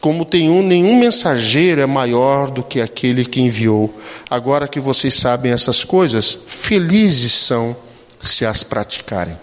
como 0.00 0.26
um 0.34 0.62
nenhum 0.64 0.98
mensageiro 0.98 1.80
é 1.80 1.86
maior 1.86 2.50
do 2.50 2.64
que 2.64 2.80
aquele 2.80 3.24
que 3.24 3.40
enviou. 3.40 3.96
Agora 4.28 4.66
que 4.66 4.80
vocês 4.80 5.14
sabem 5.14 5.52
essas 5.52 5.84
coisas, 5.84 6.36
felizes 6.48 7.32
são 7.32 7.76
se 8.22 8.46
as 8.46 8.62
praticarem. 8.62 9.38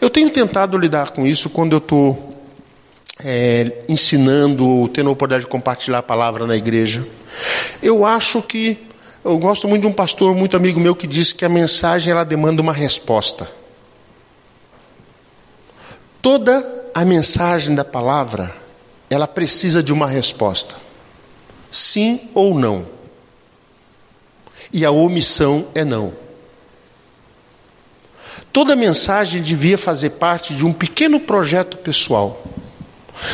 Eu 0.00 0.08
tenho 0.08 0.30
tentado 0.30 0.78
lidar 0.78 1.10
com 1.10 1.26
isso 1.26 1.50
quando 1.50 1.72
eu 1.72 1.78
estou 1.78 2.34
é, 3.22 3.82
ensinando, 3.88 4.88
tendo 4.88 5.08
a 5.08 5.12
oportunidade 5.12 5.44
de 5.44 5.50
compartilhar 5.50 5.98
a 5.98 6.02
palavra 6.02 6.46
na 6.46 6.56
igreja. 6.56 7.06
Eu 7.82 8.06
acho 8.06 8.40
que 8.42 8.86
eu 9.24 9.36
gosto 9.38 9.66
muito 9.66 9.82
de 9.82 9.88
um 9.88 9.92
pastor 9.92 10.34
muito 10.34 10.56
amigo 10.56 10.78
meu 10.78 10.94
que 10.94 11.06
disse 11.06 11.34
que 11.34 11.44
a 11.44 11.48
mensagem 11.48 12.12
ela 12.12 12.24
demanda 12.24 12.62
uma 12.62 12.72
resposta. 12.72 13.50
Toda 16.22 16.90
a 16.94 17.04
mensagem 17.04 17.74
da 17.74 17.84
palavra 17.84 18.54
ela 19.10 19.26
precisa 19.26 19.82
de 19.82 19.92
uma 19.92 20.06
resposta. 20.06 20.76
Sim 21.70 22.30
ou 22.34 22.54
não. 22.58 22.86
E 24.72 24.84
a 24.84 24.90
omissão 24.90 25.68
é 25.74 25.84
não. 25.84 26.25
Toda 28.56 28.74
mensagem 28.74 29.42
devia 29.42 29.76
fazer 29.76 30.12
parte 30.12 30.54
de 30.54 30.64
um 30.64 30.72
pequeno 30.72 31.20
projeto 31.20 31.76
pessoal. 31.76 32.42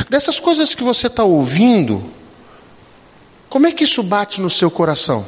Dessas 0.09 0.37
coisas 0.37 0.75
que 0.75 0.83
você 0.83 1.07
está 1.07 1.23
ouvindo, 1.23 2.03
como 3.47 3.65
é 3.65 3.71
que 3.71 3.85
isso 3.85 4.03
bate 4.03 4.41
no 4.41 4.49
seu 4.49 4.69
coração? 4.69 5.25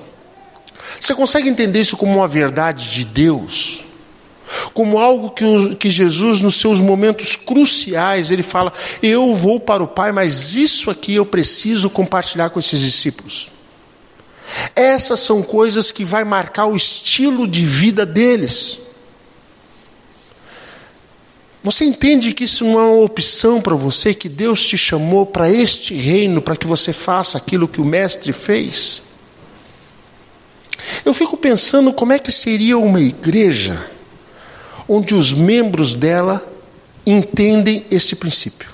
Você 0.99 1.15
consegue 1.15 1.47
entender 1.47 1.79
isso 1.79 1.95
como 1.95 2.17
uma 2.17 2.27
verdade 2.27 2.91
de 2.91 3.05
Deus? 3.05 3.85
Como 4.73 4.99
algo 4.99 5.29
que, 5.29 5.75
que 5.75 5.89
Jesus, 5.89 6.41
nos 6.41 6.55
seus 6.55 6.81
momentos 6.81 7.37
cruciais, 7.37 8.31
ele 8.31 8.43
fala: 8.43 8.73
Eu 9.01 9.33
vou 9.33 9.61
para 9.61 9.81
o 9.81 9.87
Pai, 9.87 10.11
mas 10.11 10.55
isso 10.55 10.91
aqui 10.91 11.15
eu 11.15 11.25
preciso 11.25 11.89
compartilhar 11.89 12.49
com 12.49 12.59
esses 12.59 12.81
discípulos. 12.81 13.49
Essas 14.75 15.21
são 15.21 15.41
coisas 15.41 15.89
que 15.89 16.03
vai 16.03 16.25
marcar 16.25 16.65
o 16.65 16.75
estilo 16.75 17.47
de 17.47 17.63
vida 17.63 18.05
deles. 18.05 18.83
Você 21.65 21.83
entende 21.83 22.31
que 22.31 22.43
isso 22.43 22.63
não 22.63 22.79
é 22.79 22.83
uma 22.83 23.03
opção 23.03 23.59
para 23.59 23.73
você, 23.73 24.13
que 24.13 24.29
Deus 24.29 24.63
te 24.63 24.77
chamou 24.77 25.25
para 25.25 25.51
este 25.51 25.95
reino, 25.95 26.39
para 26.39 26.55
que 26.55 26.67
você 26.67 26.93
faça 26.93 27.39
aquilo 27.39 27.67
que 27.67 27.81
o 27.81 27.83
Mestre 27.83 28.31
fez? 28.31 29.01
Eu 31.03 31.11
fico 31.11 31.35
pensando 31.35 31.91
como 31.91 32.13
é 32.13 32.19
que 32.19 32.31
seria 32.31 32.77
uma 32.77 33.01
igreja 33.01 33.83
onde 34.87 35.15
os 35.15 35.33
membros 35.33 35.95
dela 35.95 36.47
entendem 37.03 37.83
esse 37.89 38.15
princípio. 38.15 38.69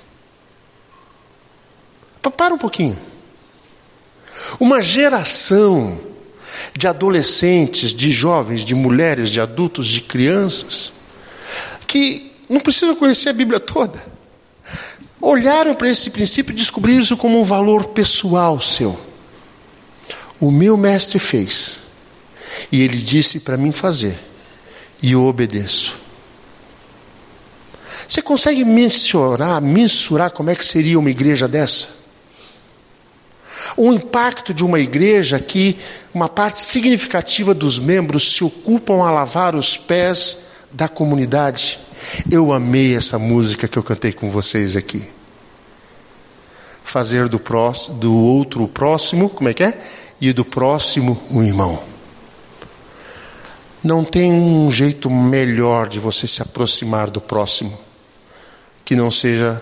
Para 2.35 2.53
um 2.53 2.57
pouquinho. 2.57 2.99
Uma 4.59 4.81
geração 4.81 5.97
de 6.77 6.89
adolescentes, 6.89 7.93
de 7.93 8.11
jovens, 8.11 8.65
de 8.65 8.75
mulheres, 8.75 9.29
de 9.29 9.39
adultos, 9.39 9.87
de 9.87 10.01
crianças, 10.01 10.91
que 11.87 12.30
não 12.51 12.59
precisam 12.59 12.93
conhecer 12.95 13.29
a 13.29 13.33
Bíblia 13.33 13.61
toda. 13.61 14.03
Olharam 15.21 15.73
para 15.73 15.89
esse 15.89 16.09
princípio 16.09 16.51
e 16.51 16.55
descobriram 16.55 17.01
isso 17.01 17.15
como 17.15 17.39
um 17.39 17.43
valor 17.43 17.85
pessoal 17.85 18.59
seu. 18.59 18.99
O 20.37 20.51
meu 20.51 20.75
mestre 20.75 21.17
fez, 21.17 21.79
e 22.69 22.81
ele 22.81 22.97
disse 22.97 23.39
para 23.39 23.55
mim 23.55 23.71
fazer, 23.71 24.19
e 25.01 25.13
eu 25.13 25.23
obedeço. 25.25 25.97
Você 28.05 28.21
consegue 28.21 28.65
mensurar, 28.65 29.61
mensurar 29.61 30.31
como 30.31 30.49
é 30.49 30.55
que 30.55 30.65
seria 30.65 30.99
uma 30.99 31.09
igreja 31.09 31.47
dessa? 31.47 32.01
O 33.77 33.93
impacto 33.93 34.53
de 34.53 34.65
uma 34.65 34.79
igreja 34.79 35.39
que 35.39 35.77
uma 36.13 36.27
parte 36.27 36.59
significativa 36.59 37.53
dos 37.53 37.79
membros 37.79 38.33
se 38.33 38.43
ocupam 38.43 39.05
a 39.05 39.11
lavar 39.11 39.55
os 39.55 39.77
pés 39.77 40.39
da 40.73 40.89
comunidade. 40.89 41.79
Eu 42.29 42.51
amei 42.51 42.95
essa 42.95 43.17
música 43.19 43.67
que 43.67 43.77
eu 43.77 43.83
cantei 43.83 44.11
com 44.11 44.29
vocês 44.29 44.75
aqui. 44.75 45.03
Fazer 46.83 47.27
do, 47.27 47.39
próximo, 47.39 47.99
do 47.99 48.15
outro 48.15 48.63
o 48.63 48.67
próximo, 48.67 49.29
como 49.29 49.49
é 49.49 49.53
que 49.53 49.63
é? 49.63 49.79
E 50.19 50.33
do 50.33 50.43
próximo 50.43 51.21
um 51.29 51.43
irmão. 51.43 51.81
Não 53.83 54.03
tem 54.03 54.31
um 54.31 54.69
jeito 54.69 55.09
melhor 55.09 55.87
de 55.87 55.99
você 55.99 56.27
se 56.27 56.41
aproximar 56.41 57.09
do 57.09 57.19
próximo 57.19 57.77
que 58.85 58.95
não 58.95 59.09
seja 59.09 59.61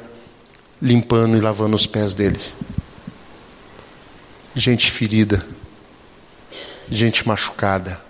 limpando 0.81 1.37
e 1.37 1.39
lavando 1.39 1.75
os 1.75 1.85
pés 1.85 2.13
dele. 2.13 2.39
Gente 4.55 4.91
ferida, 4.91 5.45
gente 6.89 7.27
machucada 7.27 8.08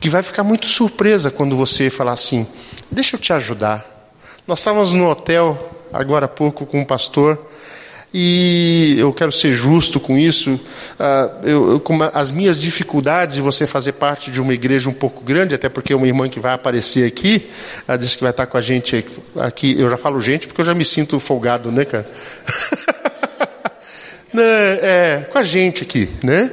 que 0.00 0.08
vai 0.08 0.22
ficar 0.22 0.42
muito 0.42 0.66
surpresa 0.66 1.30
quando 1.30 1.54
você 1.54 1.90
falar 1.90 2.12
assim: 2.12 2.46
deixa 2.90 3.16
eu 3.16 3.20
te 3.20 3.32
ajudar. 3.32 3.86
Nós 4.46 4.60
estávamos 4.60 4.94
no 4.94 5.08
hotel 5.08 5.76
agora 5.92 6.24
há 6.24 6.28
pouco 6.28 6.64
com 6.64 6.80
um 6.80 6.84
pastor 6.84 7.38
e 8.12 8.96
eu 8.98 9.12
quero 9.12 9.30
ser 9.30 9.52
justo 9.52 10.00
com 10.00 10.18
isso. 10.18 10.52
Uh, 10.52 11.46
eu, 11.46 11.70
eu, 11.72 11.80
com 11.80 12.02
as 12.02 12.30
minhas 12.30 12.60
dificuldades 12.60 13.36
de 13.36 13.42
você 13.42 13.66
fazer 13.66 13.92
parte 13.92 14.30
de 14.30 14.40
uma 14.40 14.52
igreja 14.52 14.88
um 14.88 14.92
pouco 14.92 15.22
grande, 15.22 15.54
até 15.54 15.68
porque 15.68 15.94
uma 15.94 16.06
irmã 16.06 16.28
que 16.28 16.40
vai 16.40 16.52
aparecer 16.52 17.06
aqui, 17.06 17.48
ela 17.86 17.96
disse 17.96 18.16
que 18.16 18.22
vai 18.22 18.30
estar 18.30 18.46
com 18.46 18.56
a 18.56 18.60
gente 18.60 19.04
aqui. 19.36 19.78
Eu 19.78 19.88
já 19.88 19.96
falo 19.96 20.20
gente 20.20 20.48
porque 20.48 20.60
eu 20.60 20.64
já 20.64 20.74
me 20.74 20.84
sinto 20.84 21.20
folgado, 21.20 21.70
né, 21.70 21.84
cara? 21.84 22.10
né, 24.32 24.42
é, 24.42 25.28
com 25.30 25.38
a 25.38 25.42
gente 25.42 25.82
aqui, 25.84 26.08
né? 26.24 26.50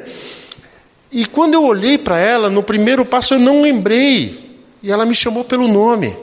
E 1.11 1.25
quando 1.25 1.53
eu 1.53 1.63
olhei 1.63 1.97
para 1.97 2.19
ela, 2.19 2.49
no 2.49 2.61
primeiro 2.61 3.05
passo 3.05 3.33
eu 3.33 3.39
não 3.39 3.61
lembrei. 3.61 4.47
E 4.83 4.91
ela 4.91 5.05
me 5.05 5.15
chamou 5.15 5.43
pelo 5.43 5.67
nome. 5.67 6.15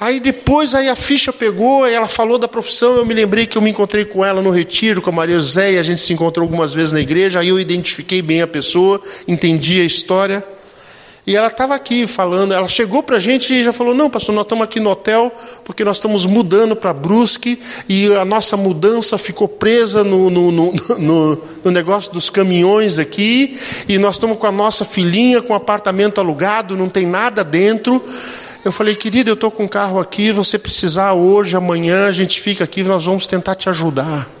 Aí 0.00 0.20
depois 0.20 0.74
aí 0.76 0.88
a 0.88 0.94
ficha 0.94 1.32
pegou, 1.32 1.86
e 1.86 1.92
ela 1.92 2.06
falou 2.06 2.38
da 2.38 2.46
profissão, 2.46 2.96
eu 2.96 3.04
me 3.04 3.12
lembrei 3.12 3.46
que 3.46 3.58
eu 3.58 3.62
me 3.62 3.70
encontrei 3.70 4.04
com 4.04 4.24
ela 4.24 4.40
no 4.40 4.50
retiro, 4.50 5.02
com 5.02 5.10
a 5.10 5.12
Maria 5.12 5.34
José, 5.34 5.72
e 5.72 5.78
a 5.78 5.82
gente 5.82 6.00
se 6.00 6.12
encontrou 6.12 6.44
algumas 6.44 6.72
vezes 6.72 6.92
na 6.92 7.00
igreja, 7.00 7.40
aí 7.40 7.48
eu 7.48 7.58
identifiquei 7.58 8.22
bem 8.22 8.40
a 8.40 8.46
pessoa, 8.46 9.02
entendi 9.26 9.80
a 9.80 9.84
história. 9.84 10.44
E 11.28 11.36
ela 11.36 11.48
estava 11.48 11.74
aqui 11.74 12.06
falando, 12.06 12.54
ela 12.54 12.66
chegou 12.68 13.02
para 13.02 13.18
a 13.18 13.20
gente 13.20 13.52
e 13.52 13.62
já 13.62 13.70
falou: 13.70 13.94
Não, 13.94 14.08
pastor, 14.08 14.34
nós 14.34 14.46
estamos 14.46 14.64
aqui 14.64 14.80
no 14.80 14.88
hotel 14.88 15.30
porque 15.62 15.84
nós 15.84 15.98
estamos 15.98 16.24
mudando 16.24 16.74
para 16.74 16.90
Brusque 16.90 17.60
e 17.86 18.10
a 18.14 18.24
nossa 18.24 18.56
mudança 18.56 19.18
ficou 19.18 19.46
presa 19.46 20.02
no, 20.02 20.30
no, 20.30 20.50
no, 20.98 21.42
no, 21.62 21.70
negócio 21.70 22.10
dos 22.10 22.30
caminhões 22.30 22.98
aqui. 22.98 23.58
E 23.86 23.98
nós 23.98 24.14
estamos 24.16 24.38
com 24.38 24.46
a 24.46 24.52
nossa 24.52 24.86
filhinha 24.86 25.42
com 25.42 25.52
apartamento 25.52 26.18
alugado, 26.18 26.74
não 26.74 26.88
tem 26.88 27.04
nada 27.04 27.44
dentro. 27.44 28.02
Eu 28.64 28.72
falei, 28.72 28.94
querida, 28.94 29.28
eu 29.28 29.34
estou 29.34 29.50
com 29.50 29.64
um 29.64 29.68
carro 29.68 30.00
aqui, 30.00 30.32
você 30.32 30.58
precisar 30.58 31.12
hoje, 31.12 31.54
amanhã, 31.54 32.06
a 32.06 32.12
gente 32.12 32.40
fica 32.40 32.64
aqui, 32.64 32.82
nós 32.82 33.04
vamos 33.04 33.26
tentar 33.26 33.54
te 33.54 33.68
ajudar. 33.68 34.37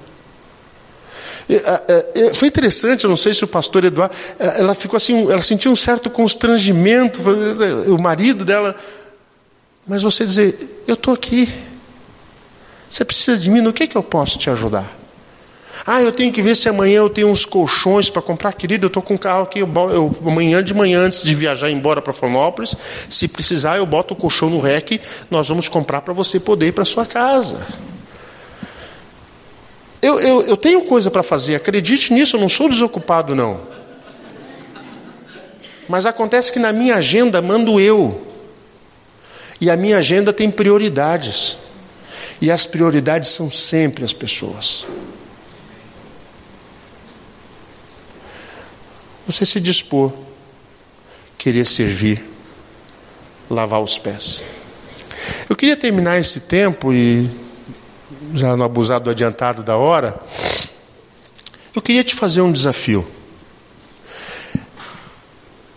Foi 2.34 2.48
interessante, 2.48 3.04
eu 3.04 3.10
não 3.10 3.16
sei 3.16 3.32
se 3.32 3.44
o 3.44 3.48
pastor 3.48 3.84
Eduardo, 3.84 4.14
ela 4.38 4.74
ficou 4.74 4.96
assim, 4.96 5.30
ela 5.30 5.40
sentiu 5.40 5.72
um 5.72 5.76
certo 5.76 6.10
constrangimento, 6.10 7.22
o 7.86 7.98
marido 7.98 8.44
dela, 8.44 8.76
mas 9.86 10.02
você 10.02 10.26
dizer, 10.26 10.84
eu 10.86 10.94
estou 10.94 11.14
aqui, 11.14 11.48
você 12.90 13.04
precisa 13.04 13.38
de 13.38 13.50
mim, 13.50 13.60
no 13.60 13.72
que, 13.72 13.86
que 13.86 13.96
eu 13.96 14.02
posso 14.02 14.38
te 14.38 14.50
ajudar? 14.50 14.98
Ah, 15.86 16.02
eu 16.02 16.12
tenho 16.12 16.32
que 16.32 16.42
ver 16.42 16.56
se 16.56 16.68
amanhã 16.68 16.98
eu 16.98 17.10
tenho 17.10 17.28
uns 17.28 17.44
colchões 17.44 18.10
para 18.10 18.20
comprar. 18.20 18.52
Querido, 18.52 18.86
eu 18.86 18.88
estou 18.88 19.02
com 19.02 19.14
um 19.14 19.18
carro 19.18 19.44
aqui. 19.44 19.60
Eu, 19.60 19.68
eu, 19.90 20.16
amanhã 20.26 20.62
de 20.62 20.74
manhã, 20.74 21.00
antes 21.00 21.22
de 21.22 21.34
viajar 21.34 21.70
embora 21.70 22.02
para 22.02 22.12
Florianópolis, 22.12 22.74
se 23.08 23.28
precisar, 23.28 23.76
eu 23.76 23.86
boto 23.86 24.14
o 24.14 24.16
colchão 24.16 24.50
no 24.50 24.60
REC. 24.60 25.00
Nós 25.30 25.48
vamos 25.48 25.68
comprar 25.68 26.00
para 26.00 26.12
você 26.12 26.40
poder 26.40 26.68
ir 26.68 26.72
para 26.72 26.84
sua 26.84 27.06
casa. 27.06 27.66
Eu, 30.00 30.20
eu, 30.20 30.42
eu 30.42 30.56
tenho 30.56 30.82
coisa 30.82 31.10
para 31.10 31.22
fazer, 31.22 31.56
acredite 31.56 32.12
nisso, 32.12 32.36
eu 32.36 32.40
não 32.40 32.48
sou 32.48 32.68
desocupado, 32.68 33.34
não. 33.34 33.60
Mas 35.88 36.06
acontece 36.06 36.52
que 36.52 36.58
na 36.58 36.72
minha 36.72 36.96
agenda 36.96 37.40
mando 37.40 37.80
eu. 37.80 38.26
E 39.60 39.70
a 39.70 39.76
minha 39.76 39.98
agenda 39.98 40.32
tem 40.32 40.50
prioridades. 40.50 41.56
E 42.40 42.50
as 42.50 42.66
prioridades 42.66 43.30
são 43.30 43.50
sempre 43.50 44.04
as 44.04 44.12
pessoas. 44.12 44.86
Você 49.26 49.44
se 49.44 49.60
dispor, 49.60 50.12
querer 51.36 51.66
servir, 51.66 52.24
lavar 53.50 53.82
os 53.82 53.98
pés. 53.98 54.42
Eu 55.48 55.56
queria 55.56 55.76
terminar 55.76 56.20
esse 56.20 56.40
tempo 56.40 56.92
e 56.92 57.28
já 58.34 58.56
no 58.56 58.64
abusado 58.64 59.10
adiantado 59.10 59.62
da 59.62 59.76
hora, 59.76 60.18
eu 61.74 61.82
queria 61.82 62.02
te 62.02 62.14
fazer 62.14 62.40
um 62.40 62.50
desafio. 62.50 63.06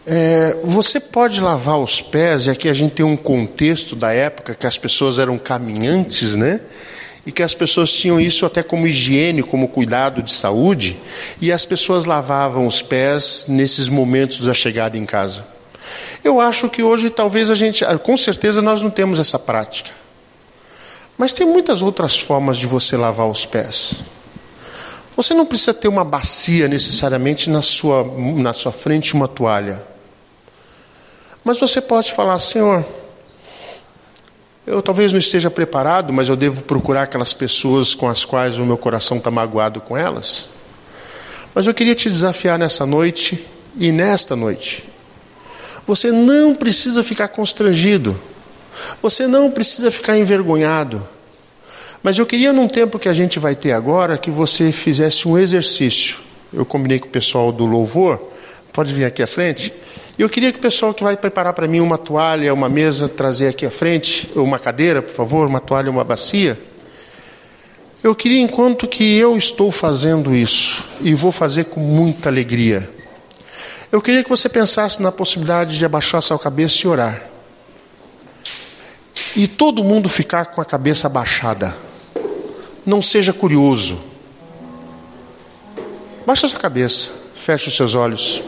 É, 0.05 0.57
você 0.63 0.99
pode 0.99 1.39
lavar 1.39 1.79
os 1.79 2.01
pés, 2.01 2.47
e 2.47 2.49
aqui 2.49 2.67
a 2.67 2.73
gente 2.73 2.95
tem 2.95 3.05
um 3.05 3.15
contexto 3.15 3.95
da 3.95 4.11
época 4.11 4.55
que 4.55 4.65
as 4.65 4.77
pessoas 4.77 5.19
eram 5.19 5.37
caminhantes, 5.37 6.35
né? 6.35 6.59
E 7.23 7.31
que 7.31 7.43
as 7.43 7.53
pessoas 7.53 7.93
tinham 7.93 8.19
isso 8.19 8.45
até 8.45 8.63
como 8.63 8.87
higiene, 8.87 9.43
como 9.43 9.67
cuidado 9.67 10.23
de 10.23 10.33
saúde, 10.33 10.97
e 11.39 11.51
as 11.51 11.65
pessoas 11.65 12.05
lavavam 12.05 12.65
os 12.65 12.81
pés 12.81 13.45
nesses 13.47 13.87
momentos 13.87 14.41
da 14.41 14.55
chegada 14.55 14.97
em 14.97 15.05
casa. 15.05 15.45
Eu 16.23 16.41
acho 16.41 16.67
que 16.67 16.81
hoje 16.81 17.11
talvez 17.11 17.51
a 17.51 17.55
gente, 17.55 17.85
com 18.03 18.17
certeza 18.17 18.59
nós 18.61 18.81
não 18.81 18.89
temos 18.89 19.19
essa 19.19 19.37
prática. 19.37 20.00
Mas 21.21 21.33
tem 21.33 21.45
muitas 21.45 21.83
outras 21.83 22.17
formas 22.17 22.57
de 22.57 22.65
você 22.65 22.97
lavar 22.97 23.29
os 23.29 23.45
pés. 23.45 23.99
Você 25.15 25.35
não 25.35 25.45
precisa 25.45 25.71
ter 25.71 25.87
uma 25.87 26.03
bacia 26.03 26.67
necessariamente 26.67 27.47
na 27.47 27.61
sua, 27.61 28.03
na 28.37 28.53
sua 28.53 28.71
frente, 28.71 29.13
uma 29.13 29.27
toalha. 29.27 29.85
Mas 31.43 31.59
você 31.59 31.79
pode 31.79 32.11
falar, 32.11 32.39
Senhor, 32.39 32.83
eu 34.65 34.81
talvez 34.81 35.11
não 35.11 35.19
esteja 35.19 35.51
preparado, 35.51 36.11
mas 36.11 36.27
eu 36.27 36.35
devo 36.35 36.63
procurar 36.63 37.03
aquelas 37.03 37.35
pessoas 37.35 37.93
com 37.93 38.09
as 38.09 38.25
quais 38.25 38.57
o 38.57 38.65
meu 38.65 38.75
coração 38.75 39.17
está 39.17 39.29
magoado 39.29 39.79
com 39.79 39.95
elas. 39.95 40.49
Mas 41.53 41.67
eu 41.67 41.73
queria 41.75 41.93
te 41.93 42.09
desafiar 42.09 42.57
nessa 42.57 42.83
noite 42.83 43.45
e 43.77 43.91
nesta 43.91 44.35
noite. 44.35 44.89
Você 45.85 46.11
não 46.11 46.55
precisa 46.55 47.03
ficar 47.03 47.27
constrangido. 47.27 48.19
Você 49.01 49.27
não 49.27 49.51
precisa 49.51 49.91
ficar 49.91 50.17
envergonhado. 50.17 51.07
Mas 52.03 52.17
eu 52.17 52.25
queria, 52.25 52.51
num 52.51 52.67
tempo 52.67 52.97
que 52.97 53.07
a 53.07 53.13
gente 53.13 53.37
vai 53.37 53.55
ter 53.55 53.73
agora, 53.73 54.17
que 54.17 54.31
você 54.31 54.71
fizesse 54.71 55.27
um 55.27 55.37
exercício. 55.37 56.17
Eu 56.51 56.65
combinei 56.65 56.99
com 56.99 57.07
o 57.07 57.11
pessoal 57.11 57.51
do 57.51 57.65
louvor, 57.65 58.19
pode 58.73 58.93
vir 58.93 59.05
aqui 59.05 59.21
à 59.21 59.27
frente. 59.27 59.71
E 60.17 60.21
eu 60.21 60.27
queria 60.27 60.51
que 60.51 60.57
o 60.57 60.61
pessoal 60.61 60.93
que 60.93 61.03
vai 61.03 61.15
preparar 61.15 61.53
para 61.53 61.67
mim 61.67 61.79
uma 61.79 61.97
toalha, 61.97 62.53
uma 62.53 62.67
mesa, 62.67 63.07
trazer 63.07 63.49
aqui 63.49 63.65
à 63.65 63.71
frente, 63.71 64.29
uma 64.35 64.57
cadeira, 64.57 65.01
por 65.01 65.13
favor, 65.13 65.47
uma 65.47 65.59
toalha, 65.59 65.91
uma 65.91 66.03
bacia. 66.03 66.57
Eu 68.03 68.15
queria, 68.15 68.41
enquanto 68.41 68.87
que 68.87 69.15
eu 69.15 69.37
estou 69.37 69.71
fazendo 69.71 70.35
isso, 70.35 70.83
e 71.01 71.13
vou 71.13 71.31
fazer 71.31 71.65
com 71.65 71.79
muita 71.79 72.29
alegria, 72.29 72.89
eu 73.91 74.01
queria 74.01 74.23
que 74.23 74.29
você 74.29 74.49
pensasse 74.49 75.01
na 75.01 75.11
possibilidade 75.11 75.77
de 75.77 75.85
abaixar 75.85 76.21
sua 76.21 76.39
cabeça 76.39 76.85
e 76.85 76.87
orar 76.87 77.30
e 79.35 79.47
todo 79.47 79.83
mundo 79.83 80.09
ficar 80.09 80.45
com 80.45 80.61
a 80.61 80.65
cabeça 80.65 81.07
abaixada. 81.07 81.75
Não 82.85 83.01
seja 83.01 83.31
curioso. 83.31 83.99
Baixa 86.25 86.47
sua 86.47 86.59
cabeça, 86.59 87.11
feche 87.35 87.69
os 87.69 87.75
seus 87.75 87.95
olhos. 87.95 88.41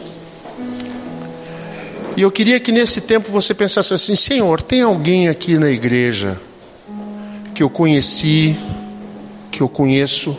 E 2.16 2.22
eu 2.22 2.32
queria 2.32 2.60
que 2.60 2.72
nesse 2.72 3.02
tempo 3.02 3.32
você 3.32 3.54
pensasse 3.54 3.94
assim: 3.94 4.16
Senhor, 4.16 4.62
tem 4.62 4.82
alguém 4.82 5.28
aqui 5.28 5.58
na 5.58 5.70
igreja 5.70 6.40
que 7.56 7.64
eu 7.64 7.70
conheci, 7.70 8.58
que 9.52 9.62
eu 9.62 9.70
conheço, 9.70 10.38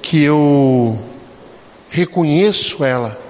que 0.00 0.20
eu 0.22 0.98
reconheço 1.90 2.84
ela, 2.84 3.20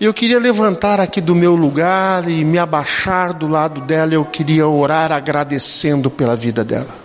eu 0.00 0.12
queria 0.12 0.38
levantar 0.38 0.98
aqui 0.98 1.20
do 1.20 1.34
meu 1.34 1.54
lugar 1.54 2.28
e 2.28 2.44
me 2.44 2.58
abaixar 2.58 3.32
do 3.32 3.46
lado 3.46 3.80
dela, 3.80 4.12
eu 4.12 4.24
queria 4.24 4.66
orar 4.66 5.12
agradecendo 5.12 6.10
pela 6.10 6.34
vida 6.34 6.64
dela. 6.64 7.04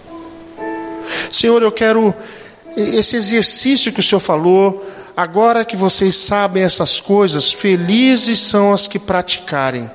Senhor, 1.32 1.62
eu 1.62 1.72
quero 1.72 2.14
esse 2.76 3.16
exercício 3.16 3.92
que 3.92 4.00
o 4.00 4.04
Senhor 4.04 4.20
falou, 4.20 4.86
agora 5.16 5.64
que 5.64 5.76
vocês 5.76 6.16
sabem 6.16 6.64
essas 6.64 7.00
coisas, 7.00 7.52
felizes 7.52 8.40
são 8.40 8.74
as 8.74 8.88
que 8.88 8.98
praticarem. 8.98 9.90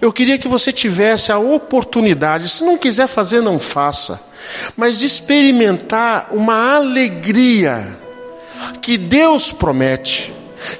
Eu 0.00 0.12
queria 0.12 0.38
que 0.38 0.48
você 0.48 0.72
tivesse 0.72 1.30
a 1.30 1.38
oportunidade, 1.38 2.48
se 2.48 2.64
não 2.64 2.78
quiser 2.78 3.06
fazer, 3.06 3.40
não 3.42 3.58
faça, 3.58 4.20
mas 4.76 4.98
de 4.98 5.06
experimentar 5.06 6.28
uma 6.32 6.76
alegria 6.76 7.86
que 8.80 8.96
Deus 8.96 9.52
promete 9.52 10.32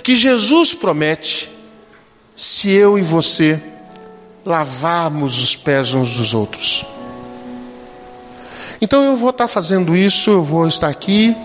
que 0.02 0.16
Jesus 0.16 0.74
promete 0.74 1.50
se 2.36 2.70
eu 2.70 2.98
e 2.98 3.02
você 3.02 3.60
lavarmos 4.44 5.42
os 5.42 5.54
pés 5.54 5.94
uns 5.94 6.16
dos 6.16 6.34
outros. 6.34 6.84
Então 8.80 9.04
eu 9.04 9.16
vou 9.16 9.30
estar 9.30 9.46
fazendo 9.46 9.96
isso, 9.96 10.30
eu 10.30 10.42
vou 10.42 10.66
estar 10.66 10.88
aqui 10.88 11.36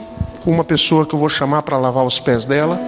com 0.44 0.52
uma 0.52 0.64
pessoa 0.64 1.06
que 1.06 1.14
eu 1.14 1.20
vou 1.20 1.30
chamar 1.30 1.62
para 1.62 1.78
lavar 1.78 2.04
os 2.06 2.20
pés 2.20 2.46
dela, 2.46 2.80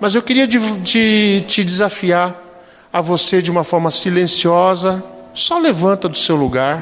mas 0.00 0.14
eu 0.14 0.22
queria 0.22 0.46
de, 0.46 1.42
te 1.46 1.64
desafiar 1.64 2.40
a 2.92 3.00
você 3.00 3.42
de 3.42 3.50
uma 3.50 3.64
forma 3.64 3.90
silenciosa, 3.90 5.02
só 5.32 5.58
levanta 5.58 6.08
do 6.08 6.16
seu 6.16 6.36
lugar, 6.36 6.80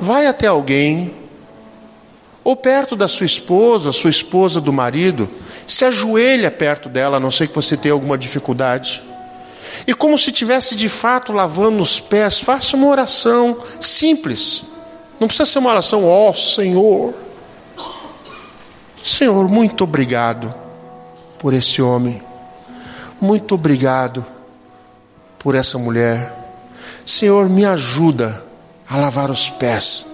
vai 0.00 0.26
até 0.26 0.46
alguém, 0.46 1.12
ou 2.44 2.54
perto 2.54 2.94
da 2.94 3.08
sua 3.08 3.26
esposa, 3.26 3.90
sua 3.90 4.10
esposa 4.10 4.60
do 4.60 4.72
marido, 4.72 5.28
se 5.66 5.84
ajoelha 5.84 6.50
perto 6.50 6.88
dela, 6.88 7.16
a 7.16 7.20
não 7.20 7.30
ser 7.30 7.48
que 7.48 7.54
você 7.54 7.76
tenha 7.76 7.94
alguma 7.94 8.18
dificuldade. 8.18 9.02
E 9.86 9.94
como 9.94 10.18
se 10.18 10.32
tivesse 10.32 10.74
de 10.74 10.88
fato 10.88 11.32
lavando 11.32 11.82
os 11.82 11.98
pés, 12.00 12.38
faça 12.38 12.76
uma 12.76 12.88
oração 12.88 13.58
simples. 13.80 14.66
Não 15.18 15.26
precisa 15.26 15.46
ser 15.46 15.58
uma 15.58 15.70
oração, 15.70 16.04
ó 16.04 16.30
oh, 16.30 16.34
Senhor. 16.34 17.14
Senhor, 18.96 19.48
muito 19.48 19.84
obrigado 19.84 20.54
por 21.38 21.52
esse 21.52 21.82
homem. 21.82 22.22
Muito 23.20 23.54
obrigado 23.54 24.24
por 25.38 25.54
essa 25.54 25.78
mulher. 25.78 26.32
Senhor, 27.04 27.48
me 27.48 27.64
ajuda 27.64 28.42
a 28.88 28.96
lavar 28.96 29.30
os 29.30 29.48
pés 29.48 30.06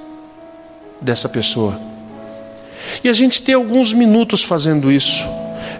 dessa 1.00 1.28
pessoa. 1.28 1.80
E 3.04 3.08
a 3.08 3.12
gente 3.12 3.42
tem 3.42 3.54
alguns 3.54 3.92
minutos 3.92 4.42
fazendo 4.42 4.90
isso. 4.90 5.24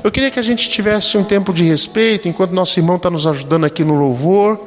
Eu 0.02 0.10
queria 0.10 0.30
que 0.30 0.38
a 0.38 0.42
gente 0.42 0.70
tivesse 0.70 1.18
um 1.18 1.24
tempo 1.24 1.52
de 1.52 1.62
respeito, 1.62 2.26
enquanto 2.26 2.52
nosso 2.52 2.78
irmão 2.78 2.96
está 2.96 3.10
nos 3.10 3.26
ajudando 3.26 3.66
aqui 3.66 3.84
no 3.84 3.94
louvor. 3.94 4.58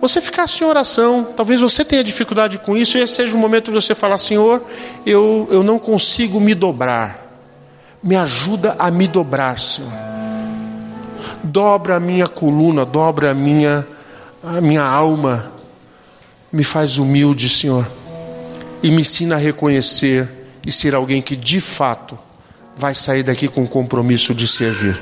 Você 0.00 0.20
ficasse 0.20 0.62
em 0.62 0.66
oração, 0.66 1.26
talvez 1.36 1.60
você 1.60 1.84
tenha 1.84 2.04
dificuldade 2.04 2.56
com 2.58 2.76
isso, 2.76 2.96
e 2.96 3.00
esse 3.00 3.14
seja 3.14 3.34
o 3.34 3.38
momento 3.38 3.66
de 3.66 3.72
você 3.72 3.94
falar: 3.96 4.16
Senhor, 4.18 4.62
eu, 5.04 5.48
eu 5.50 5.64
não 5.64 5.78
consigo 5.78 6.40
me 6.40 6.54
dobrar, 6.54 7.18
me 8.00 8.14
ajuda 8.14 8.76
a 8.78 8.90
me 8.92 9.08
dobrar, 9.08 9.58
Senhor. 9.60 9.92
dobra 11.42 11.96
a 11.96 12.00
minha 12.00 12.28
coluna, 12.28 12.84
dobra 12.86 13.32
a 13.32 13.34
minha, 13.34 13.84
a 14.42 14.60
minha 14.60 14.84
alma, 14.84 15.50
me 16.52 16.62
faz 16.62 16.96
humilde, 16.96 17.48
Senhor, 17.48 17.86
e 18.84 18.90
me 18.92 19.00
ensina 19.00 19.34
a 19.34 19.38
reconhecer 19.38 20.28
e 20.64 20.70
ser 20.70 20.94
alguém 20.94 21.20
que 21.20 21.34
de 21.34 21.60
fato 21.60 22.16
vai 22.80 22.94
sair 22.94 23.22
daqui 23.22 23.46
com 23.46 23.62
o 23.62 23.68
compromisso 23.68 24.34
de 24.34 24.48
servir. 24.48 24.98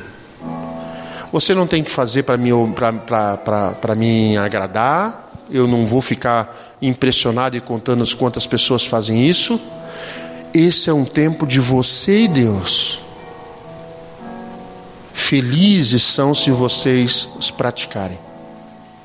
Você 1.30 1.54
não 1.54 1.66
tem 1.66 1.82
que 1.82 1.90
fazer 1.90 2.24
para 2.24 2.36
me, 2.36 4.36
agradar, 4.36 5.30
eu 5.48 5.68
não 5.68 5.86
vou 5.86 6.02
ficar 6.02 6.54
impressionado 6.82 7.56
e 7.56 7.60
contando 7.60 8.04
quantas 8.16 8.46
pessoas 8.46 8.84
fazem 8.84 9.28
isso. 9.28 9.60
Esse 10.52 10.90
é 10.90 10.92
um 10.92 11.04
tempo 11.04 11.46
de 11.46 11.60
você 11.60 12.22
e 12.22 12.28
Deus. 12.28 13.00
Felizes 15.12 16.02
são 16.02 16.34
se 16.34 16.50
vocês 16.50 17.28
os 17.38 17.50
praticarem. 17.50 18.18